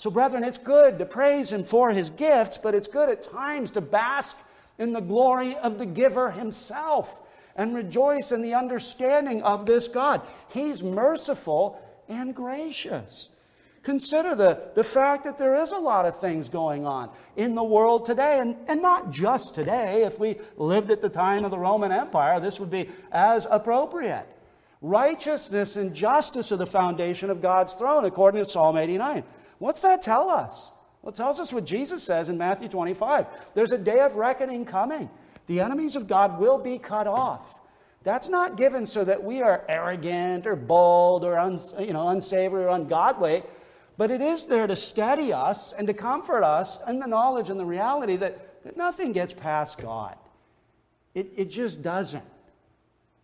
So, 0.00 0.08
brethren, 0.08 0.44
it's 0.44 0.56
good 0.56 0.98
to 0.98 1.04
praise 1.04 1.52
Him 1.52 1.62
for 1.62 1.90
His 1.90 2.08
gifts, 2.08 2.56
but 2.56 2.74
it's 2.74 2.88
good 2.88 3.10
at 3.10 3.22
times 3.22 3.70
to 3.72 3.82
bask 3.82 4.34
in 4.78 4.94
the 4.94 5.00
glory 5.00 5.58
of 5.58 5.76
the 5.76 5.84
giver 5.84 6.30
Himself 6.30 7.20
and 7.54 7.74
rejoice 7.74 8.32
in 8.32 8.40
the 8.40 8.54
understanding 8.54 9.42
of 9.42 9.66
this 9.66 9.88
God. 9.88 10.22
He's 10.54 10.82
merciful 10.82 11.78
and 12.08 12.34
gracious. 12.34 13.28
Consider 13.82 14.34
the, 14.34 14.70
the 14.74 14.84
fact 14.84 15.24
that 15.24 15.36
there 15.36 15.56
is 15.56 15.72
a 15.72 15.78
lot 15.78 16.06
of 16.06 16.18
things 16.18 16.48
going 16.48 16.86
on 16.86 17.10
in 17.36 17.54
the 17.54 17.62
world 17.62 18.06
today, 18.06 18.38
and, 18.38 18.56
and 18.68 18.80
not 18.80 19.10
just 19.10 19.54
today. 19.54 20.04
If 20.04 20.18
we 20.18 20.38
lived 20.56 20.90
at 20.90 21.02
the 21.02 21.10
time 21.10 21.44
of 21.44 21.50
the 21.50 21.58
Roman 21.58 21.92
Empire, 21.92 22.40
this 22.40 22.58
would 22.58 22.70
be 22.70 22.88
as 23.12 23.46
appropriate. 23.50 24.26
Righteousness 24.80 25.76
and 25.76 25.94
justice 25.94 26.52
are 26.52 26.56
the 26.56 26.64
foundation 26.64 27.28
of 27.28 27.42
God's 27.42 27.74
throne, 27.74 28.06
according 28.06 28.42
to 28.42 28.48
Psalm 28.48 28.78
89. 28.78 29.24
What's 29.60 29.82
that 29.82 30.00
tell 30.00 30.30
us? 30.30 30.72
Well, 31.02 31.12
it 31.12 31.16
tells 31.16 31.38
us 31.38 31.52
what 31.52 31.64
Jesus 31.64 32.02
says 32.02 32.30
in 32.30 32.38
Matthew 32.38 32.68
25. 32.68 33.52
There's 33.54 33.72
a 33.72 33.78
day 33.78 34.00
of 34.00 34.16
reckoning 34.16 34.64
coming. 34.64 35.10
The 35.46 35.60
enemies 35.60 35.96
of 35.96 36.08
God 36.08 36.40
will 36.40 36.56
be 36.58 36.78
cut 36.78 37.06
off. 37.06 37.60
That's 38.02 38.30
not 38.30 38.56
given 38.56 38.86
so 38.86 39.04
that 39.04 39.22
we 39.22 39.42
are 39.42 39.62
arrogant 39.68 40.46
or 40.46 40.56
bold 40.56 41.24
or 41.24 41.38
un, 41.38 41.60
you 41.78 41.92
know, 41.92 42.08
unsavory 42.08 42.64
or 42.64 42.68
ungodly, 42.68 43.42
but 43.98 44.10
it 44.10 44.22
is 44.22 44.46
there 44.46 44.66
to 44.66 44.76
steady 44.76 45.30
us 45.30 45.74
and 45.74 45.86
to 45.88 45.92
comfort 45.92 46.42
us 46.42 46.78
in 46.88 46.98
the 46.98 47.06
knowledge 47.06 47.50
and 47.50 47.60
the 47.60 47.66
reality 47.66 48.16
that, 48.16 48.62
that 48.62 48.78
nothing 48.78 49.12
gets 49.12 49.34
past 49.34 49.76
God. 49.76 50.16
It, 51.14 51.32
it 51.36 51.50
just 51.50 51.82
doesn't. 51.82 52.24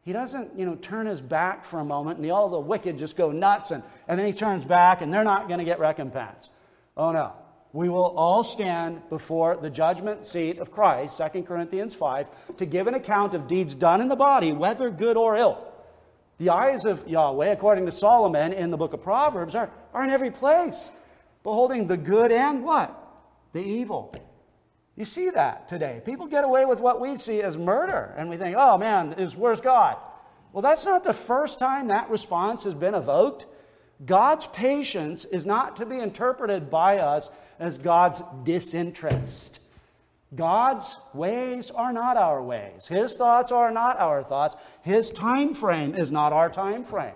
He 0.07 0.15
doesn't, 0.15 0.59
you 0.59 0.65
know, 0.65 0.77
turn 0.77 1.05
his 1.05 1.21
back 1.21 1.65
for 1.65 1.81
a 1.81 1.85
moment 1.85 2.17
and 2.17 2.25
the, 2.25 2.31
all 2.31 2.49
the 2.49 2.59
wicked 2.59 2.97
just 2.97 3.17
go 3.17 3.31
nuts 3.31 3.71
and, 3.73 3.83
and 4.09 4.19
then 4.19 4.27
he 4.27 4.33
turns 4.33 4.65
back 4.65 5.03
and 5.03 5.13
they're 5.13 5.25
not 5.25 5.49
going 5.49 5.59
to 5.59 5.65
get 5.65 5.79
recompense. 5.79 6.49
Oh 6.97 7.13
no 7.13 7.35
we 7.77 7.91
will 7.91 8.15
all 8.17 8.43
stand 8.43 9.03
before 9.11 9.57
the 9.57 9.69
judgment 9.69 10.25
seat 10.25 10.59
of 10.59 10.71
Christ, 10.71 11.21
2 11.35 11.43
Corinthians 11.43 11.95
5, 11.95 12.57
to 12.57 12.65
give 12.65 12.87
an 12.87 12.95
account 12.95 13.35
of 13.35 13.47
deeds 13.47 13.75
done 13.75 14.01
in 14.01 14.09
the 14.09 14.17
body, 14.17 14.51
whether 14.51 14.89
good 14.89 15.19
or 15.19 15.37
ill. 15.37 15.63
The 16.39 16.49
eyes 16.49 16.87
of 16.87 17.07
Yahweh, 17.07 17.53
according 17.53 17.85
to 17.85 17.93
Solomon 17.93 18.55
in 18.55 18.71
the 18.71 18.79
book 18.79 18.95
of 18.95 19.03
Proverbs, 19.03 19.55
are, 19.55 19.71
are 19.93 20.05
in 20.05 20.09
every 20.09 20.31
place, 20.31 20.91
beholding 21.43 21.87
the 21.87 21.99
good 21.99 22.33
and 22.33 22.65
what? 22.65 22.99
The 23.53 23.61
evil. 23.61 24.15
You 24.97 25.05
see 25.05 25.31
that 25.31 25.69
today. 25.69 26.01
People 26.05 26.27
get 26.27 26.45
away 26.45 26.65
with 26.65 26.81
what 26.81 27.01
we 27.01 27.17
see 27.17 27.43
as 27.43 27.59
murder, 27.59 28.15
and 28.17 28.31
we 28.31 28.39
think, 28.39 28.57
oh 28.59 28.79
man, 28.79 29.13
is, 29.15 29.37
where's 29.37 29.61
God? 29.61 29.99
Well, 30.53 30.63
that's 30.63 30.87
not 30.87 31.05
the 31.05 31.13
first 31.13 31.59
time 31.59 31.89
that 31.89 32.09
response 32.09 32.65
has 32.65 32.75
been 32.75 32.95
evoked. 32.95 33.47
God's 34.05 34.47
patience 34.49 35.27
is 35.27 35.45
not 35.45 35.77
to 35.77 35.87
be 35.87 35.99
interpreted 35.99 36.71
by 36.71 36.99
us 36.99 37.29
as 37.59 37.77
God's 37.77 38.23
disinterest. 38.43 39.61
God's 40.35 40.97
ways 41.15 41.71
are 41.71 41.93
not 41.93 42.17
our 42.17 42.43
ways. 42.43 42.87
His 42.87 43.17
thoughts 43.17 43.53
are 43.53 43.71
not 43.71 43.99
our 44.01 44.25
thoughts. 44.25 44.57
His 44.83 45.11
time 45.11 45.55
frame 45.55 45.95
is 45.95 46.11
not 46.11 46.33
our 46.33 46.51
time 46.51 46.85
frame. 46.85 47.15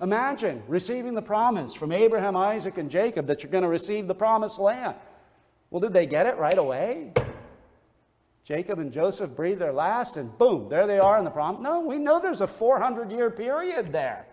Imagine 0.00 0.62
receiving 0.68 1.14
the 1.14 1.22
promise 1.22 1.72
from 1.72 1.90
Abraham, 1.90 2.36
Isaac, 2.36 2.78
and 2.78 2.90
Jacob 2.90 3.26
that 3.26 3.42
you're 3.42 3.52
going 3.52 3.62
to 3.62 3.68
receive 3.68 4.06
the 4.06 4.14
promised 4.14 4.58
land. 4.58 4.94
Well, 5.74 5.80
did 5.80 5.92
they 5.92 6.06
get 6.06 6.26
it 6.26 6.36
right 6.36 6.56
away? 6.56 7.10
Jacob 8.44 8.78
and 8.78 8.92
Joseph 8.92 9.34
breathe 9.34 9.58
their 9.58 9.72
last, 9.72 10.16
and 10.16 10.38
boom, 10.38 10.68
there 10.68 10.86
they 10.86 11.00
are 11.00 11.18
in 11.18 11.24
the 11.24 11.32
promise. 11.32 11.60
No, 11.60 11.80
we 11.80 11.98
know 11.98 12.20
there's 12.20 12.40
a 12.40 12.46
400 12.46 13.10
year 13.10 13.28
period 13.28 13.90
there. 13.90 14.24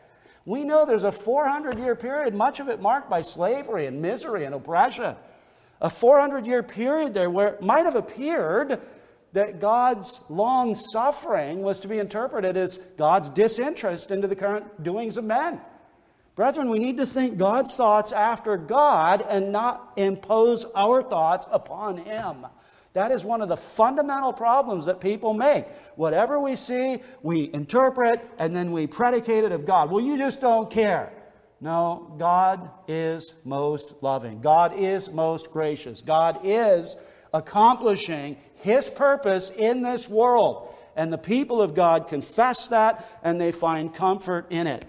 We 0.46 0.64
know 0.64 0.86
there's 0.86 1.04
a 1.04 1.12
400 1.12 1.80
year 1.80 1.96
period, 1.96 2.36
much 2.36 2.60
of 2.60 2.70
it 2.70 2.80
marked 2.80 3.10
by 3.10 3.22
slavery 3.22 3.88
and 3.88 4.04
misery 4.04 4.46
and 4.46 4.54
oppression. 4.54 5.16
A 5.82 5.90
400 5.90 6.46
year 6.46 6.62
period 6.62 7.16
there 7.16 7.32
where 7.32 7.56
it 7.56 7.64
might 7.64 7.86
have 7.86 7.96
appeared 7.96 8.80
that 9.34 9.60
God's 9.60 10.22
long 10.30 10.76
suffering 10.76 11.64
was 11.64 11.80
to 11.80 11.88
be 11.88 11.98
interpreted 11.98 12.56
as 12.56 12.78
God's 12.98 13.32
disinterest 13.32 14.12
into 14.12 14.28
the 14.28 14.36
current 14.36 14.84
doings 14.84 15.18
of 15.18 15.24
men. 15.24 15.60
Brethren, 16.42 16.72
we 16.72 16.80
need 16.80 16.98
to 16.98 17.06
think 17.06 17.38
God's 17.38 17.76
thoughts 17.76 18.12
after 18.12 18.58
God 18.58 19.24
and 19.30 19.52
not 19.52 19.94
impose 19.96 20.66
our 20.74 21.04
thoughts 21.04 21.48
upon 21.52 21.98
Him. 21.98 22.48
That 22.94 23.12
is 23.12 23.24
one 23.24 23.44
of 23.44 23.48
the 23.48 23.56
fundamental 23.56 24.34
problems 24.34 24.88
that 24.88 25.00
people 25.00 25.36
make. 25.36 25.68
Whatever 25.98 26.40
we 26.40 26.56
see, 26.56 27.04
we 27.22 27.52
interpret, 27.54 28.28
and 28.40 28.56
then 28.56 28.72
we 28.72 28.88
predicate 28.88 29.44
it 29.44 29.52
of 29.52 29.68
God. 29.68 29.92
Well, 29.92 30.04
you 30.04 30.18
just 30.18 30.42
don't 30.42 30.72
care. 30.72 31.14
No, 31.60 32.16
God 32.18 32.72
is 32.88 33.36
most 33.46 33.94
loving. 34.02 34.42
God 34.42 34.74
is 34.76 35.12
most 35.12 35.52
gracious. 35.52 36.02
God 36.02 36.40
is 36.42 36.96
accomplishing 37.36 38.36
His 38.56 38.90
purpose 38.90 39.52
in 39.56 39.84
this 39.84 40.10
world. 40.10 40.74
And 40.96 41.14
the 41.14 41.20
people 41.20 41.62
of 41.62 41.76
God 41.76 42.08
confess 42.08 42.68
that 42.70 43.08
and 43.22 43.40
they 43.40 43.52
find 43.52 43.94
comfort 43.94 44.48
in 44.50 44.66
it. 44.66 44.88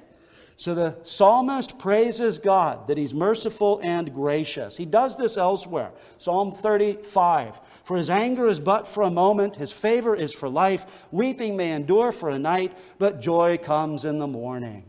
So 0.56 0.74
the 0.74 0.96
psalmist 1.02 1.78
praises 1.78 2.38
God 2.38 2.86
that 2.86 2.98
he's 2.98 3.14
merciful 3.14 3.80
and 3.82 4.12
gracious. 4.14 4.76
He 4.76 4.84
does 4.84 5.16
this 5.16 5.36
elsewhere. 5.36 5.92
Psalm 6.18 6.52
35 6.52 7.60
For 7.84 7.96
his 7.96 8.10
anger 8.10 8.46
is 8.46 8.60
but 8.60 8.86
for 8.86 9.02
a 9.02 9.10
moment, 9.10 9.56
his 9.56 9.72
favor 9.72 10.14
is 10.14 10.32
for 10.32 10.48
life. 10.48 11.06
Weeping 11.10 11.56
may 11.56 11.72
endure 11.72 12.12
for 12.12 12.30
a 12.30 12.38
night, 12.38 12.76
but 12.98 13.20
joy 13.20 13.58
comes 13.58 14.04
in 14.04 14.18
the 14.18 14.26
morning. 14.26 14.84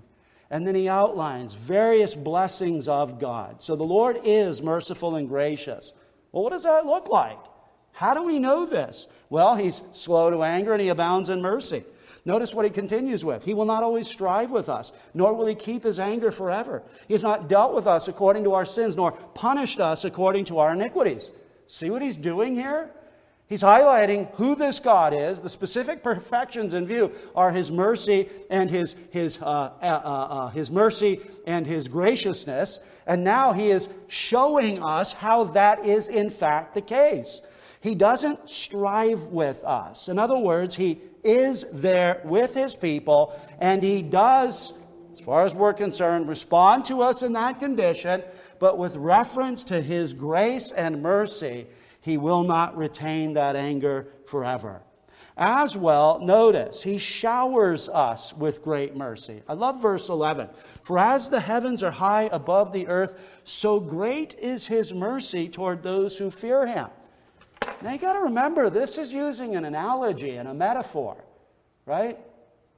And 0.50 0.68
then 0.68 0.76
he 0.76 0.88
outlines 0.88 1.56
various 1.56 2.14
blessings 2.14 2.88
of 2.88 3.20
God. 3.20 3.64
So 3.64 3.76
the 3.76 3.84
Lord 3.84 4.20
is 4.24 4.62
merciful 4.62 5.16
and 5.16 5.28
gracious. 5.28 5.94
Well, 6.32 6.44
what 6.44 6.52
does 6.52 6.64
that 6.64 6.86
look 6.86 7.10
like? 7.10 7.40
How 7.94 8.14
do 8.14 8.24
we 8.24 8.38
know 8.38 8.66
this? 8.66 9.08
Well, 9.30 9.56
he's 9.56 9.82
slow 9.94 10.30
to 10.30 10.44
anger 10.44 10.74
and 10.74 10.82
he 10.82 10.90
abounds 10.90 11.30
in 11.30 11.42
mercy. 11.42 11.86
Notice 12.26 12.54
what 12.54 12.66
he 12.66 12.72
continues 12.72 13.26
with. 13.26 13.44
He 13.44 13.54
will 13.54 13.66
not 13.66 13.84
always 13.84 14.08
strive 14.08 14.50
with 14.50 14.70
us, 14.70 14.92
nor 15.14 15.34
will 15.34 15.46
he 15.46 15.56
keep 15.56 15.84
his 15.84 16.00
anger 16.00 16.32
forever. 16.32 16.82
He 17.08 17.14
has 17.14 17.24
not 17.24 17.50
dealt 17.50 17.74
with 17.74 17.86
us 17.86 18.08
according 18.08 18.46
to 18.46 18.54
our 18.54 18.66
sins, 18.66 18.96
nor 18.96 19.12
punished 19.12 19.80
us 19.80 20.06
according 20.06 20.46
to 20.46 20.60
our 20.60 20.74
iniquities. 20.74 21.32
See 21.68 21.90
what 21.90 22.02
he's 22.02 22.18
doing 22.18 22.56
here? 22.56 22.92
He's 23.48 23.62
highlighting 23.62 24.34
who 24.36 24.56
this 24.56 24.80
God 24.80 25.14
is. 25.14 25.42
The 25.42 25.50
specific 25.50 26.02
perfections 26.02 26.74
in 26.74 26.88
view 26.88 27.12
are 27.36 27.52
His 27.52 27.70
mercy 27.70 28.30
and 28.50 28.70
His, 28.70 28.96
his, 29.12 29.40
uh, 29.42 29.46
uh, 29.46 29.86
uh, 29.86 30.28
uh, 30.30 30.48
his 30.50 30.72
mercy 30.72 31.20
and 31.46 31.68
His 31.68 31.88
graciousness. 31.88 32.80
And 33.06 33.24
now 33.24 33.52
He 33.52 33.70
is 33.70 33.90
showing 34.08 34.82
us 34.82 35.14
how 35.14 35.44
that 35.44 35.86
is 35.86 36.08
in 36.08 36.30
fact 36.30 36.74
the 36.74 36.82
case. 36.82 37.42
He 37.82 37.96
doesn't 37.96 38.50
strive 38.50 39.26
with 39.26 39.64
us. 39.66 40.08
In 40.08 40.18
other 40.18 40.38
words, 40.38 40.76
He 40.76 41.02
is 41.24 41.66
there 41.72 42.22
with 42.24 42.54
his 42.54 42.76
people, 42.76 43.40
and 43.60 43.82
he 43.82 44.02
does, 44.02 44.74
as 45.14 45.20
far 45.20 45.46
as 45.46 45.54
we're 45.54 45.74
concerned, 45.74 46.28
respond 46.28 46.86
to 46.86 47.02
us 47.02 47.22
in 47.22 47.34
that 47.34 47.60
condition, 47.60 48.24
but 48.60 48.78
with 48.78 48.96
reference 48.96 49.64
to 49.66 49.82
his 49.82 50.14
grace 50.14 50.72
and 50.72 51.02
mercy, 51.02 51.68
he 52.02 52.18
will 52.18 52.44
not 52.44 52.78
retain 52.78 53.34
that 53.34 53.56
anger 53.56 54.08
forever. 54.26 54.84
As 55.36 55.76
well, 55.76 56.20
notice, 56.20 56.84
he 56.84 57.00
showers 57.00 57.90
us 57.90 58.34
with 58.34 58.64
great 58.64 58.96
mercy. 58.96 59.42
I 59.48 59.54
love 59.54 59.82
verse 59.82 60.10
11. 60.10 60.50
For 60.84 61.00
as 61.00 61.30
the 61.30 61.40
heavens 61.40 61.82
are 61.82 61.92
high 61.92 62.30
above 62.32 62.72
the 62.72 62.88
earth, 62.88 63.42
so 63.44 63.80
great 63.80 64.36
is 64.38 64.68
his 64.68 64.94
mercy 64.94 65.50
toward 65.50 65.82
those 65.82 66.18
who 66.20 66.30
fear 66.30 66.68
him. 66.68 66.90
Now 67.84 67.92
you 67.92 67.98
got 67.98 68.14
to 68.14 68.20
remember, 68.20 68.70
this 68.70 68.98
is 68.98 69.12
using 69.12 69.58
an 69.58 69.66
analogy 69.66 70.38
and 70.38 70.48
a 70.48 70.54
metaphor, 70.54 71.18
right? 71.86 72.18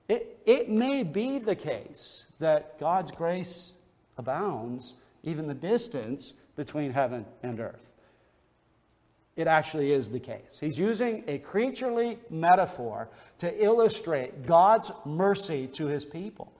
It, 0.09 0.39
it 0.47 0.67
may 0.67 1.03
be 1.03 1.37
the 1.37 1.55
case 1.55 2.25
that 2.39 2.79
God's 2.79 3.11
grace 3.11 3.73
abounds 4.17 4.95
even 5.23 5.47
the 5.47 5.53
distance 5.53 6.33
between 6.55 6.91
heaven 6.91 7.25
and 7.43 7.59
earth. 7.59 7.91
It 9.35 9.45
actually 9.45 9.91
is 9.91 10.09
the 10.09 10.19
case. 10.19 10.57
He's 10.59 10.79
using 10.79 11.23
a 11.27 11.37
creaturely 11.37 12.17
metaphor 12.31 13.09
to 13.39 13.63
illustrate 13.63 14.47
God's 14.47 14.91
mercy 15.05 15.67
to 15.73 15.85
his 15.85 16.03
people. 16.03 16.51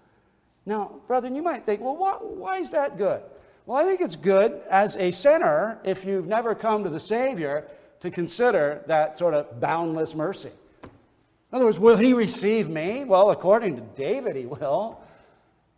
Now, 0.68 0.91
brethren, 1.08 1.36
you 1.36 1.41
might 1.41 1.66
think, 1.66 1.82
well, 1.82 1.96
why, 1.96 2.14
why 2.14 2.58
is 2.60 2.72
that 2.72 2.98
good? 2.98 3.24
Well, 3.66 3.84
I 3.84 3.88
think 3.88 4.02
it's 4.02 4.16
good 4.16 4.62
as 4.70 4.96
a 4.98 5.10
sinner, 5.10 5.80
if 5.84 6.06
you've 6.06 6.28
never 6.28 6.54
come 6.54 6.84
to 6.84 6.89
the 6.89 7.00
Savior, 7.00 7.66
to 8.06 8.12
consider 8.12 8.84
that 8.88 9.18
sort 9.18 9.34
of 9.34 9.60
boundless 9.60 10.16
mercy. 10.16 10.51
In 10.84 11.56
other 11.56 11.66
words, 11.66 11.80
will 11.80 11.97
he 11.97 12.14
receive 12.14 12.70
me? 12.70 13.03
Well, 13.03 13.32
according 13.32 13.76
to 13.76 13.82
David, 13.82 14.36
he 14.36 14.45
will. 14.45 14.99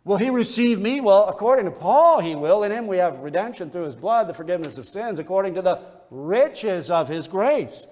Will 0.04 0.16
he 0.16 0.30
receive 0.30 0.80
me? 0.80 1.00
Well, 1.00 1.28
according 1.28 1.66
to 1.66 1.70
Paul, 1.70 2.20
he 2.20 2.34
will. 2.34 2.62
In 2.62 2.72
him 2.72 2.86
we 2.86 2.96
have 2.96 3.18
redemption 3.18 3.70
through 3.70 3.84
his 3.84 3.94
blood, 3.94 4.26
the 4.26 4.34
forgiveness 4.34 4.78
of 4.78 4.88
sins, 4.88 5.18
according 5.18 5.54
to 5.54 5.62
the 5.62 5.80
riches 6.10 6.90
of 6.90 7.08
his 7.08 7.28
grace. 7.28 7.86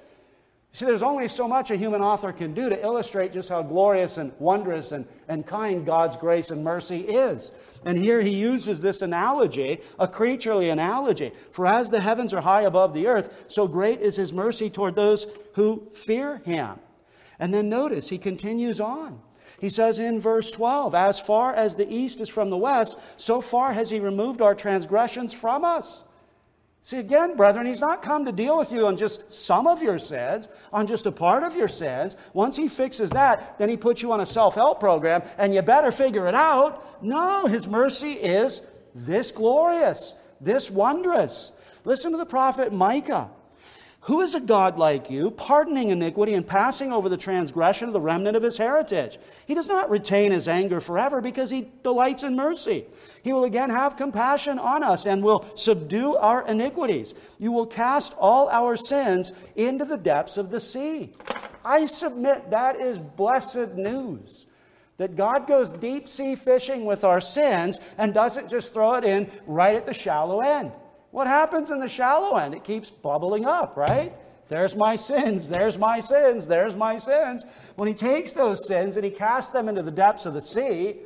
See, 0.76 0.84
there's 0.84 1.02
only 1.02 1.26
so 1.26 1.48
much 1.48 1.70
a 1.70 1.76
human 1.78 2.02
author 2.02 2.32
can 2.32 2.52
do 2.52 2.68
to 2.68 2.78
illustrate 2.82 3.32
just 3.32 3.48
how 3.48 3.62
glorious 3.62 4.18
and 4.18 4.30
wondrous 4.38 4.92
and, 4.92 5.06
and 5.26 5.46
kind 5.46 5.86
God's 5.86 6.18
grace 6.18 6.50
and 6.50 6.62
mercy 6.62 7.00
is. 7.00 7.50
And 7.86 7.96
here 7.96 8.20
he 8.20 8.34
uses 8.34 8.82
this 8.82 9.00
analogy, 9.00 9.80
a 9.98 10.06
creaturely 10.06 10.68
analogy. 10.68 11.32
For 11.50 11.66
as 11.66 11.88
the 11.88 12.02
heavens 12.02 12.34
are 12.34 12.42
high 12.42 12.64
above 12.64 12.92
the 12.92 13.06
earth, 13.06 13.46
so 13.48 13.66
great 13.66 14.02
is 14.02 14.16
his 14.16 14.34
mercy 14.34 14.68
toward 14.68 14.96
those 14.96 15.26
who 15.54 15.88
fear 15.94 16.42
him. 16.44 16.78
And 17.38 17.54
then 17.54 17.70
notice, 17.70 18.10
he 18.10 18.18
continues 18.18 18.78
on. 18.78 19.22
He 19.58 19.70
says 19.70 19.98
in 19.98 20.20
verse 20.20 20.50
12, 20.50 20.94
As 20.94 21.18
far 21.18 21.54
as 21.54 21.76
the 21.76 21.90
east 21.90 22.20
is 22.20 22.28
from 22.28 22.50
the 22.50 22.58
west, 22.58 22.98
so 23.16 23.40
far 23.40 23.72
has 23.72 23.88
he 23.88 23.98
removed 23.98 24.42
our 24.42 24.54
transgressions 24.54 25.32
from 25.32 25.64
us. 25.64 26.04
See, 26.86 26.98
again, 26.98 27.34
brethren, 27.34 27.66
he's 27.66 27.80
not 27.80 28.00
come 28.00 28.26
to 28.26 28.30
deal 28.30 28.56
with 28.56 28.70
you 28.70 28.86
on 28.86 28.96
just 28.96 29.32
some 29.32 29.66
of 29.66 29.82
your 29.82 29.98
sins, 29.98 30.46
on 30.72 30.86
just 30.86 31.04
a 31.04 31.10
part 31.10 31.42
of 31.42 31.56
your 31.56 31.66
sins. 31.66 32.14
Once 32.32 32.56
he 32.56 32.68
fixes 32.68 33.10
that, 33.10 33.58
then 33.58 33.68
he 33.68 33.76
puts 33.76 34.02
you 34.02 34.12
on 34.12 34.20
a 34.20 34.24
self 34.24 34.54
help 34.54 34.78
program, 34.78 35.24
and 35.36 35.52
you 35.52 35.62
better 35.62 35.90
figure 35.90 36.28
it 36.28 36.34
out. 36.36 37.02
No, 37.02 37.46
his 37.48 37.66
mercy 37.66 38.12
is 38.12 38.62
this 38.94 39.32
glorious, 39.32 40.14
this 40.40 40.70
wondrous. 40.70 41.50
Listen 41.84 42.12
to 42.12 42.18
the 42.18 42.24
prophet 42.24 42.72
Micah. 42.72 43.30
Who 44.06 44.20
is 44.20 44.36
a 44.36 44.40
God 44.40 44.78
like 44.78 45.10
you, 45.10 45.32
pardoning 45.32 45.90
iniquity 45.90 46.34
and 46.34 46.46
passing 46.46 46.92
over 46.92 47.08
the 47.08 47.16
transgression 47.16 47.88
of 47.88 47.92
the 47.92 48.00
remnant 48.00 48.36
of 48.36 48.42
his 48.44 48.56
heritage? 48.56 49.18
He 49.48 49.54
does 49.54 49.66
not 49.66 49.90
retain 49.90 50.30
his 50.30 50.46
anger 50.46 50.80
forever 50.80 51.20
because 51.20 51.50
he 51.50 51.72
delights 51.82 52.22
in 52.22 52.36
mercy. 52.36 52.84
He 53.24 53.32
will 53.32 53.42
again 53.42 53.68
have 53.68 53.96
compassion 53.96 54.60
on 54.60 54.84
us 54.84 55.06
and 55.06 55.24
will 55.24 55.44
subdue 55.56 56.14
our 56.14 56.46
iniquities. 56.46 57.14
You 57.40 57.50
will 57.50 57.66
cast 57.66 58.14
all 58.16 58.48
our 58.48 58.76
sins 58.76 59.32
into 59.56 59.84
the 59.84 59.98
depths 59.98 60.36
of 60.36 60.50
the 60.50 60.60
sea. 60.60 61.10
I 61.64 61.86
submit 61.86 62.52
that 62.52 62.76
is 62.80 63.00
blessed 63.00 63.74
news. 63.74 64.46
That 64.98 65.16
God 65.16 65.48
goes 65.48 65.72
deep 65.72 66.08
sea 66.08 66.36
fishing 66.36 66.84
with 66.84 67.02
our 67.02 67.20
sins 67.20 67.80
and 67.98 68.14
doesn't 68.14 68.50
just 68.50 68.72
throw 68.72 68.94
it 68.94 69.04
in 69.04 69.28
right 69.48 69.74
at 69.74 69.84
the 69.84 69.92
shallow 69.92 70.42
end. 70.42 70.70
What 71.16 71.28
happens 71.28 71.70
in 71.70 71.80
the 71.80 71.88
shallow 71.88 72.36
end? 72.36 72.52
It 72.52 72.62
keeps 72.62 72.90
bubbling 72.90 73.46
up, 73.46 73.74
right? 73.74 74.12
There's 74.48 74.76
my 74.76 74.96
sins, 74.96 75.48
there's 75.48 75.78
my 75.78 75.98
sins, 75.98 76.46
there's 76.46 76.76
my 76.76 76.98
sins. 76.98 77.46
When 77.76 77.88
he 77.88 77.94
takes 77.94 78.34
those 78.34 78.66
sins 78.66 78.96
and 78.96 79.04
he 79.04 79.10
casts 79.10 79.50
them 79.50 79.66
into 79.66 79.82
the 79.82 79.90
depths 79.90 80.26
of 80.26 80.34
the 80.34 80.42
sea, 80.42 80.96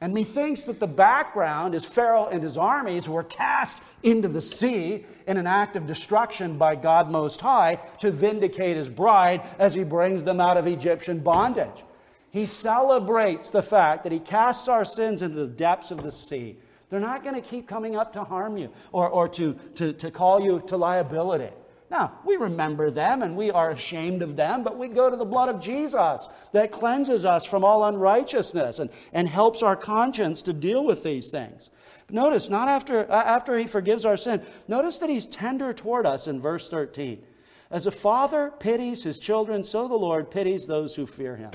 and 0.00 0.12
methinks 0.12 0.64
that 0.64 0.80
the 0.80 0.88
background 0.88 1.76
is 1.76 1.84
Pharaoh 1.84 2.26
and 2.26 2.42
his 2.42 2.58
armies 2.58 3.08
were 3.08 3.22
cast 3.22 3.78
into 4.02 4.26
the 4.26 4.40
sea 4.40 5.06
in 5.28 5.36
an 5.36 5.46
act 5.46 5.76
of 5.76 5.86
destruction 5.86 6.58
by 6.58 6.74
God 6.74 7.08
Most 7.08 7.40
High 7.40 7.76
to 8.00 8.10
vindicate 8.10 8.76
his 8.76 8.88
bride 8.88 9.48
as 9.60 9.74
he 9.74 9.84
brings 9.84 10.24
them 10.24 10.40
out 10.40 10.56
of 10.56 10.66
Egyptian 10.66 11.20
bondage. 11.20 11.84
He 12.30 12.46
celebrates 12.46 13.50
the 13.50 13.62
fact 13.62 14.02
that 14.02 14.10
he 14.10 14.18
casts 14.18 14.66
our 14.66 14.84
sins 14.84 15.22
into 15.22 15.36
the 15.36 15.46
depths 15.46 15.92
of 15.92 16.02
the 16.02 16.10
sea 16.10 16.56
they're 16.92 17.00
not 17.00 17.22
going 17.22 17.34
to 17.34 17.40
keep 17.40 17.66
coming 17.66 17.96
up 17.96 18.12
to 18.12 18.22
harm 18.22 18.58
you 18.58 18.70
or, 18.92 19.08
or 19.08 19.26
to, 19.26 19.54
to, 19.76 19.94
to 19.94 20.10
call 20.10 20.42
you 20.42 20.62
to 20.66 20.76
liability. 20.76 21.48
Now, 21.90 22.18
we 22.22 22.36
remember 22.36 22.90
them 22.90 23.22
and 23.22 23.34
we 23.34 23.50
are 23.50 23.70
ashamed 23.70 24.20
of 24.20 24.36
them, 24.36 24.62
but 24.62 24.76
we 24.76 24.88
go 24.88 25.08
to 25.08 25.16
the 25.16 25.24
blood 25.24 25.48
of 25.48 25.58
Jesus 25.58 26.28
that 26.52 26.70
cleanses 26.70 27.24
us 27.24 27.46
from 27.46 27.64
all 27.64 27.82
unrighteousness 27.86 28.78
and, 28.78 28.90
and 29.10 29.26
helps 29.26 29.62
our 29.62 29.74
conscience 29.74 30.42
to 30.42 30.52
deal 30.52 30.84
with 30.84 31.02
these 31.02 31.30
things. 31.30 31.70
But 32.08 32.14
notice, 32.14 32.50
not 32.50 32.68
after, 32.68 33.10
uh, 33.10 33.24
after 33.24 33.56
he 33.56 33.66
forgives 33.66 34.04
our 34.04 34.18
sin, 34.18 34.42
notice 34.68 34.98
that 34.98 35.08
he's 35.08 35.26
tender 35.26 35.72
toward 35.72 36.04
us 36.04 36.26
in 36.26 36.42
verse 36.42 36.68
13. 36.68 37.22
As 37.70 37.86
a 37.86 37.90
father 37.90 38.52
pities 38.58 39.02
his 39.02 39.18
children, 39.18 39.64
so 39.64 39.88
the 39.88 39.94
Lord 39.94 40.30
pities 40.30 40.66
those 40.66 40.94
who 40.94 41.06
fear 41.06 41.36
him. 41.36 41.52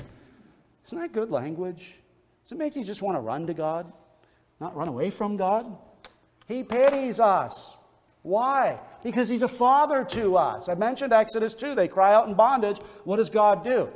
Isn't 0.86 0.98
that 0.98 1.12
good 1.12 1.30
language? 1.30 1.94
Does 2.42 2.50
it 2.50 2.58
make 2.58 2.74
you 2.74 2.82
just 2.82 3.02
want 3.02 3.16
to 3.16 3.20
run 3.20 3.46
to 3.46 3.54
God? 3.54 3.92
Not 4.60 4.76
run 4.76 4.88
away 4.88 5.10
from 5.10 5.36
God. 5.36 5.76
He 6.46 6.62
pities 6.62 7.20
us. 7.20 7.76
Why? 8.22 8.78
Because 9.02 9.28
He's 9.28 9.42
a 9.42 9.48
father 9.48 10.04
to 10.04 10.36
us. 10.36 10.68
I 10.68 10.74
mentioned 10.74 11.12
Exodus 11.12 11.54
2. 11.54 11.74
They 11.74 11.88
cry 11.88 12.14
out 12.14 12.28
in 12.28 12.34
bondage. 12.34 12.78
What 13.04 13.16
does 13.16 13.30
God 13.30 13.64
do? 13.64 13.90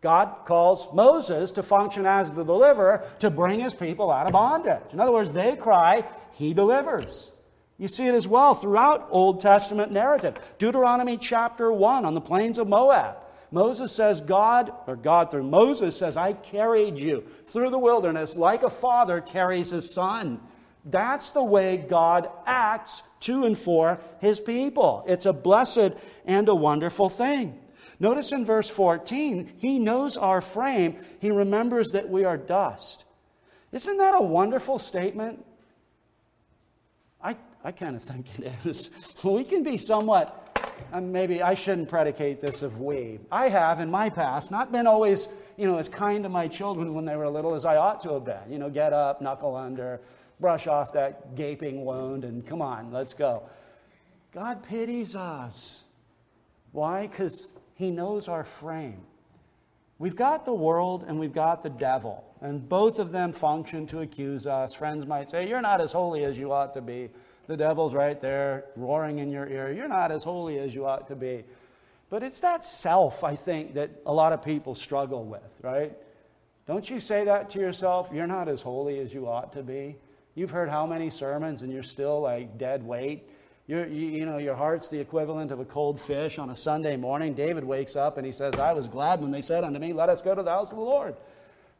God 0.00 0.44
calls 0.44 0.86
Moses 0.92 1.50
to 1.52 1.62
function 1.62 2.06
as 2.06 2.32
the 2.32 2.44
deliverer 2.44 3.04
to 3.18 3.30
bring 3.30 3.58
his 3.58 3.74
people 3.74 4.10
out 4.12 4.26
of 4.26 4.32
bondage. 4.32 4.92
In 4.92 5.00
other 5.00 5.12
words, 5.12 5.32
they 5.32 5.56
cry, 5.56 6.04
He 6.32 6.54
delivers. 6.54 7.32
You 7.78 7.88
see 7.88 8.06
it 8.06 8.14
as 8.14 8.26
well 8.26 8.54
throughout 8.54 9.08
Old 9.10 9.40
Testament 9.40 9.92
narrative. 9.92 10.36
Deuteronomy 10.58 11.16
chapter 11.16 11.72
1 11.72 12.04
on 12.04 12.14
the 12.14 12.20
plains 12.20 12.58
of 12.58 12.68
Moab. 12.68 13.16
Moses 13.50 13.92
says, 13.92 14.20
God, 14.20 14.72
or 14.86 14.96
God 14.96 15.30
through 15.30 15.44
Moses 15.44 15.96
says, 15.96 16.16
I 16.16 16.34
carried 16.34 16.98
you 16.98 17.24
through 17.44 17.70
the 17.70 17.78
wilderness 17.78 18.36
like 18.36 18.62
a 18.62 18.70
father 18.70 19.20
carries 19.20 19.70
his 19.70 19.92
son. 19.92 20.40
That's 20.84 21.32
the 21.32 21.44
way 21.44 21.76
God 21.76 22.30
acts 22.46 23.02
to 23.20 23.44
and 23.44 23.58
for 23.58 24.00
his 24.20 24.40
people. 24.40 25.04
It's 25.06 25.26
a 25.26 25.32
blessed 25.32 25.92
and 26.24 26.48
a 26.48 26.54
wonderful 26.54 27.08
thing. 27.08 27.58
Notice 28.00 28.32
in 28.32 28.44
verse 28.44 28.68
14, 28.68 29.54
he 29.58 29.78
knows 29.78 30.16
our 30.16 30.40
frame, 30.40 30.98
he 31.20 31.30
remembers 31.30 31.88
that 31.88 32.08
we 32.08 32.24
are 32.24 32.36
dust. 32.36 33.04
Isn't 33.72 33.98
that 33.98 34.14
a 34.14 34.22
wonderful 34.22 34.78
statement? 34.78 35.44
I, 37.20 37.36
I 37.64 37.72
kind 37.72 37.96
of 37.96 38.02
think 38.02 38.26
it 38.38 38.52
is. 38.64 38.90
we 39.24 39.44
can 39.44 39.62
be 39.62 39.76
somewhat 39.76 40.47
and 40.92 41.12
maybe 41.12 41.42
I 41.42 41.54
shouldn't 41.54 41.88
predicate 41.88 42.40
this 42.40 42.62
of 42.62 42.80
we. 42.80 43.18
I 43.30 43.48
have 43.48 43.80
in 43.80 43.90
my 43.90 44.10
past 44.10 44.50
not 44.50 44.72
been 44.72 44.86
always, 44.86 45.28
you 45.56 45.66
know, 45.66 45.78
as 45.78 45.88
kind 45.88 46.24
to 46.24 46.28
my 46.28 46.48
children 46.48 46.94
when 46.94 47.04
they 47.04 47.16
were 47.16 47.28
little 47.28 47.54
as 47.54 47.64
I 47.64 47.76
ought 47.76 48.02
to 48.04 48.14
have 48.14 48.24
been. 48.24 48.50
You 48.50 48.58
know, 48.58 48.70
get 48.70 48.92
up, 48.92 49.20
knuckle 49.20 49.56
under, 49.56 50.00
brush 50.40 50.66
off 50.66 50.92
that 50.92 51.34
gaping 51.34 51.84
wound, 51.84 52.24
and 52.24 52.46
come 52.46 52.62
on, 52.62 52.92
let's 52.92 53.14
go. 53.14 53.42
God 54.32 54.62
pities 54.62 55.16
us. 55.16 55.84
Why? 56.72 57.06
Because 57.06 57.48
He 57.74 57.90
knows 57.90 58.28
our 58.28 58.44
frame. 58.44 59.00
We've 59.98 60.16
got 60.16 60.44
the 60.44 60.54
world 60.54 61.04
and 61.08 61.18
we've 61.18 61.32
got 61.32 61.62
the 61.62 61.70
devil, 61.70 62.24
and 62.40 62.68
both 62.68 63.00
of 63.00 63.10
them 63.10 63.32
function 63.32 63.86
to 63.88 64.00
accuse 64.00 64.46
us. 64.46 64.74
Friends 64.74 65.06
might 65.06 65.30
say, 65.30 65.48
You're 65.48 65.60
not 65.60 65.80
as 65.80 65.92
holy 65.92 66.24
as 66.24 66.38
you 66.38 66.52
ought 66.52 66.74
to 66.74 66.80
be. 66.80 67.10
The 67.48 67.56
devil's 67.56 67.94
right 67.94 68.20
there 68.20 68.66
roaring 68.76 69.18
in 69.18 69.30
your 69.30 69.48
ear. 69.48 69.72
You're 69.72 69.88
not 69.88 70.12
as 70.12 70.22
holy 70.22 70.58
as 70.58 70.74
you 70.74 70.86
ought 70.86 71.08
to 71.08 71.16
be. 71.16 71.44
But 72.10 72.22
it's 72.22 72.40
that 72.40 72.62
self, 72.62 73.24
I 73.24 73.36
think, 73.36 73.74
that 73.74 73.90
a 74.04 74.12
lot 74.12 74.34
of 74.34 74.42
people 74.42 74.74
struggle 74.74 75.24
with, 75.24 75.58
right? 75.62 75.96
Don't 76.66 76.88
you 76.88 77.00
say 77.00 77.24
that 77.24 77.48
to 77.50 77.58
yourself? 77.58 78.10
You're 78.12 78.26
not 78.26 78.50
as 78.50 78.60
holy 78.60 78.98
as 78.98 79.14
you 79.14 79.26
ought 79.26 79.54
to 79.54 79.62
be. 79.62 79.96
You've 80.34 80.50
heard 80.50 80.68
how 80.68 80.86
many 80.86 81.08
sermons 81.08 81.62
and 81.62 81.72
you're 81.72 81.82
still 81.82 82.20
like 82.20 82.58
dead 82.58 82.82
weight. 82.82 83.26
You're, 83.66 83.86
you, 83.86 84.08
you 84.08 84.26
know, 84.26 84.36
your 84.36 84.54
heart's 84.54 84.88
the 84.88 85.00
equivalent 85.00 85.50
of 85.50 85.58
a 85.58 85.64
cold 85.64 85.98
fish 85.98 86.38
on 86.38 86.50
a 86.50 86.56
Sunday 86.56 86.96
morning. 86.96 87.32
David 87.32 87.64
wakes 87.64 87.96
up 87.96 88.18
and 88.18 88.26
he 88.26 88.32
says, 88.32 88.58
I 88.58 88.74
was 88.74 88.88
glad 88.88 89.22
when 89.22 89.30
they 89.30 89.42
said 89.42 89.64
unto 89.64 89.78
me, 89.78 89.94
Let 89.94 90.10
us 90.10 90.20
go 90.20 90.34
to 90.34 90.42
the 90.42 90.50
house 90.50 90.70
of 90.70 90.76
the 90.76 90.84
Lord. 90.84 91.16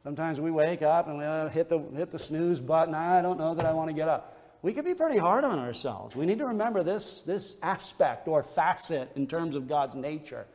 Sometimes 0.02 0.40
we 0.40 0.50
wake 0.50 0.80
up 0.80 1.08
and 1.08 1.18
we 1.18 1.24
uh, 1.24 1.48
hit, 1.48 1.68
the, 1.68 1.78
hit 1.94 2.10
the 2.10 2.18
snooze 2.18 2.60
button. 2.60 2.94
I 2.94 3.20
don't 3.20 3.38
know 3.38 3.54
that 3.54 3.66
I 3.66 3.72
want 3.72 3.90
to 3.90 3.94
get 3.94 4.08
up 4.08 4.37
we 4.62 4.72
can 4.72 4.84
be 4.84 4.94
pretty 4.94 5.18
hard 5.18 5.44
on 5.44 5.58
ourselves. 5.58 6.16
We 6.16 6.26
need 6.26 6.38
to 6.38 6.46
remember 6.46 6.82
this, 6.82 7.20
this 7.22 7.56
aspect 7.62 8.26
or 8.26 8.42
facet 8.42 9.10
in 9.14 9.26
terms 9.26 9.54
of 9.54 9.68
God's 9.68 9.94
nature. 9.94 10.46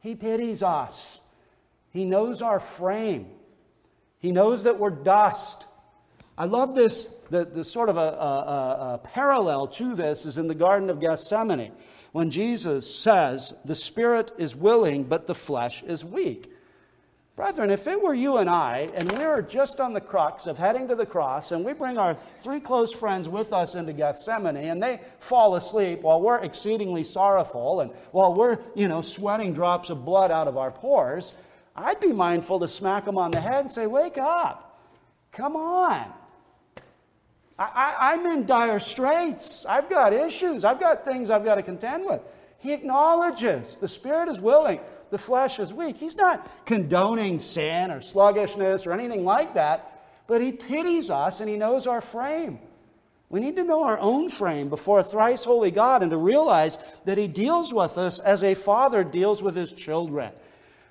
He 0.00 0.14
pities 0.14 0.62
us, 0.62 1.20
He 1.90 2.04
knows 2.04 2.40
our 2.42 2.60
frame, 2.60 3.26
He 4.18 4.32
knows 4.32 4.64
that 4.64 4.78
we're 4.78 4.90
dust. 4.90 5.66
I 6.36 6.44
love 6.44 6.76
this, 6.76 7.08
the, 7.30 7.44
the 7.44 7.64
sort 7.64 7.88
of 7.88 7.96
a, 7.96 8.00
a, 8.00 8.94
a 8.94 9.00
parallel 9.02 9.66
to 9.66 9.96
this 9.96 10.24
is 10.24 10.38
in 10.38 10.46
the 10.46 10.54
Garden 10.54 10.88
of 10.88 11.00
Gethsemane 11.00 11.72
when 12.12 12.30
Jesus 12.30 12.92
says, 12.94 13.54
The 13.64 13.74
spirit 13.74 14.30
is 14.38 14.54
willing, 14.54 15.04
but 15.04 15.26
the 15.26 15.34
flesh 15.34 15.82
is 15.82 16.04
weak. 16.04 16.52
Brethren, 17.38 17.70
if 17.70 17.86
it 17.86 18.02
were 18.02 18.14
you 18.14 18.38
and 18.38 18.50
I, 18.50 18.90
and 18.96 19.12
we 19.12 19.22
are 19.22 19.40
just 19.40 19.78
on 19.78 19.92
the 19.92 20.00
crux 20.00 20.48
of 20.48 20.58
heading 20.58 20.88
to 20.88 20.96
the 20.96 21.06
cross, 21.06 21.52
and 21.52 21.64
we 21.64 21.72
bring 21.72 21.96
our 21.96 22.16
three 22.40 22.58
close 22.58 22.92
friends 22.92 23.28
with 23.28 23.52
us 23.52 23.76
into 23.76 23.92
Gethsemane, 23.92 24.56
and 24.56 24.82
they 24.82 24.98
fall 25.20 25.54
asleep 25.54 26.00
while 26.00 26.20
we're 26.20 26.40
exceedingly 26.40 27.04
sorrowful, 27.04 27.78
and 27.78 27.92
while 28.10 28.34
we're, 28.34 28.58
you 28.74 28.88
know, 28.88 29.02
sweating 29.02 29.54
drops 29.54 29.88
of 29.88 30.04
blood 30.04 30.32
out 30.32 30.48
of 30.48 30.56
our 30.56 30.72
pores, 30.72 31.32
I'd 31.76 32.00
be 32.00 32.10
mindful 32.10 32.58
to 32.58 32.66
smack 32.66 33.04
them 33.04 33.16
on 33.16 33.30
the 33.30 33.40
head 33.40 33.60
and 33.60 33.70
say, 33.70 33.86
Wake 33.86 34.18
up. 34.18 34.82
Come 35.30 35.54
on. 35.54 36.12
I, 37.56 38.14
am 38.14 38.26
in 38.26 38.46
dire 38.46 38.80
straits. 38.80 39.64
I've 39.64 39.88
got 39.88 40.12
issues. 40.12 40.64
I've 40.64 40.80
got 40.80 41.04
things 41.04 41.30
I've 41.30 41.44
got 41.44 41.54
to 41.54 41.62
contend 41.62 42.04
with. 42.04 42.20
He 42.58 42.72
acknowledges 42.72 43.76
the 43.76 43.88
spirit 43.88 44.28
is 44.28 44.40
willing, 44.40 44.80
the 45.10 45.18
flesh 45.18 45.58
is 45.60 45.72
weak. 45.72 45.96
He's 45.96 46.16
not 46.16 46.66
condoning 46.66 47.38
sin 47.38 47.90
or 47.90 48.00
sluggishness 48.00 48.86
or 48.86 48.92
anything 48.92 49.24
like 49.24 49.54
that, 49.54 50.02
but 50.26 50.40
he 50.40 50.52
pities 50.52 51.08
us 51.08 51.40
and 51.40 51.48
he 51.48 51.56
knows 51.56 51.86
our 51.86 52.00
frame. 52.00 52.58
We 53.30 53.40
need 53.40 53.56
to 53.56 53.64
know 53.64 53.84
our 53.84 53.98
own 53.98 54.30
frame 54.30 54.68
before 54.70 55.00
a 55.00 55.04
thrice 55.04 55.44
holy 55.44 55.70
God 55.70 56.02
and 56.02 56.10
to 56.10 56.16
realize 56.16 56.78
that 57.04 57.18
he 57.18 57.28
deals 57.28 57.72
with 57.72 57.96
us 57.98 58.18
as 58.18 58.42
a 58.42 58.54
father 58.54 59.04
deals 59.04 59.42
with 59.42 59.54
his 59.54 59.72
children. 59.72 60.32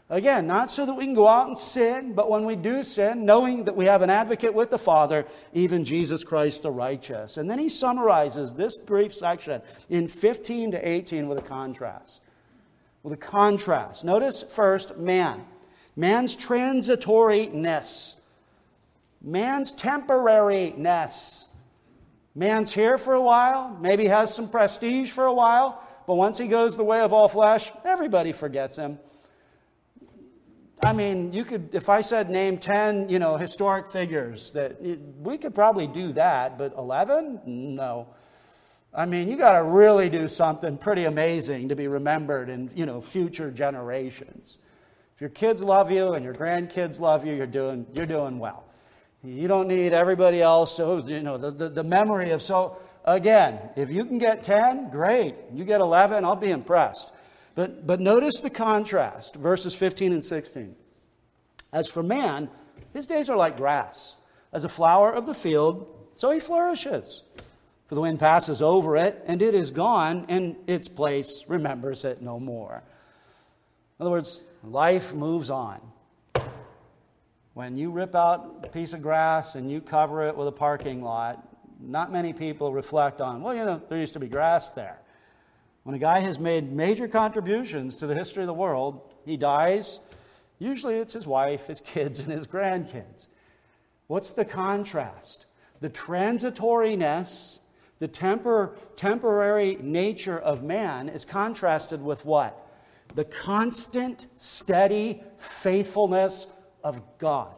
Again, 0.10 0.48
not 0.48 0.70
so 0.70 0.86
that 0.86 0.94
we 0.94 1.04
can 1.04 1.14
go 1.14 1.28
out 1.28 1.48
and 1.48 1.58
sin, 1.58 2.14
but 2.14 2.30
when 2.30 2.46
we 2.46 2.56
do 2.56 2.82
sin, 2.84 3.26
knowing 3.26 3.66
that 3.66 3.76
we 3.76 3.88
have 3.88 4.02
an 4.02 4.10
advocate 4.10 4.54
with 4.54 4.70
the 4.70 4.80
Father, 4.80 5.26
even 5.52 5.84
Jesus 5.84 6.24
Christ 6.24 6.64
the 6.64 6.72
righteous. 6.72 7.36
And 7.36 7.50
then 7.50 7.60
he 7.60 7.68
summarizes 7.68 8.54
this 8.54 8.78
brief 8.78 9.14
section 9.14 9.62
in 9.90 10.08
15 10.08 10.72
to 10.72 10.88
18 10.88 11.28
with 11.28 11.40
a 11.40 11.44
contrast. 11.44 12.22
With 13.04 13.14
a 13.14 13.18
contrast. 13.18 14.06
Notice 14.06 14.44
first 14.44 14.98
man. 14.98 15.44
Man's 15.98 16.38
transitoriness. 16.38 18.16
Man's 19.22 19.76
temporariness. 19.76 21.48
Man's 22.34 22.72
here 22.72 22.98
for 22.98 23.14
a 23.14 23.22
while, 23.22 23.76
maybe 23.82 24.06
has 24.06 24.34
some 24.34 24.48
prestige 24.48 25.10
for 25.10 25.26
a 25.26 25.34
while, 25.34 25.82
but 26.06 26.16
once 26.16 26.38
he 26.38 26.48
goes 26.48 26.78
the 26.78 26.84
way 26.84 27.02
of 27.02 27.12
all 27.12 27.28
flesh, 27.28 27.72
everybody 27.84 28.32
forgets 28.32 28.78
him. 28.78 29.00
I 30.84 30.94
mean, 30.94 31.34
you 31.34 31.44
could, 31.44 31.70
if 31.74 31.90
I 31.90 32.02
said 32.02 32.30
name 32.30 32.60
10, 32.60 33.10
you 33.10 33.18
know, 33.18 33.36
historic 33.36 33.92
figures, 33.92 34.52
that 34.52 34.80
we 34.80 35.38
could 35.38 35.56
probably 35.56 35.88
do 35.88 36.14
that, 36.14 36.58
but 36.58 36.76
11? 36.78 37.42
No. 37.46 38.10
I 38.94 39.06
mean, 39.06 39.28
you 39.28 39.38
got 39.38 39.54
to 39.54 39.64
really 39.64 40.10
do 40.10 40.28
something 40.28 40.78
pretty 40.78 41.06
amazing 41.06 41.70
to 41.70 41.76
be 41.76 41.88
remembered 41.88 42.50
in, 42.50 42.70
you 42.76 42.86
know, 42.86 43.02
future 43.02 43.50
generations. 43.50 44.60
If 45.16 45.22
your 45.22 45.32
kids 45.32 45.64
love 45.64 45.90
you 45.90 46.14
and 46.14 46.24
your 46.24 46.36
grandkids 46.36 47.00
love 47.00 47.26
you, 47.26 47.34
you're 47.34 47.48
doing, 47.48 47.88
you're 47.94 48.06
doing 48.06 48.38
well. 48.38 48.66
You 49.24 49.48
don't 49.48 49.68
need 49.68 49.94
everybody 49.94 50.44
else, 50.44 50.76
so, 50.76 50.98
you 51.06 51.24
know, 51.24 51.40
the, 51.40 51.50
the, 51.50 51.70
the 51.70 51.84
memory 51.84 52.30
of, 52.32 52.42
so, 52.42 52.78
again, 53.04 53.60
if 53.76 53.90
you 53.90 54.06
can 54.06 54.20
get 54.20 54.44
10, 54.44 54.92
great. 54.92 55.34
You 55.52 55.66
get 55.66 55.82
11, 55.82 56.24
I'll 56.24 56.36
be 56.36 56.52
impressed. 56.52 57.12
But, 57.58 57.88
but 57.88 58.00
notice 58.00 58.40
the 58.40 58.52
contrast, 58.52 59.34
verses 59.34 59.74
15 59.74 60.14
and 60.14 60.24
16. 60.24 60.76
As 61.74 61.88
for 61.88 62.04
man, 62.04 62.52
his 62.94 63.08
days 63.08 63.32
are 63.32 63.36
like 63.36 63.58
grass. 63.58 64.16
As 64.54 64.64
a 64.64 64.70
flower 64.70 65.12
of 65.12 65.26
the 65.26 65.34
field, 65.34 65.88
so 66.18 66.30
he 66.30 66.40
flourishes. 66.40 67.24
For 67.88 67.96
the 67.96 68.02
wind 68.02 68.20
passes 68.20 68.62
over 68.62 68.96
it, 68.96 69.24
and 69.26 69.42
it 69.42 69.56
is 69.56 69.72
gone, 69.72 70.28
and 70.30 70.56
its 70.68 70.88
place 70.88 71.46
remembers 71.48 72.06
it 72.06 72.22
no 72.22 72.40
more. 72.40 72.84
In 74.00 74.04
other 74.04 74.12
words, 74.12 74.40
life 74.64 75.16
moves 75.16 75.50
on. 75.50 75.82
When 77.56 77.76
you 77.76 77.90
rip 77.90 78.14
out 78.14 78.66
a 78.66 78.70
piece 78.70 78.94
of 78.94 79.02
grass 79.02 79.56
and 79.56 79.72
you 79.72 79.82
cover 79.82 80.28
it 80.28 80.38
with 80.38 80.48
a 80.48 80.52
parking 80.52 81.02
lot, 81.02 81.44
not 81.80 82.12
many 82.12 82.34
people 82.34 82.72
reflect 82.72 83.20
on, 83.20 83.42
well, 83.42 83.56
you 83.56 83.66
know, 83.66 83.82
there 83.90 83.98
used 83.98 84.14
to 84.14 84.20
be 84.20 84.28
grass 84.28 84.70
there. 84.70 85.00
When 85.88 85.96
a 85.96 86.00
guy 86.00 86.20
has 86.20 86.38
made 86.38 86.74
major 86.74 87.08
contributions 87.08 87.96
to 87.96 88.08
the 88.08 88.14
history 88.14 88.44
of 88.44 88.48
the 88.48 88.54
world, 88.54 89.00
he 89.24 89.38
dies. 89.38 90.02
Usually 90.60 90.96
it's 90.96 91.14
his 91.14 91.26
wife, 91.26 91.68
his 91.68 91.80
kids, 91.80 92.20
and 92.20 92.30
his 92.30 92.46
grandkids. 92.46 93.28
What's 94.08 94.34
the 94.34 94.44
contrast? 94.44 95.46
The 95.80 95.90
transitoriness, 95.90 97.60
the 98.00 98.10
tempor- 98.10 98.76
temporary 98.98 99.78
nature 99.80 100.38
of 100.38 100.62
man 100.62 101.08
is 101.08 101.24
contrasted 101.24 102.02
with 102.02 102.26
what? 102.26 102.68
The 103.16 103.24
constant, 103.24 104.28
steady 104.36 105.24
faithfulness 105.38 106.48
of 106.84 107.02
God. 107.18 107.56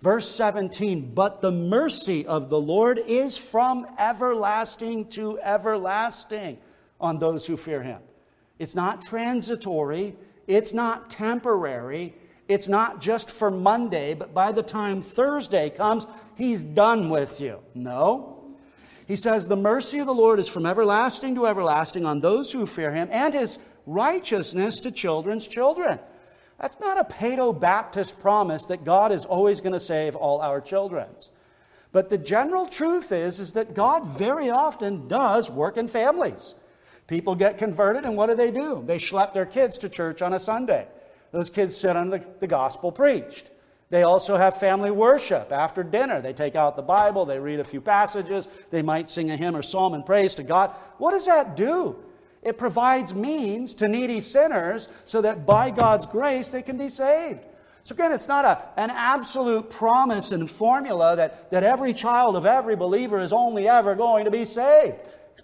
Verse 0.00 0.30
17, 0.30 1.12
but 1.12 1.42
the 1.42 1.52
mercy 1.52 2.24
of 2.24 2.48
the 2.48 2.60
Lord 2.60 2.98
is 2.98 3.36
from 3.36 3.86
everlasting 3.98 5.08
to 5.10 5.38
everlasting 5.40 6.56
on 7.00 7.18
those 7.18 7.46
who 7.46 7.56
fear 7.56 7.82
him. 7.82 8.00
It's 8.58 8.74
not 8.74 9.02
transitory, 9.02 10.16
it's 10.46 10.72
not 10.72 11.10
temporary, 11.10 12.14
It's 12.48 12.68
not 12.68 13.00
just 13.00 13.30
for 13.30 13.50
Monday, 13.50 14.14
but 14.14 14.32
by 14.32 14.52
the 14.52 14.62
time 14.62 15.02
Thursday 15.02 15.68
comes, 15.70 16.06
he's 16.36 16.62
done 16.62 17.10
with 17.10 17.40
you. 17.40 17.58
No. 17.74 18.44
He 19.08 19.16
says, 19.16 19.48
The 19.48 19.56
mercy 19.56 19.98
of 19.98 20.06
the 20.06 20.14
Lord 20.14 20.38
is 20.38 20.48
from 20.48 20.64
everlasting 20.64 21.34
to 21.34 21.46
everlasting 21.46 22.06
on 22.06 22.20
those 22.20 22.52
who 22.52 22.66
fear 22.66 22.92
him, 22.92 23.08
and 23.10 23.34
his 23.34 23.58
righteousness 23.84 24.80
to 24.80 24.90
children's 24.90 25.48
children. 25.48 25.98
That's 26.60 26.80
not 26.80 26.98
a 26.98 27.04
Paedo 27.04 27.58
Baptist 27.58 28.18
promise 28.20 28.64
that 28.66 28.84
God 28.84 29.12
is 29.12 29.24
always 29.24 29.60
going 29.60 29.74
to 29.74 29.80
save 29.80 30.16
all 30.16 30.40
our 30.40 30.60
children's. 30.60 31.30
But 31.92 32.08
the 32.08 32.18
general 32.18 32.66
truth 32.66 33.12
is, 33.12 33.40
is 33.40 33.52
that 33.54 33.74
God 33.74 34.06
very 34.06 34.50
often 34.50 35.08
does 35.08 35.50
work 35.50 35.76
in 35.76 35.88
families. 35.88 36.54
People 37.06 37.34
get 37.34 37.58
converted, 37.58 38.04
and 38.04 38.16
what 38.16 38.26
do 38.26 38.34
they 38.34 38.50
do? 38.50 38.82
They 38.84 38.98
schlep 38.98 39.32
their 39.32 39.46
kids 39.46 39.78
to 39.78 39.88
church 39.88 40.22
on 40.22 40.34
a 40.34 40.40
Sunday. 40.40 40.88
Those 41.30 41.50
kids 41.50 41.76
sit 41.76 41.96
under 41.96 42.18
the, 42.18 42.26
the 42.40 42.46
gospel 42.46 42.90
preached. 42.90 43.50
They 43.88 44.02
also 44.02 44.36
have 44.36 44.58
family 44.58 44.90
worship 44.90 45.52
after 45.52 45.84
dinner. 45.84 46.20
They 46.20 46.32
take 46.32 46.56
out 46.56 46.74
the 46.74 46.82
Bible, 46.82 47.24
they 47.24 47.38
read 47.38 47.60
a 47.60 47.64
few 47.64 47.80
passages, 47.80 48.48
they 48.70 48.82
might 48.82 49.08
sing 49.08 49.30
a 49.30 49.36
hymn 49.36 49.54
or 49.54 49.62
psalm 49.62 49.94
and 49.94 50.04
praise 50.04 50.34
to 50.36 50.42
God. 50.42 50.74
What 50.98 51.12
does 51.12 51.26
that 51.26 51.56
do? 51.56 51.96
It 52.42 52.58
provides 52.58 53.14
means 53.14 53.74
to 53.76 53.88
needy 53.88 54.20
sinners 54.20 54.88
so 55.04 55.22
that 55.22 55.46
by 55.46 55.70
God's 55.70 56.06
grace 56.06 56.50
they 56.50 56.62
can 56.62 56.78
be 56.78 56.88
saved. 56.88 57.40
So, 57.84 57.94
again, 57.94 58.10
it's 58.10 58.26
not 58.26 58.44
a, 58.44 58.80
an 58.80 58.90
absolute 58.90 59.70
promise 59.70 60.32
and 60.32 60.50
formula 60.50 61.14
that, 61.16 61.50
that 61.52 61.62
every 61.62 61.92
child 61.92 62.34
of 62.34 62.44
every 62.44 62.74
believer 62.74 63.20
is 63.20 63.32
only 63.32 63.68
ever 63.68 63.94
going 63.94 64.24
to 64.24 64.30
be 64.32 64.44
saved. 64.44 64.96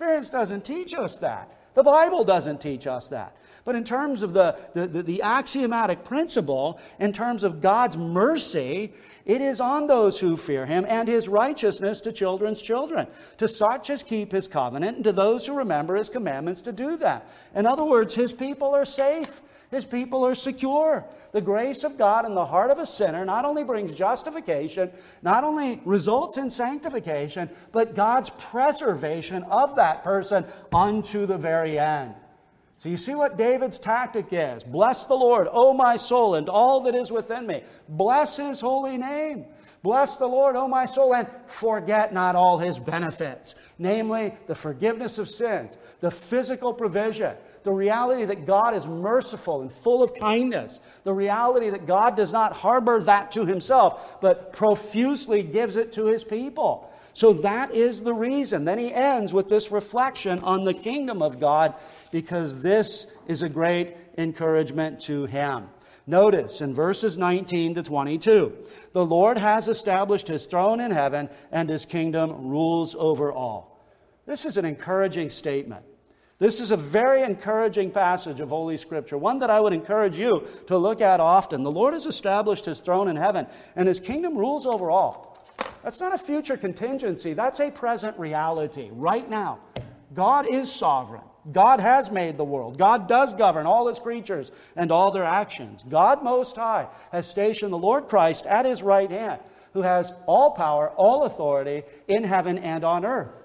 Experience 0.03 0.31
doesn't 0.31 0.65
teach 0.65 0.95
us 0.95 1.19
that. 1.19 1.49
The 1.75 1.85
Bible 1.85 2.25
doesn't 2.25 2.61
teach 2.61 2.89
us 2.89 3.07
that. 3.11 3.37
But 3.65 3.77
in 3.77 3.85
terms 3.85 4.25
of 4.25 4.33
the, 4.33 4.59
the, 4.75 4.89
the, 4.89 5.03
the, 5.05 5.23
axiomatic 5.23 6.03
principle, 6.03 6.81
in 6.99 7.13
terms 7.13 7.45
of 7.45 7.61
God's 7.61 7.97
mercy, 7.97 8.95
it 9.25 9.41
is 9.41 9.61
on 9.61 9.87
those 9.87 10.19
who 10.19 10.37
fear 10.37 10.67
him 10.67 10.85
and 10.89 11.07
his 11.07 11.29
righteousness 11.29 12.01
to 12.01 12.11
children's 12.11 12.61
children, 12.61 13.07
to 13.39 13.47
such 13.47 13.91
as 13.91 14.03
keep 14.03 14.33
his 14.33 14.49
covenant, 14.49 14.97
and 14.97 15.05
to 15.05 15.13
those 15.13 15.47
who 15.47 15.55
remember 15.55 15.95
his 15.95 16.09
commandments 16.09 16.63
to 16.63 16.73
do 16.73 16.97
that. 16.97 17.31
In 17.55 17.65
other 17.65 17.85
words, 17.85 18.17
his 18.17 18.33
people 18.33 18.75
are 18.75 18.85
safe. 18.85 19.41
His 19.73 19.87
people 19.87 20.25
are 20.27 20.35
secure. 20.35 21.07
The 21.33 21.41
grace 21.41 21.83
of 21.83 21.97
God 21.97 22.27
in 22.27 22.35
the 22.35 22.45
heart 22.45 22.71
of 22.71 22.79
a 22.79 22.85
sinner 22.85 23.25
not 23.25 23.47
only 23.47 23.65
brings 23.65 23.95
justification, 23.95 24.93
not 25.23 25.45
only 25.45 25.81
results 25.87 26.37
in 26.37 26.51
sanctification, 26.51 27.49
but 27.73 27.95
God's 27.95 28.29
preservation 28.31 29.43
of 29.45 29.75
that 29.77 30.05
person 30.05 30.45
unto 30.73 31.25
the 31.25 31.39
very 31.39 31.79
end. 31.79 32.15
So 32.83 32.89
you 32.89 32.97
see 32.97 33.15
what 33.15 33.39
David's 33.39 33.79
tactic 33.79 34.27
is. 34.33 34.63
Bless 34.65 35.07
the 35.07 35.15
Lord, 35.15 35.49
O 35.51 35.73
my 35.73 35.97
soul, 35.97 36.35
and 36.35 36.49
all 36.49 36.83
that 36.83 36.95
is 36.95 37.11
within 37.11 37.47
me. 37.47 37.63
Bless 37.89 38.37
his 38.37 38.61
holy 38.61 38.99
name. 38.99 39.47
Bless 39.83 40.17
the 40.17 40.27
Lord, 40.27 40.55
O 40.55 40.69
my 40.69 40.85
soul, 40.85 41.15
and 41.15 41.29
forget 41.47 42.13
not 42.13 42.37
all 42.37 42.59
his 42.59 42.79
benefits, 42.79 43.55
namely 43.79 44.35
the 44.49 44.55
forgiveness 44.55 45.19
of 45.19 45.29
sins, 45.29 45.79
the 46.01 46.11
physical 46.11 46.75
provision, 46.75 47.37
the 47.65 47.73
reality 47.73 48.25
that 48.25 48.47
God 48.47 48.75
is 48.75 48.87
merciful 48.87 49.61
and 49.61 49.73
full 49.73 50.03
of 50.03 50.15
kindness, 50.15 50.81
the 51.05 51.13
reality 51.13 51.71
that 51.71 51.87
God 51.87 52.17
does 52.17 52.33
not 52.33 52.53
harbor 52.53 53.01
that 53.03 53.33
to 53.33 53.45
himself, 53.45 54.21
but 54.21 54.53
profusely 54.53 55.43
gives 55.43 55.77
it 55.77 55.93
to 55.93 56.07
his 56.07 56.25
people. 56.25 56.91
So 57.15 57.33
that 57.35 57.75
is 57.75 58.03
the 58.03 58.15
reason. 58.15 58.65
Then 58.65 58.79
he 58.79 58.93
ends 58.93 59.33
with 59.33 59.49
this 59.49 59.71
reflection 59.71 60.41
on 60.41 60.65
the 60.65 60.75
kingdom 60.75 61.23
of 61.23 61.39
God 61.39 61.75
because 62.11 62.63
this 62.63 63.07
is 63.27 63.43
a 63.43 63.49
great 63.49 63.97
encouragement 64.17 65.01
to 65.03 65.27
him. 65.27 65.69
Notice 66.07 66.61
in 66.61 66.75
verses 66.75 67.17
19 67.17 67.75
to 67.75 67.83
22 67.83 68.57
the 68.93 69.05
Lord 69.05 69.39
has 69.39 69.69
established 69.69 70.27
his 70.27 70.47
throne 70.47 70.81
in 70.81 70.91
heaven, 70.91 71.29
and 71.53 71.69
his 71.69 71.87
kingdom 71.87 72.49
rules 72.49 72.97
over 72.99 73.33
all. 73.33 73.87
This 74.27 74.45
is 74.45 74.57
an 74.57 74.65
encouraging 74.65 75.31
statement. 75.31 75.85
This 76.43 76.59
is 76.59 76.73
a 76.73 76.77
very 76.77 77.23
encouraging 77.23 77.93
passage 77.93 78.41
of 78.41 78.49
Holy 78.49 78.77
Scripture, 78.77 79.17
one 79.17 79.39
that 79.39 79.49
I 79.49 79.61
would 79.61 79.73
encourage 79.73 80.19
you 80.19 80.45
to 80.67 80.77
look 80.77 81.01
at 81.01 81.21
often. 81.21 81.63
The 81.63 81.71
Lord 81.71 81.95
has 81.95 82.05
established 82.05 82.65
his 82.65 82.81
throne 82.81 83.07
in 83.07 83.15
heaven, 83.15 83.47
and 83.77 83.87
his 83.87 84.01
kingdom 84.01 84.37
rules 84.37 84.67
over 84.67 84.91
all. 84.91 85.39
That's 85.85 86.01
not 86.01 86.13
a 86.13 86.19
future 86.19 86.57
contingency, 86.57 87.33
that's 87.33 87.61
a 87.61 87.71
present 87.71 88.19
reality 88.19 88.89
right 88.91 89.31
now. 89.31 89.61
God 90.15 90.49
is 90.49 90.69
sovereign. 90.73 91.23
God 91.53 91.79
has 91.79 92.11
made 92.11 92.39
the 92.39 92.45
world. 92.45 92.77
God 92.77 93.07
does 93.07 93.33
govern 93.33 93.65
all 93.65 93.87
his 93.87 94.01
creatures 94.01 94.51
and 94.75 94.91
all 94.91 95.13
their 95.13 95.23
actions. 95.23 95.85
God 95.89 96.25
Most 96.25 96.57
High 96.57 96.89
has 97.13 97.31
stationed 97.31 97.73
the 97.73 97.79
Lord 97.79 98.09
Christ 98.09 98.47
at 98.47 98.67
his 98.67 98.83
right 98.83 99.13
hand, 99.13 99.41
who 99.75 99.83
has 99.83 100.13
all 100.27 100.51
power, 100.51 100.91
all 100.97 101.25
authority 101.25 101.85
in 102.09 102.25
heaven 102.25 102.59
and 102.59 102.83
on 102.83 103.05
earth. 103.05 103.42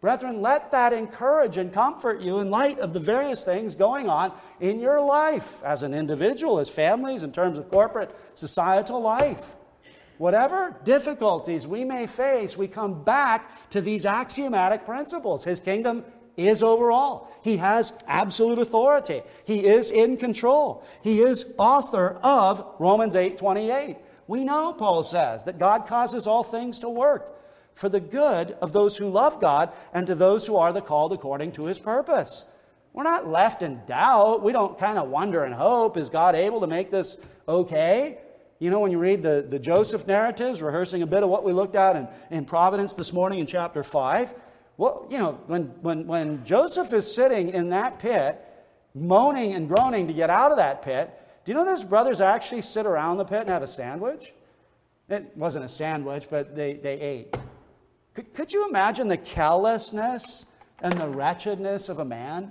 Brethren, 0.00 0.42
let 0.42 0.70
that 0.70 0.92
encourage 0.92 1.56
and 1.56 1.72
comfort 1.72 2.20
you 2.20 2.38
in 2.38 2.50
light 2.50 2.78
of 2.78 2.92
the 2.92 3.00
various 3.00 3.44
things 3.44 3.74
going 3.74 4.08
on 4.08 4.32
in 4.60 4.78
your 4.78 5.00
life 5.00 5.62
as 5.64 5.82
an 5.82 5.92
individual, 5.92 6.60
as 6.60 6.70
families, 6.70 7.24
in 7.24 7.32
terms 7.32 7.58
of 7.58 7.68
corporate 7.68 8.14
societal 8.34 9.00
life. 9.00 9.56
Whatever 10.18 10.76
difficulties 10.84 11.66
we 11.66 11.84
may 11.84 12.06
face, 12.06 12.56
we 12.56 12.68
come 12.68 13.02
back 13.02 13.70
to 13.70 13.80
these 13.80 14.06
axiomatic 14.06 14.84
principles. 14.84 15.42
His 15.42 15.58
kingdom 15.58 16.04
is 16.36 16.62
over 16.62 16.92
all. 16.92 17.32
He 17.42 17.56
has 17.56 17.92
absolute 18.06 18.60
authority. 18.60 19.22
He 19.44 19.66
is 19.66 19.90
in 19.90 20.16
control. 20.16 20.84
He 21.02 21.20
is 21.20 21.44
author 21.58 22.18
of 22.22 22.64
Romans 22.78 23.16
8:28. 23.16 23.96
We 24.28 24.44
know 24.44 24.72
Paul 24.72 25.02
says 25.02 25.44
that 25.44 25.58
God 25.58 25.86
causes 25.86 26.28
all 26.28 26.44
things 26.44 26.78
to 26.80 26.88
work 26.88 27.34
for 27.78 27.88
the 27.88 28.00
good 28.00 28.56
of 28.60 28.72
those 28.72 28.96
who 28.96 29.08
love 29.08 29.40
God 29.40 29.70
and 29.94 30.04
to 30.08 30.16
those 30.16 30.44
who 30.44 30.56
are 30.56 30.72
the 30.72 30.80
called 30.80 31.12
according 31.12 31.52
to 31.52 31.66
his 31.66 31.78
purpose. 31.78 32.44
We're 32.92 33.04
not 33.04 33.28
left 33.28 33.62
in 33.62 33.82
doubt. 33.86 34.42
We 34.42 34.50
don't 34.50 34.76
kind 34.76 34.98
of 34.98 35.08
wonder 35.08 35.44
and 35.44 35.54
hope 35.54 35.96
is 35.96 36.08
God 36.08 36.34
able 36.34 36.60
to 36.62 36.66
make 36.66 36.90
this 36.90 37.18
okay? 37.46 38.18
You 38.58 38.70
know, 38.70 38.80
when 38.80 38.90
you 38.90 38.98
read 38.98 39.22
the, 39.22 39.46
the 39.48 39.60
Joseph 39.60 40.08
narratives, 40.08 40.60
rehearsing 40.60 41.02
a 41.02 41.06
bit 41.06 41.22
of 41.22 41.28
what 41.28 41.44
we 41.44 41.52
looked 41.52 41.76
at 41.76 41.94
in, 41.94 42.08
in 42.32 42.44
Providence 42.44 42.94
this 42.94 43.12
morning 43.12 43.38
in 43.38 43.46
chapter 43.46 43.84
5, 43.84 44.34
well, 44.76 45.06
you 45.08 45.18
know, 45.18 45.38
when, 45.46 45.66
when, 45.80 46.04
when 46.08 46.44
Joseph 46.44 46.92
is 46.92 47.12
sitting 47.12 47.50
in 47.50 47.68
that 47.68 48.00
pit, 48.00 48.44
moaning 48.92 49.54
and 49.54 49.68
groaning 49.68 50.08
to 50.08 50.12
get 50.12 50.30
out 50.30 50.50
of 50.50 50.56
that 50.56 50.82
pit, 50.82 51.12
do 51.44 51.52
you 51.52 51.54
know 51.56 51.70
his 51.70 51.84
brothers 51.84 52.20
actually 52.20 52.62
sit 52.62 52.86
around 52.86 53.18
the 53.18 53.24
pit 53.24 53.42
and 53.42 53.50
have 53.50 53.62
a 53.62 53.68
sandwich? 53.68 54.34
It 55.08 55.30
wasn't 55.36 55.64
a 55.64 55.68
sandwich, 55.68 56.26
but 56.28 56.56
they, 56.56 56.74
they 56.74 56.98
ate. 56.98 57.36
Could, 58.18 58.34
could 58.34 58.52
you 58.52 58.68
imagine 58.68 59.06
the 59.06 59.16
callousness 59.16 60.44
and 60.82 60.92
the 60.94 61.06
wretchedness 61.06 61.88
of 61.88 62.00
a 62.00 62.04
man 62.04 62.50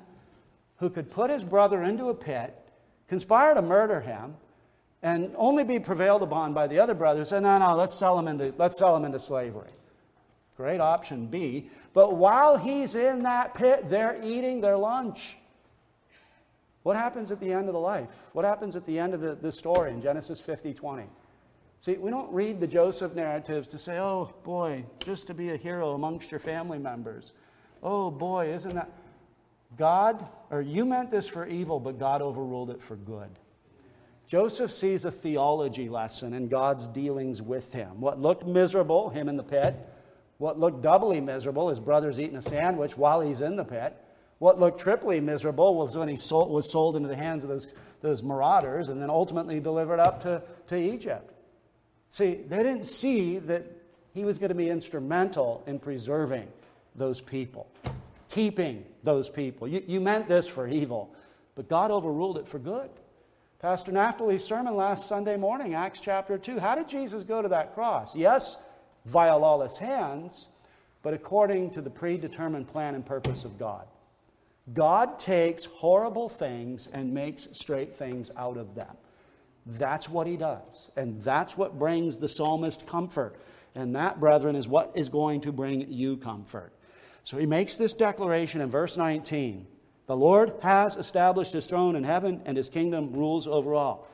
who 0.78 0.90
could 0.90 1.12
put 1.12 1.30
his 1.30 1.44
brother 1.44 1.84
into 1.84 2.06
a 2.06 2.14
pit, 2.14 2.58
conspire 3.10 3.54
to 3.54 3.62
murder 3.62 4.00
him, 4.00 4.36
and 5.04 5.34
only 5.36 5.66
be 5.66 5.78
prevailed 5.78 6.24
upon 6.24 6.54
by 6.54 6.68
the 6.68 6.80
other 6.80 6.94
brothers, 6.94 7.34
and 7.34 7.44
no, 7.44 7.58
no, 7.58 7.76
let's 7.76 8.00
sell 8.00 8.18
him 8.18 8.30
into, 8.30 8.54
let's 8.58 8.80
sell 8.80 8.96
him 8.96 9.04
into 9.04 9.20
slavery. 9.20 9.72
Great 10.56 10.80
option 10.80 11.28
B. 11.28 11.70
But 11.92 12.16
while 12.16 12.56
he's 12.56 12.96
in 12.96 13.24
that 13.24 13.54
pit, 13.54 13.90
they're 13.90 14.22
eating 14.24 14.62
their 14.62 14.78
lunch. 14.78 15.38
What 16.84 16.96
happens 16.96 17.30
at 17.30 17.42
the 17.42 17.52
end 17.52 17.68
of 17.68 17.74
the 17.74 17.80
life? 17.82 18.30
What 18.32 18.46
happens 18.46 18.78
at 18.78 18.86
the 18.86 18.98
end 18.98 19.14
of 19.14 19.20
the, 19.20 19.36
the 19.36 19.52
story 19.52 19.92
in 19.92 20.02
Genesis 20.02 20.40
50 20.40 20.74
20? 20.74 21.04
See, 21.80 21.94
we 21.94 22.10
don't 22.10 22.32
read 22.34 22.60
the 22.60 22.68
Joseph 22.68 23.14
narratives 23.14 23.68
to 23.70 23.78
say, 23.78 23.98
oh 24.00 24.34
boy, 24.44 24.86
just 25.04 25.28
to 25.28 25.34
be 25.34 25.52
a 25.52 25.58
hero 25.58 25.94
amongst 25.94 26.32
your 26.32 26.40
family 26.40 26.80
members. 26.80 27.32
Oh 27.84 28.12
boy, 28.12 28.54
isn't 28.54 28.76
that. 28.76 28.92
God, 29.78 30.28
or 30.50 30.62
you 30.62 30.86
meant 30.86 31.12
this 31.12 31.28
for 31.28 31.46
evil, 31.46 31.80
but 31.80 32.00
God 32.00 32.22
overruled 32.22 32.72
it 32.72 32.82
for 32.82 32.96
good. 32.96 33.30
Joseph 34.28 34.72
sees 34.72 35.06
a 35.06 35.12
theology 35.12 35.88
lesson 35.88 36.34
in 36.34 36.50
God's 36.50 36.88
dealings 36.88 37.42
with 37.42 37.74
him. 37.74 38.02
What 38.02 38.20
looked 38.20 38.46
miserable, 38.46 39.10
him 39.10 39.30
in 39.30 39.38
the 39.38 39.44
pit. 39.44 39.76
What 40.38 40.60
looked 40.60 40.82
doubly 40.82 41.22
miserable, 41.22 41.70
his 41.70 41.80
brothers 41.80 42.20
eating 42.20 42.36
a 42.36 42.42
sandwich 42.42 42.98
while 42.98 43.22
he's 43.22 43.42
in 43.42 43.56
the 43.56 43.64
pit. 43.64 43.96
What 44.40 44.60
looked 44.60 44.80
triply 44.80 45.20
miserable 45.20 45.76
was 45.76 45.98
when 45.98 46.10
he 46.10 46.16
sold, 46.16 46.52
was 46.52 46.70
sold 46.70 46.96
into 46.96 47.08
the 47.08 47.16
hands 47.16 47.44
of 47.44 47.50
those, 47.50 47.74
those 48.02 48.22
marauders 48.22 48.90
and 48.90 49.02
then 49.02 49.10
ultimately 49.10 49.60
delivered 49.60 50.00
up 50.00 50.22
to, 50.24 50.44
to 50.68 50.76
Egypt. 50.76 51.34
See, 52.10 52.36
they 52.48 52.58
didn't 52.58 52.86
see 52.86 53.40
that 53.40 53.66
he 54.14 54.24
was 54.24 54.38
going 54.38 54.50
to 54.50 54.56
be 54.56 54.70
instrumental 54.70 55.64
in 55.68 55.80
preserving 55.80 56.48
those 56.96 57.22
people, 57.22 57.68
keeping 58.30 58.86
those 59.04 59.30
people. 59.30 59.68
You, 59.68 59.84
you 59.86 60.02
meant 60.02 60.28
this 60.28 60.48
for 60.48 60.68
evil, 60.68 61.14
but 61.56 61.70
God 61.70 61.92
overruled 61.92 62.38
it 62.38 62.48
for 62.48 62.60
good. 62.60 62.90
Pastor 63.60 63.92
Naphtali's 63.92 64.44
sermon 64.44 64.76
last 64.76 65.08
Sunday 65.08 65.36
morning, 65.36 65.74
Acts 65.74 66.00
chapter 66.00 66.38
2. 66.38 66.60
How 66.60 66.76
did 66.76 66.88
Jesus 66.88 67.24
go 67.24 67.42
to 67.42 67.50
that 67.50 67.74
cross? 67.74 68.16
Yes, 68.16 68.58
via 69.06 69.38
lawless 69.38 69.78
hands, 69.78 70.48
but 71.02 71.14
according 71.14 71.72
to 71.72 71.82
the 71.82 71.90
predetermined 71.90 72.68
plan 72.68 72.94
and 72.94 73.06
purpose 73.06 73.46
of 73.46 73.58
God. 73.58 73.88
God 74.74 75.18
takes 75.18 75.66
horrible 75.66 76.28
things 76.28 76.88
and 76.92 77.14
makes 77.14 77.48
straight 77.54 77.96
things 77.96 78.30
out 78.36 78.58
of 78.58 78.76
them. 78.76 78.96
That's 79.68 80.08
what 80.08 80.28
he 80.28 80.38
does. 80.38 80.92
And 80.96 81.22
that's 81.22 81.58
what 81.58 81.78
brings 81.78 82.18
the 82.18 82.30
psalmist 82.30 82.88
comfort. 82.88 83.36
And 83.76 83.96
that, 83.96 84.20
brethren, 84.20 84.56
is 84.56 84.68
what 84.68 84.94
is 84.96 85.10
going 85.10 85.42
to 85.42 85.52
bring 85.52 85.92
you 85.92 86.18
comfort. 86.18 86.72
So 87.24 87.38
he 87.38 87.46
makes 87.46 87.76
this 87.76 87.94
declaration 87.94 88.62
in 88.62 88.70
verse 88.70 88.96
19 88.96 89.68
The 90.08 90.16
Lord 90.16 90.54
has 90.62 90.96
established 90.96 91.52
his 91.52 91.68
throne 91.68 91.96
in 91.96 92.06
heaven, 92.06 92.42
and 92.46 92.56
his 92.56 92.70
kingdom 92.70 93.12
rules 93.12 93.46
over 93.46 93.76
all. 93.76 94.08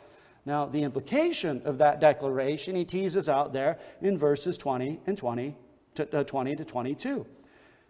Now, 0.45 0.65
the 0.65 0.83
implication 0.83 1.61
of 1.63 1.77
that 1.77 2.01
declaration 2.01 2.75
he 2.75 2.83
teases 2.83 3.29
out 3.29 3.53
there 3.53 3.77
in 4.01 4.17
verses 4.17 4.57
20 4.57 4.99
and 5.05 5.17
20 5.17 5.55
to, 5.95 6.19
uh, 6.19 6.23
20 6.23 6.55
to 6.57 6.65
22. 6.65 7.25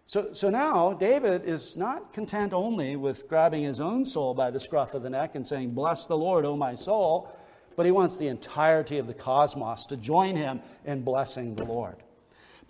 So, 0.06 0.32
so 0.34 0.50
now 0.50 0.92
David 0.92 1.44
is 1.46 1.76
not 1.76 2.12
content 2.12 2.52
only 2.52 2.94
with 2.94 3.26
grabbing 3.26 3.64
his 3.64 3.80
own 3.80 4.04
soul 4.04 4.34
by 4.34 4.50
the 4.50 4.60
scruff 4.60 4.94
of 4.94 5.02
the 5.02 5.10
neck 5.10 5.34
and 5.34 5.46
saying, 5.46 5.70
Bless 5.70 6.06
the 6.06 6.16
Lord, 6.16 6.44
O 6.44 6.56
my 6.56 6.74
soul, 6.74 7.34
but 7.76 7.86
he 7.86 7.92
wants 7.92 8.16
the 8.16 8.28
entirety 8.28 8.98
of 8.98 9.06
the 9.06 9.14
cosmos 9.14 9.84
to 9.86 9.96
join 9.96 10.36
him 10.36 10.60
in 10.84 11.02
blessing 11.02 11.54
the 11.54 11.64
Lord. 11.64 11.96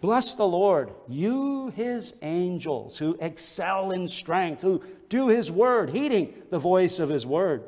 Bless 0.01 0.35
the 0.35 0.47
Lord, 0.47 0.93
you 1.09 1.69
his 1.69 2.15
angels 2.21 2.99
who 2.99 3.17
excel 3.21 3.91
in 3.91 4.07
strength, 4.07 4.61
who 4.61 4.83
do 5.09 5.29
his 5.29 5.51
word, 5.51 5.91
heeding 5.91 6.35
the 6.51 6.59
voice 6.59 6.99
of 6.99 7.09
his 7.09 7.25
word. 7.25 7.65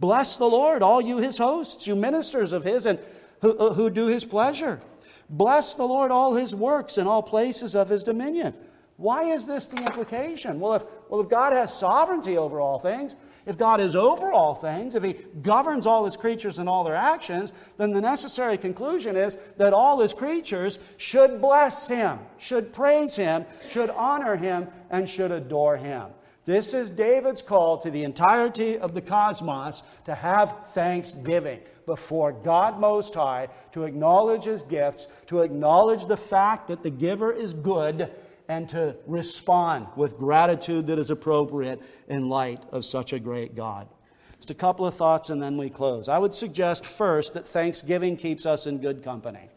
Bless 0.00 0.36
the 0.36 0.48
Lord, 0.48 0.82
all 0.82 1.00
you 1.00 1.18
his 1.18 1.38
hosts, 1.38 1.86
you 1.86 1.94
ministers 1.94 2.52
of 2.52 2.64
his, 2.64 2.86
and 2.86 2.98
who, 3.40 3.56
uh, 3.56 3.74
who 3.74 3.90
do 3.90 4.06
his 4.06 4.24
pleasure. 4.24 4.80
Bless 5.28 5.74
the 5.76 5.84
Lord, 5.84 6.10
all 6.10 6.34
his 6.34 6.54
works, 6.54 6.98
in 6.98 7.06
all 7.06 7.22
places 7.22 7.74
of 7.74 7.88
his 7.88 8.02
dominion. 8.02 8.54
Why 8.96 9.24
is 9.24 9.46
this 9.46 9.66
the 9.66 9.76
implication? 9.76 10.58
Well 10.58 10.74
if, 10.74 10.84
well, 11.08 11.20
if 11.20 11.28
God 11.28 11.52
has 11.52 11.76
sovereignty 11.78 12.38
over 12.38 12.60
all 12.60 12.78
things, 12.78 13.14
if 13.46 13.56
God 13.56 13.80
is 13.80 13.94
over 13.94 14.32
all 14.32 14.54
things, 14.54 14.94
if 14.94 15.02
He 15.02 15.14
governs 15.40 15.86
all 15.86 16.04
His 16.04 16.16
creatures 16.16 16.58
and 16.58 16.68
all 16.68 16.84
their 16.84 16.96
actions, 16.96 17.52
then 17.76 17.92
the 17.92 18.00
necessary 18.00 18.58
conclusion 18.58 19.16
is 19.16 19.38
that 19.56 19.72
all 19.72 20.00
His 20.00 20.12
creatures 20.12 20.78
should 20.96 21.40
bless 21.40 21.88
Him, 21.88 22.18
should 22.38 22.72
praise 22.72 23.14
Him, 23.14 23.46
should 23.68 23.90
honor 23.90 24.36
Him, 24.36 24.66
and 24.90 25.08
should 25.08 25.30
adore 25.30 25.76
Him. 25.76 26.06
This 26.44 26.74
is 26.74 26.90
David's 26.90 27.42
call 27.42 27.78
to 27.78 27.90
the 27.90 28.04
entirety 28.04 28.78
of 28.78 28.94
the 28.94 29.00
cosmos 29.00 29.82
to 30.04 30.14
have 30.14 30.68
thanksgiving 30.68 31.60
before 31.86 32.32
God 32.32 32.78
Most 32.80 33.14
High, 33.14 33.48
to 33.72 33.84
acknowledge 33.84 34.44
His 34.44 34.62
gifts, 34.62 35.06
to 35.26 35.40
acknowledge 35.40 36.06
the 36.06 36.16
fact 36.16 36.68
that 36.68 36.82
the 36.82 36.90
giver 36.90 37.32
is 37.32 37.54
good 37.54 38.10
and 38.48 38.68
to 38.70 38.96
respond 39.06 39.86
with 39.96 40.16
gratitude 40.16 40.86
that 40.86 40.98
is 40.98 41.10
appropriate 41.10 41.80
in 42.08 42.28
light 42.28 42.62
of 42.72 42.84
such 42.84 43.12
a 43.12 43.18
great 43.18 43.54
God. 43.54 43.88
Just 44.36 44.50
a 44.50 44.54
couple 44.54 44.86
of 44.86 44.94
thoughts 44.94 45.30
and 45.30 45.42
then 45.42 45.56
we 45.56 45.70
close. 45.70 46.08
I 46.08 46.18
would 46.18 46.34
suggest 46.34 46.86
first 46.86 47.34
that 47.34 47.48
Thanksgiving 47.48 48.16
keeps 48.16 48.46
us 48.46 48.66
in 48.66 48.78
good 48.78 49.02
company. 49.02 49.48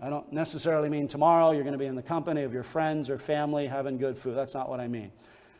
I 0.00 0.10
don't 0.10 0.32
necessarily 0.32 0.88
mean 0.88 1.06
tomorrow 1.06 1.52
you're 1.52 1.62
going 1.62 1.74
to 1.74 1.78
be 1.78 1.86
in 1.86 1.94
the 1.94 2.02
company 2.02 2.42
of 2.42 2.52
your 2.52 2.64
friends 2.64 3.08
or 3.08 3.18
family 3.18 3.68
having 3.68 3.98
good 3.98 4.18
food. 4.18 4.36
That's 4.36 4.54
not 4.54 4.68
what 4.68 4.80
I 4.80 4.88
mean. 4.88 5.12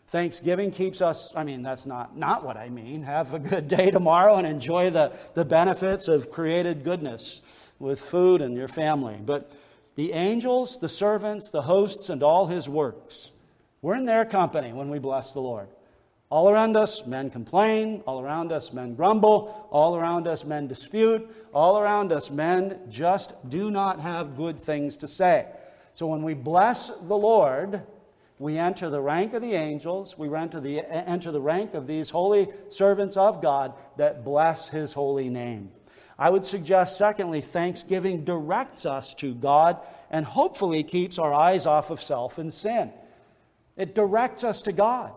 Thanksgiving 0.09 0.73
keeps 0.73 1.01
us, 1.01 1.31
I 1.37 1.45
mean, 1.45 1.63
that's 1.63 1.87
not, 1.87 2.17
not 2.17 2.45
what 2.45 2.57
I 2.57 2.69
mean. 2.69 3.03
Have 3.05 3.35
a 3.35 3.39
good 3.39 3.69
day 3.69 3.91
tomorrow 3.91 4.35
and 4.35 4.47
enjoy 4.47 4.91
the, 4.91 5.17
the 5.35 5.45
benefits 5.45 6.09
of 6.09 6.31
created 6.31 6.83
goodness 6.83 7.41
with 7.79 8.01
food 8.01 8.43
and 8.43 8.57
your 8.57 8.69
family. 8.69 9.19
But 9.25 9.55
the 9.95 10.13
angels, 10.13 10.79
the 10.79 10.89
servants, 10.89 11.51
the 11.51 11.63
hosts, 11.63 12.09
and 12.09 12.23
all 12.23 12.47
his 12.47 12.69
works. 12.69 13.31
We're 13.83 13.97
in 13.97 14.07
their 14.07 14.25
company 14.25 14.73
when 14.73 14.89
we 14.89 14.99
bless 14.99 15.33
the 15.33 15.41
Lord. 15.41 15.69
All 16.31 16.49
around 16.49 16.77
us, 16.79 17.05
men 17.05 17.29
complain. 17.29 18.03
All 18.07 18.21
around 18.21 18.53
us, 18.53 18.73
men 18.73 18.95
grumble. 18.95 19.69
All 19.71 19.97
around 19.97 20.27
us, 20.27 20.45
men 20.45 20.67
dispute. 20.67 21.29
All 21.53 21.79
around 21.79 22.11
us, 22.11 22.31
men 22.31 22.79
just 22.89 23.35
do 23.51 23.71
not 23.71 24.01
have 24.01 24.37
good 24.37 24.59
things 24.59 24.97
to 24.99 25.09
say. 25.09 25.47
So 25.93 26.07
when 26.07 26.23
we 26.23 26.33
bless 26.33 26.89
the 26.89 27.17
Lord, 27.17 27.83
we 28.39 28.57
enter 28.57 28.89
the 28.89 29.01
rank 29.03 29.35
of 29.35 29.43
the 29.43 29.53
angels. 29.53 30.17
We 30.17 30.35
enter 30.35 30.59
the, 30.59 30.81
enter 30.91 31.31
the 31.31 31.41
rank 31.41 31.75
of 31.75 31.87
these 31.87 32.09
holy 32.09 32.49
servants 32.71 33.19
of 33.19 33.43
God 33.43 33.75
that 33.99 34.25
bless 34.25 34.71
his 34.71 34.95
holy 34.95 35.29
name. 35.29 35.71
I 36.23 36.31
would 36.31 36.45
suggest, 36.45 36.99
secondly, 36.99 37.41
thanksgiving 37.41 38.23
directs 38.23 38.87
us 38.87 39.13
to 39.15 39.35
God 39.35 39.79
and 40.09 40.25
hopefully 40.25 40.85
keeps 40.85 41.19
our 41.19 41.35
eyes 41.35 41.67
off 41.67 41.91
of 41.91 42.01
self 42.01 42.39
and 42.39 42.53
sin. 42.53 42.93
It 43.77 43.97
directs 43.97 44.45
us 44.45 44.63
to 44.63 44.73
God. 44.73 45.11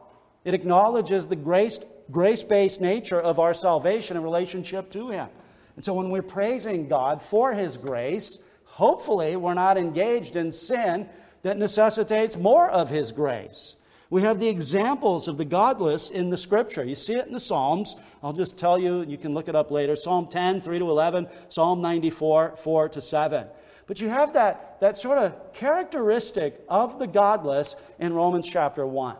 It 0.45 0.56
acknowledges 0.56 1.28
the 1.28 1.36
grace 1.36 2.43
based 2.43 2.82
nature 2.82 3.22
of 3.22 3.38
our 3.38 3.53
salvation 3.53 4.18
and 4.18 4.24
relationship 4.24 4.91
to 4.93 5.12
Him. 5.12 5.30
And 5.76 5.86
so 5.86 5.93
when 5.93 6.10
we're 6.10 6.24
praising 6.24 6.88
God 6.88 7.22
for 7.22 7.53
His 7.53 7.78
grace, 7.78 8.39
hopefully 8.64 9.36
we're 9.36 9.53
not 9.53 9.78
engaged 9.78 10.36
in 10.36 10.51
sin 10.51 11.08
that 11.43 11.60
necessitates 11.60 12.36
more 12.36 12.68
of 12.68 12.89
His 12.89 13.12
grace. 13.12 13.76
We 14.16 14.22
have 14.22 14.39
the 14.39 14.47
examples 14.47 15.28
of 15.28 15.36
the 15.36 15.43
godless 15.43 16.09
in 16.09 16.30
the 16.30 16.38
scripture. 16.38 16.86
You 16.86 16.95
see 16.95 17.16
it 17.16 17.28
in 17.28 17.34
the 17.34 17.39
Psalms. 17.41 17.97
I'll 18.24 18.32
just 18.32 18.55
tell 18.55 18.80
you, 18.80 19.03
you 19.03 19.18
can 19.18 19.34
look 19.34 19.49
it 19.49 19.57
up 19.57 19.72
later. 19.72 19.97
Psalm 19.97 20.28
10, 20.28 20.61
3 20.61 20.80
to 20.80 20.89
11, 20.89 21.28
Psalm 21.49 21.82
94, 21.82 22.55
4 22.55 22.88
to 22.88 23.01
7. 23.01 23.47
But 23.88 23.99
you 23.99 24.07
have 24.07 24.32
that, 24.32 24.80
that 24.80 24.97
sort 24.97 25.18
of 25.18 25.51
characteristic 25.51 26.63
of 26.70 26.97
the 26.97 27.07
godless 27.07 27.76
in 27.99 28.13
Romans 28.13 28.49
chapter 28.49 28.88
1. 28.88 29.18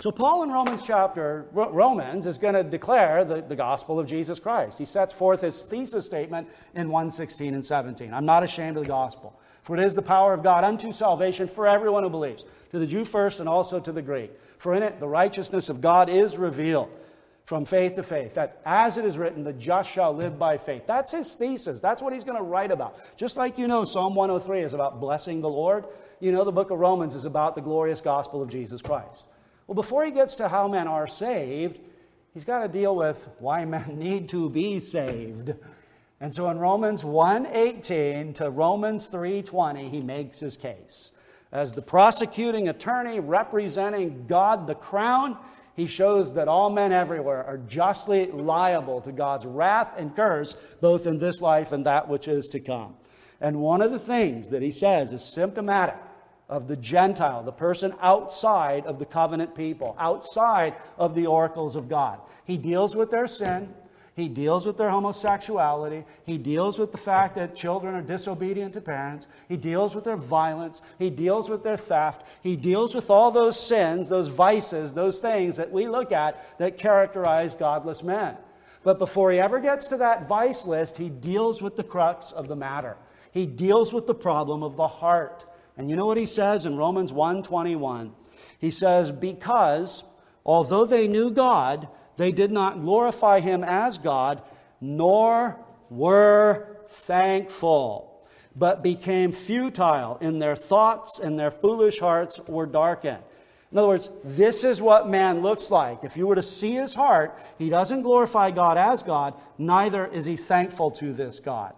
So, 0.00 0.10
Paul 0.10 0.42
in 0.42 0.50
Romans 0.50 0.82
chapter, 0.84 1.46
Romans 1.52 2.26
is 2.26 2.36
going 2.36 2.54
to 2.54 2.64
declare 2.64 3.24
the, 3.24 3.42
the 3.42 3.54
gospel 3.54 4.00
of 4.00 4.08
Jesus 4.08 4.40
Christ. 4.40 4.78
He 4.78 4.86
sets 4.86 5.12
forth 5.12 5.42
his 5.42 5.62
thesis 5.62 6.04
statement 6.04 6.48
in 6.74 6.88
116 6.88 7.54
and 7.54 7.64
17. 7.64 8.12
I'm 8.12 8.26
not 8.26 8.42
ashamed 8.42 8.76
of 8.76 8.82
the 8.82 8.88
gospel. 8.88 9.38
For 9.62 9.76
it 9.76 9.84
is 9.84 9.94
the 9.94 10.02
power 10.02 10.32
of 10.32 10.42
God 10.42 10.64
unto 10.64 10.92
salvation 10.92 11.48
for 11.48 11.66
everyone 11.66 12.02
who 12.02 12.10
believes, 12.10 12.44
to 12.70 12.78
the 12.78 12.86
Jew 12.86 13.04
first 13.04 13.40
and 13.40 13.48
also 13.48 13.80
to 13.80 13.92
the 13.92 14.02
Greek. 14.02 14.30
For 14.58 14.74
in 14.74 14.82
it 14.82 15.00
the 15.00 15.08
righteousness 15.08 15.68
of 15.68 15.80
God 15.80 16.08
is 16.08 16.36
revealed 16.36 16.90
from 17.48 17.64
faith 17.64 17.94
to 17.94 18.02
faith, 18.02 18.34
that 18.34 18.60
as 18.66 18.98
it 18.98 19.06
is 19.06 19.16
written, 19.16 19.42
the 19.42 19.54
just 19.54 19.90
shall 19.90 20.14
live 20.14 20.38
by 20.38 20.58
faith. 20.58 20.82
That's 20.86 21.12
his 21.12 21.34
thesis. 21.34 21.80
That's 21.80 22.02
what 22.02 22.12
he's 22.12 22.22
going 22.22 22.36
to 22.36 22.42
write 22.42 22.70
about. 22.70 22.98
Just 23.16 23.38
like 23.38 23.56
you 23.56 23.66
know, 23.66 23.86
Psalm 23.86 24.14
103 24.14 24.60
is 24.60 24.74
about 24.74 25.00
blessing 25.00 25.40
the 25.40 25.48
Lord, 25.48 25.86
you 26.20 26.30
know, 26.30 26.44
the 26.44 26.52
book 26.52 26.70
of 26.70 26.78
Romans 26.78 27.14
is 27.14 27.24
about 27.24 27.54
the 27.54 27.62
glorious 27.62 28.02
gospel 28.02 28.42
of 28.42 28.50
Jesus 28.50 28.82
Christ. 28.82 29.24
Well, 29.66 29.74
before 29.74 30.04
he 30.04 30.10
gets 30.10 30.34
to 30.36 30.48
how 30.48 30.68
men 30.68 30.88
are 30.88 31.06
saved, 31.06 31.80
he's 32.34 32.44
got 32.44 32.60
to 32.60 32.68
deal 32.68 32.94
with 32.94 33.26
why 33.38 33.64
men 33.64 33.86
need 33.98 34.28
to 34.28 34.50
be 34.50 34.78
saved. 34.78 35.54
And 36.20 36.34
so 36.34 36.48
in 36.50 36.58
Romans 36.58 37.04
1:18 37.04 38.34
to 38.34 38.50
Romans 38.50 39.08
3:20 39.08 39.88
he 39.88 40.00
makes 40.00 40.40
his 40.40 40.56
case. 40.56 41.12
As 41.52 41.72
the 41.72 41.82
prosecuting 41.82 42.68
attorney 42.68 43.20
representing 43.20 44.26
God 44.26 44.66
the 44.66 44.74
crown, 44.74 45.38
he 45.74 45.86
shows 45.86 46.34
that 46.34 46.48
all 46.48 46.70
men 46.70 46.92
everywhere 46.92 47.44
are 47.44 47.56
justly 47.56 48.30
liable 48.32 49.00
to 49.02 49.12
God's 49.12 49.46
wrath 49.46 49.94
and 49.96 50.14
curse 50.14 50.54
both 50.80 51.06
in 51.06 51.18
this 51.18 51.40
life 51.40 51.70
and 51.70 51.86
that 51.86 52.08
which 52.08 52.26
is 52.26 52.48
to 52.48 52.60
come. 52.60 52.96
And 53.40 53.60
one 53.60 53.80
of 53.80 53.92
the 53.92 53.98
things 54.00 54.48
that 54.48 54.60
he 54.60 54.72
says 54.72 55.12
is 55.12 55.22
symptomatic 55.22 55.94
of 56.48 56.66
the 56.66 56.76
Gentile, 56.76 57.44
the 57.44 57.52
person 57.52 57.94
outside 58.00 58.86
of 58.86 58.98
the 58.98 59.06
covenant 59.06 59.54
people, 59.54 59.94
outside 59.98 60.74
of 60.98 61.14
the 61.14 61.26
oracles 61.26 61.76
of 61.76 61.88
God. 61.88 62.20
He 62.44 62.56
deals 62.56 62.96
with 62.96 63.10
their 63.10 63.28
sin. 63.28 63.72
He 64.18 64.26
deals 64.26 64.66
with 64.66 64.76
their 64.76 64.90
homosexuality. 64.90 66.04
He 66.24 66.38
deals 66.38 66.76
with 66.76 66.90
the 66.90 66.98
fact 66.98 67.36
that 67.36 67.54
children 67.54 67.94
are 67.94 68.02
disobedient 68.02 68.74
to 68.74 68.80
parents. 68.80 69.28
He 69.48 69.56
deals 69.56 69.94
with 69.94 70.02
their 70.02 70.16
violence. 70.16 70.82
He 70.98 71.08
deals 71.08 71.48
with 71.48 71.62
their 71.62 71.76
theft. 71.76 72.26
He 72.42 72.56
deals 72.56 72.96
with 72.96 73.10
all 73.10 73.30
those 73.30 73.56
sins, 73.56 74.08
those 74.08 74.26
vices, 74.26 74.92
those 74.92 75.20
things 75.20 75.54
that 75.58 75.70
we 75.70 75.86
look 75.86 76.10
at 76.10 76.58
that 76.58 76.78
characterize 76.78 77.54
godless 77.54 78.02
men. 78.02 78.36
But 78.82 78.98
before 78.98 79.30
he 79.30 79.38
ever 79.38 79.60
gets 79.60 79.86
to 79.86 79.98
that 79.98 80.26
vice 80.26 80.66
list, 80.66 80.96
he 80.96 81.10
deals 81.10 81.62
with 81.62 81.76
the 81.76 81.84
crux 81.84 82.32
of 82.32 82.48
the 82.48 82.56
matter. 82.56 82.96
He 83.30 83.46
deals 83.46 83.92
with 83.92 84.08
the 84.08 84.16
problem 84.16 84.64
of 84.64 84.74
the 84.74 84.88
heart. 84.88 85.44
And 85.76 85.88
you 85.88 85.94
know 85.94 86.06
what 86.06 86.16
he 86.16 86.26
says 86.26 86.66
in 86.66 86.76
Romans 86.76 87.12
1:21? 87.12 88.14
He 88.58 88.70
says, 88.70 89.12
"Because 89.12 90.02
although 90.44 90.86
they 90.86 91.06
knew 91.06 91.30
God, 91.30 91.86
they 92.18 92.32
did 92.32 92.50
not 92.52 92.82
glorify 92.82 93.40
him 93.40 93.64
as 93.64 93.96
God, 93.96 94.42
nor 94.80 95.58
were 95.88 96.76
thankful, 96.88 98.26
but 98.54 98.82
became 98.82 99.32
futile 99.32 100.18
in 100.20 100.38
their 100.38 100.56
thoughts, 100.56 101.18
and 101.18 101.38
their 101.38 101.50
foolish 101.50 102.00
hearts 102.00 102.38
were 102.46 102.66
darkened. 102.66 103.22
In 103.70 103.78
other 103.78 103.88
words, 103.88 104.10
this 104.24 104.64
is 104.64 104.82
what 104.82 105.08
man 105.08 105.42
looks 105.42 105.70
like. 105.70 106.02
If 106.02 106.16
you 106.16 106.26
were 106.26 106.34
to 106.34 106.42
see 106.42 106.72
his 106.72 106.94
heart, 106.94 107.38
he 107.58 107.68
doesn't 107.68 108.02
glorify 108.02 108.50
God 108.50 108.76
as 108.78 109.02
God, 109.02 109.34
neither 109.56 110.06
is 110.06 110.24
he 110.24 110.36
thankful 110.36 110.90
to 110.92 111.12
this 111.12 111.38
God. 111.38 111.74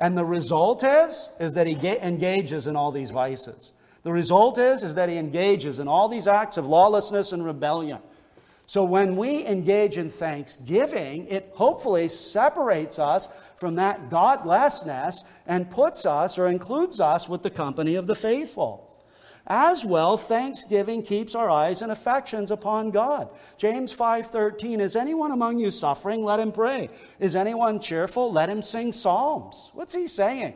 And 0.00 0.18
the 0.18 0.24
result 0.24 0.82
is, 0.82 1.28
is 1.38 1.52
that 1.52 1.66
he 1.66 1.76
engages 1.98 2.66
in 2.66 2.74
all 2.74 2.90
these 2.90 3.10
vices. 3.10 3.72
The 4.02 4.12
result 4.12 4.58
is, 4.58 4.82
is 4.82 4.96
that 4.96 5.08
he 5.08 5.16
engages 5.16 5.78
in 5.78 5.86
all 5.86 6.08
these 6.08 6.26
acts 6.26 6.56
of 6.56 6.66
lawlessness 6.66 7.30
and 7.30 7.44
rebellion. 7.44 8.00
So 8.66 8.84
when 8.84 9.16
we 9.16 9.46
engage 9.46 9.98
in 9.98 10.08
thanksgiving, 10.10 11.26
it 11.26 11.50
hopefully 11.54 12.08
separates 12.08 12.98
us 12.98 13.28
from 13.56 13.74
that 13.74 14.08
godlessness 14.08 15.22
and 15.46 15.70
puts 15.70 16.06
us 16.06 16.38
or 16.38 16.46
includes 16.46 16.98
us 17.00 17.28
with 17.28 17.42
the 17.42 17.50
company 17.50 17.94
of 17.94 18.06
the 18.06 18.14
faithful. 18.14 18.90
As 19.46 19.84
well, 19.84 20.16
thanksgiving 20.16 21.02
keeps 21.02 21.34
our 21.34 21.50
eyes 21.50 21.82
and 21.82 21.92
affections 21.92 22.50
upon 22.50 22.90
God. 22.90 23.28
James 23.58 23.92
5:13 23.92 24.80
Is 24.80 24.96
anyone 24.96 25.32
among 25.32 25.58
you 25.58 25.70
suffering? 25.70 26.24
Let 26.24 26.40
him 26.40 26.50
pray. 26.50 26.88
Is 27.20 27.36
anyone 27.36 27.78
cheerful? 27.78 28.32
Let 28.32 28.48
him 28.48 28.62
sing 28.62 28.94
psalms. 28.94 29.70
What's 29.74 29.94
he 29.94 30.06
saying? 30.06 30.54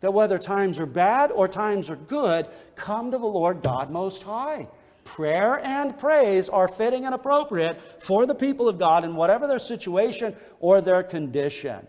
That 0.00 0.14
whether 0.14 0.38
times 0.38 0.78
are 0.78 0.86
bad 0.86 1.30
or 1.30 1.46
times 1.46 1.90
are 1.90 1.96
good, 1.96 2.46
come 2.74 3.10
to 3.10 3.18
the 3.18 3.26
Lord 3.26 3.62
God 3.62 3.90
most 3.90 4.22
high. 4.22 4.68
Prayer 5.06 5.64
and 5.64 5.96
praise 5.96 6.48
are 6.48 6.68
fitting 6.68 7.06
and 7.06 7.14
appropriate 7.14 7.80
for 8.02 8.26
the 8.26 8.34
people 8.34 8.68
of 8.68 8.78
God 8.78 9.04
in 9.04 9.14
whatever 9.14 9.46
their 9.46 9.60
situation 9.60 10.36
or 10.60 10.80
their 10.80 11.02
condition. 11.02 11.86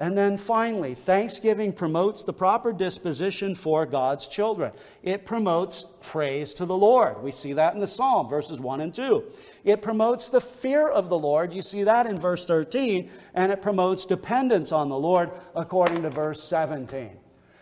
And 0.00 0.16
then 0.16 0.38
finally, 0.38 0.94
thanksgiving 0.94 1.72
promotes 1.72 2.22
the 2.22 2.32
proper 2.32 2.72
disposition 2.72 3.54
for 3.54 3.84
God's 3.84 4.28
children. 4.28 4.72
It 5.02 5.26
promotes 5.26 5.84
praise 6.00 6.54
to 6.54 6.66
the 6.66 6.76
Lord. 6.76 7.22
We 7.22 7.32
see 7.32 7.52
that 7.52 7.74
in 7.74 7.80
the 7.80 7.86
Psalm, 7.86 8.28
verses 8.28 8.60
1 8.60 8.80
and 8.80 8.94
2. 8.94 9.24
It 9.64 9.82
promotes 9.82 10.28
the 10.28 10.40
fear 10.40 10.88
of 10.88 11.08
the 11.08 11.18
Lord. 11.18 11.52
You 11.52 11.62
see 11.62 11.82
that 11.82 12.06
in 12.06 12.18
verse 12.18 12.46
13. 12.46 13.10
And 13.34 13.52
it 13.52 13.60
promotes 13.60 14.06
dependence 14.06 14.70
on 14.72 14.88
the 14.88 14.98
Lord, 14.98 15.32
according 15.54 16.02
to 16.02 16.10
verse 16.10 16.42
17. 16.44 17.10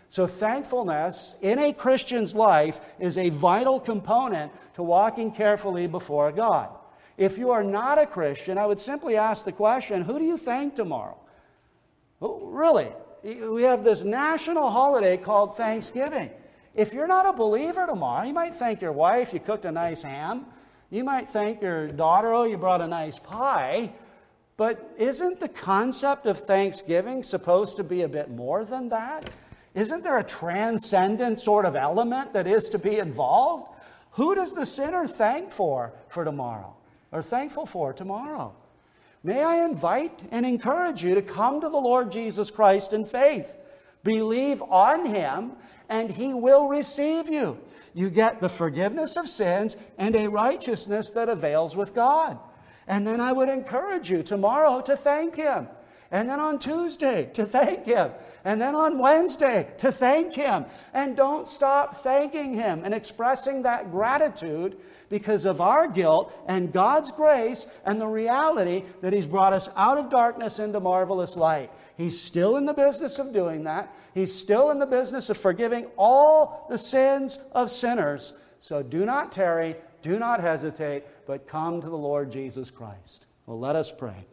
So, 0.09 0.26
thankfulness 0.26 1.36
in 1.42 1.59
a 1.59 1.72
Christian's 1.72 2.34
life 2.34 2.80
is 2.98 3.18
a 3.18 3.30
vital 3.30 3.80
component 3.80 4.52
to 4.74 4.82
walking 4.82 5.32
carefully 5.32 5.86
before 5.86 6.30
God. 6.32 6.70
If 7.16 7.38
you 7.38 7.50
are 7.50 7.64
not 7.64 7.98
a 7.98 8.07
Christian, 8.07 8.59
I 8.59 8.66
would 8.66 8.78
simply 8.78 9.16
ask 9.16 9.44
the 9.44 9.52
question 9.52 10.02
who 10.02 10.18
do 10.18 10.24
you 10.24 10.36
thank 10.36 10.74
tomorrow? 10.74 11.18
Oh, 12.20 12.46
really, 12.46 12.88
we 13.22 13.62
have 13.64 13.84
this 13.84 14.04
national 14.04 14.70
holiday 14.70 15.16
called 15.16 15.57
Thanksgiving. 15.57 16.30
If 16.74 16.92
you're 16.92 17.07
not 17.07 17.26
a 17.26 17.32
believer 17.32 17.86
tomorrow, 17.86 18.26
you 18.26 18.34
might 18.34 18.54
thank 18.54 18.82
your 18.82 18.92
wife, 18.92 19.32
you 19.32 19.40
cooked 19.40 19.64
a 19.64 19.72
nice 19.72 20.02
ham. 20.02 20.46
You 20.90 21.04
might 21.04 21.28
thank 21.28 21.62
your 21.62 21.88
daughter, 21.88 22.32
oh, 22.32 22.44
you 22.44 22.59
brought 22.59 22.80
a 22.80 22.86
nice 22.86 23.18
pie. 23.18 23.92
But 24.57 24.94
isn't 24.96 25.40
the 25.40 25.48
concept 25.48 26.26
of 26.26 26.38
Thanksgiving 26.38 27.22
supposed 27.22 27.76
to 27.78 27.84
be 27.84 28.02
a 28.02 28.09
bit 28.09 28.30
more 28.30 28.64
than 28.64 28.88
that? 28.90 29.28
Isn't 29.76 30.02
there 30.02 30.18
a 30.18 30.24
transcendent 30.24 31.38
sort 31.38 31.66
of 31.66 31.76
element 31.76 32.32
that 32.32 32.46
is 32.46 32.70
to 32.70 32.78
be 32.78 32.98
involved? 32.98 33.78
Who 34.12 34.34
does 34.34 34.54
the 34.54 34.64
sinner 34.64 35.06
thank 35.06 35.52
for 35.52 35.92
for 36.08 36.24
tomorrow 36.24 36.74
or 37.12 37.22
thankful 37.22 37.66
for 37.66 37.92
tomorrow? 37.92 38.54
May 39.22 39.44
I 39.44 39.66
invite 39.66 40.22
and 40.30 40.46
encourage 40.46 41.04
you 41.04 41.14
to 41.14 41.20
come 41.20 41.60
to 41.60 41.68
the 41.68 41.76
Lord 41.76 42.10
Jesus 42.10 42.50
Christ 42.50 42.94
in 42.94 43.04
faith. 43.04 43.58
Believe 44.02 44.62
on 44.62 45.04
him, 45.04 45.52
and 45.90 46.10
he 46.10 46.32
will 46.32 46.68
receive 46.68 47.28
you. 47.28 47.58
You 47.92 48.08
get 48.08 48.40
the 48.40 48.48
forgiveness 48.48 49.16
of 49.16 49.28
sins 49.28 49.76
and 49.98 50.16
a 50.16 50.30
righteousness 50.30 51.10
that 51.10 51.28
avails 51.28 51.76
with 51.76 51.92
God. 51.92 52.38
And 52.86 53.06
then 53.06 53.20
I 53.20 53.32
would 53.32 53.50
encourage 53.50 54.10
you 54.10 54.22
tomorrow 54.22 54.80
to 54.80 54.96
thank 54.96 55.36
him 55.36 55.68
and 56.11 56.28
then 56.28 56.40
on 56.40 56.59
Tuesday 56.59 57.30
to 57.34 57.44
thank 57.44 57.84
Him, 57.84 58.11
and 58.44 58.61
then 58.61 58.74
on 58.74 58.98
Wednesday 58.98 59.68
to 59.78 59.90
thank 59.90 60.34
Him. 60.34 60.66
And 60.94 61.16
don't 61.16 61.48
stop 61.48 61.94
thanking 61.96 62.54
Him 62.54 62.82
and 62.84 62.94
expressing 62.94 63.62
that 63.62 63.90
gratitude 63.90 64.76
because 65.09 65.44
of 65.44 65.61
our 65.61 65.88
guilt 65.88 66.32
and 66.46 66.72
God's 66.72 67.11
grace 67.12 67.66
and 67.84 68.00
the 68.00 68.07
reality 68.07 68.84
that 69.00 69.12
He's 69.12 69.26
brought 69.26 69.52
us 69.52 69.68
out 69.76 69.98
of 69.98 70.11
darkness 70.11 70.59
into 70.59 70.80
marvelous 70.80 71.36
light. 71.36 71.70
He's 71.96 72.20
still 72.20 72.57
in 72.57 72.66
the 72.66 72.74
business 72.74 73.18
of 73.18 73.32
doing 73.32 73.64
that, 73.64 73.94
He's 74.14 74.34
still 74.34 74.70
in 74.70 74.78
the 74.78 74.86
business 74.86 75.30
of 75.30 75.36
forgiving 75.36 75.86
all 75.96 76.66
the 76.70 76.78
sins 76.78 77.38
of 77.52 77.70
sinners. 77.70 78.32
So 78.61 78.82
do 78.82 79.04
not 79.04 79.32
tarry, 79.32 79.76
do 80.02 80.18
not 80.18 80.40
hesitate, 80.40 81.04
but 81.26 81.46
come 81.46 81.80
to 81.80 81.88
the 81.88 81.96
Lord 81.96 82.30
Jesus 82.30 82.70
Christ. 82.70 83.26
Well, 83.46 83.61
let 83.61 83.76
us 83.76 83.92
pray. 83.92 84.26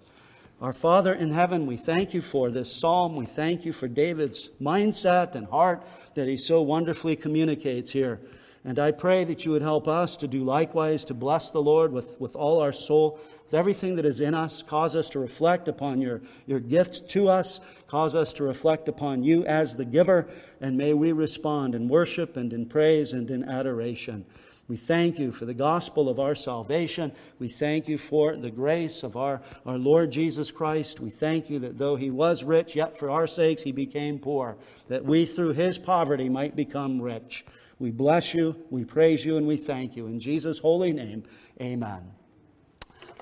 Our 0.64 0.72
Father 0.72 1.14
in 1.14 1.32
heaven, 1.32 1.66
we 1.66 1.76
thank 1.76 2.14
you 2.14 2.22
for 2.22 2.50
this 2.50 2.74
psalm. 2.74 3.18
We 3.18 3.26
thank 3.26 3.66
you 3.66 3.74
for 3.74 3.90
David's 3.90 4.50
mindset 4.62 5.36
and 5.36 5.46
heart 5.48 5.86
that 6.14 6.30
he 6.30 6.38
so 6.38 6.62
wonderfully 6.62 7.18
communicates 7.18 7.92
here. 7.92 8.22
And 8.64 8.80
I 8.80 8.92
pray 8.92 9.26
that 9.26 9.44
you 9.44 9.52
would 9.52 9.62
help 9.62 9.90
us 9.90 10.16
to 10.16 10.26
do 10.26 10.46
likewise, 10.46 11.04
to 11.06 11.14
bless 11.14 11.52
the 11.52 11.62
Lord 11.62 11.92
with, 11.92 12.18
with 12.18 12.38
all 12.38 12.62
our 12.62 12.72
soul, 12.72 13.20
with 13.44 13.54
everything 13.54 13.98
that 13.98 14.06
is 14.06 14.22
in 14.22 14.34
us. 14.34 14.64
Cause 14.64 14.96
us 14.96 15.10
to 15.10 15.20
reflect 15.20 15.68
upon 15.68 16.00
your, 16.00 16.22
your 16.46 16.62
gifts 16.62 17.02
to 17.02 17.28
us. 17.28 17.60
Cause 17.88 18.16
us 18.16 18.32
to 18.36 18.46
reflect 18.46 18.88
upon 18.88 19.22
you 19.22 19.46
as 19.46 19.76
the 19.76 19.84
giver. 19.84 20.30
And 20.62 20.78
may 20.78 20.94
we 20.94 21.12
respond 21.12 21.76
in 21.76 21.90
worship 21.90 22.38
and 22.38 22.54
in 22.54 22.68
praise 22.68 23.12
and 23.12 23.30
in 23.30 23.44
adoration. 23.50 24.26
We 24.70 24.78
thank 24.78 25.20
you 25.20 25.34
for 25.34 25.46
the 25.46 25.54
gospel 25.54 26.08
of 26.08 26.20
our 26.20 26.36
salvation. 26.36 27.12
We 27.38 27.50
thank 27.50 27.90
you 27.90 27.98
for 27.98 28.38
the 28.38 28.50
grace 28.50 29.04
of 29.04 29.18
our, 29.18 29.42
our 29.66 29.78
Lord 29.78 30.12
Jesus 30.12 30.52
Christ. 30.52 31.02
We 31.02 31.10
thank 31.10 31.50
you 31.50 31.60
that 31.60 31.78
though 31.78 31.98
he 31.98 32.10
was 32.10 32.44
rich, 32.44 32.76
yet 32.76 32.98
for 32.98 33.10
our 33.10 33.28
sakes 33.28 33.64
he 33.64 33.74
became 33.74 34.20
poor, 34.20 34.56
that 34.88 35.04
we 35.04 35.26
through 35.26 35.54
his 35.54 35.78
poverty 35.78 36.30
might 36.30 36.56
become 36.56 37.02
rich. 37.02 37.46
We 37.78 37.92
bless 37.92 38.34
you, 38.34 38.56
we 38.70 38.86
praise 38.86 39.26
you, 39.26 39.36
and 39.36 39.46
we 39.46 39.58
thank 39.58 39.98
you. 39.98 40.08
In 40.08 40.20
Jesus' 40.20 40.60
holy 40.60 40.94
name, 40.94 41.24
amen. 41.60 42.12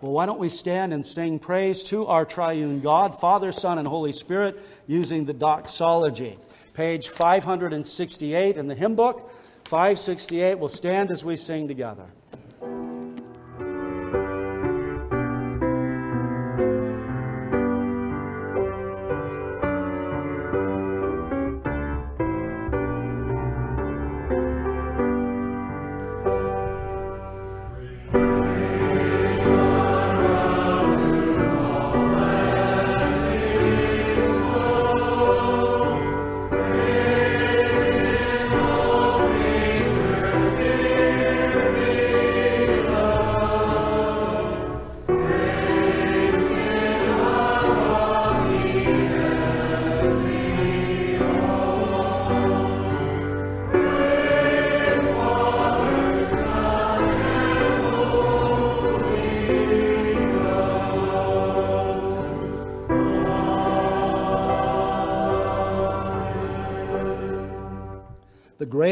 Well, 0.02 0.12
why 0.12 0.28
don't 0.28 0.40
we 0.40 0.50
stand 0.50 0.94
and 0.94 1.04
sing 1.04 1.40
praise 1.40 1.84
to 1.86 2.06
our 2.06 2.26
triune 2.26 2.82
God, 2.82 3.20
Father, 3.20 3.52
Son, 3.52 3.80
and 3.80 3.88
Holy 3.88 4.12
Spirit, 4.12 4.60
using 4.86 5.26
the 5.26 5.34
doxology. 5.34 6.38
Page 6.74 7.10
568 7.10 8.58
in 8.58 8.68
the 8.68 8.76
hymn 8.76 8.96
book. 8.96 9.32
568 9.72 10.60
will 10.60 10.68
stand 10.68 11.12
as 11.12 11.24
we 11.24 11.38
sing 11.38 11.66
together. 11.66 12.08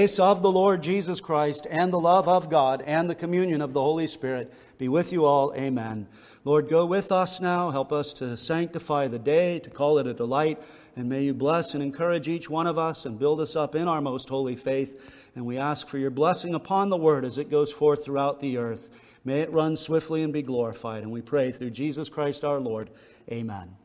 Grace 0.10 0.18
of 0.18 0.42
the 0.42 0.52
Lord 0.52 0.82
Jesus 0.82 1.22
Christ 1.22 1.68
and 1.70 1.94
the 1.94 2.00
love 2.00 2.28
of 2.28 2.50
God 2.50 2.82
and 2.88 3.08
the 3.08 3.14
communion 3.14 3.62
of 3.62 3.74
the 3.74 3.82
Holy 3.82 4.08
Spirit 4.08 4.52
be 4.80 4.90
with 4.90 5.14
you 5.14 5.24
all. 5.24 5.54
Amen. 5.56 6.08
Lord, 6.44 6.68
go 6.68 6.84
with 6.84 7.12
us 7.12 7.40
now. 7.40 7.70
Help 7.70 7.94
us 7.94 8.12
to 8.14 8.36
sanctify 8.36 9.08
the 9.08 9.20
day, 9.20 9.60
to 9.60 9.70
call 9.70 10.00
it 10.00 10.08
a 10.08 10.14
delight. 10.16 10.60
And 10.96 11.10
may 11.10 11.26
you 11.26 11.36
bless 11.36 11.76
and 11.76 11.84
encourage 11.84 12.28
each 12.28 12.50
one 12.50 12.66
of 12.66 12.80
us 12.80 13.06
and 13.06 13.20
build 13.20 13.40
us 13.40 13.56
up 13.56 13.76
in 13.76 13.88
our 13.88 14.02
most 14.02 14.30
holy 14.30 14.56
faith. 14.56 15.30
And 15.36 15.46
we 15.46 15.60
ask 15.60 15.88
for 15.88 16.00
your 16.00 16.10
blessing 16.10 16.56
upon 16.56 16.90
the 16.90 16.98
word 16.98 17.24
as 17.24 17.38
it 17.38 17.52
goes 17.52 17.72
forth 17.72 18.04
throughout 18.04 18.40
the 18.40 18.58
earth. 18.58 18.90
May 19.24 19.42
it 19.42 19.54
run 19.54 19.76
swiftly 19.76 20.24
and 20.24 20.34
be 20.34 20.42
glorified. 20.42 21.04
And 21.04 21.12
we 21.12 21.22
pray 21.22 21.52
through 21.52 21.70
Jesus 21.70 22.10
Christ 22.10 22.44
our 22.44 22.60
Lord. 22.60 22.90
Amen. 23.32 23.76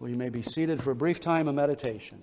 Well, 0.00 0.10
you 0.10 0.16
may 0.16 0.28
be 0.28 0.42
seated 0.42 0.82
for 0.82 0.90
a 0.90 0.96
brief 0.96 1.20
time 1.20 1.46
of 1.46 1.54
meditation. 1.54 2.20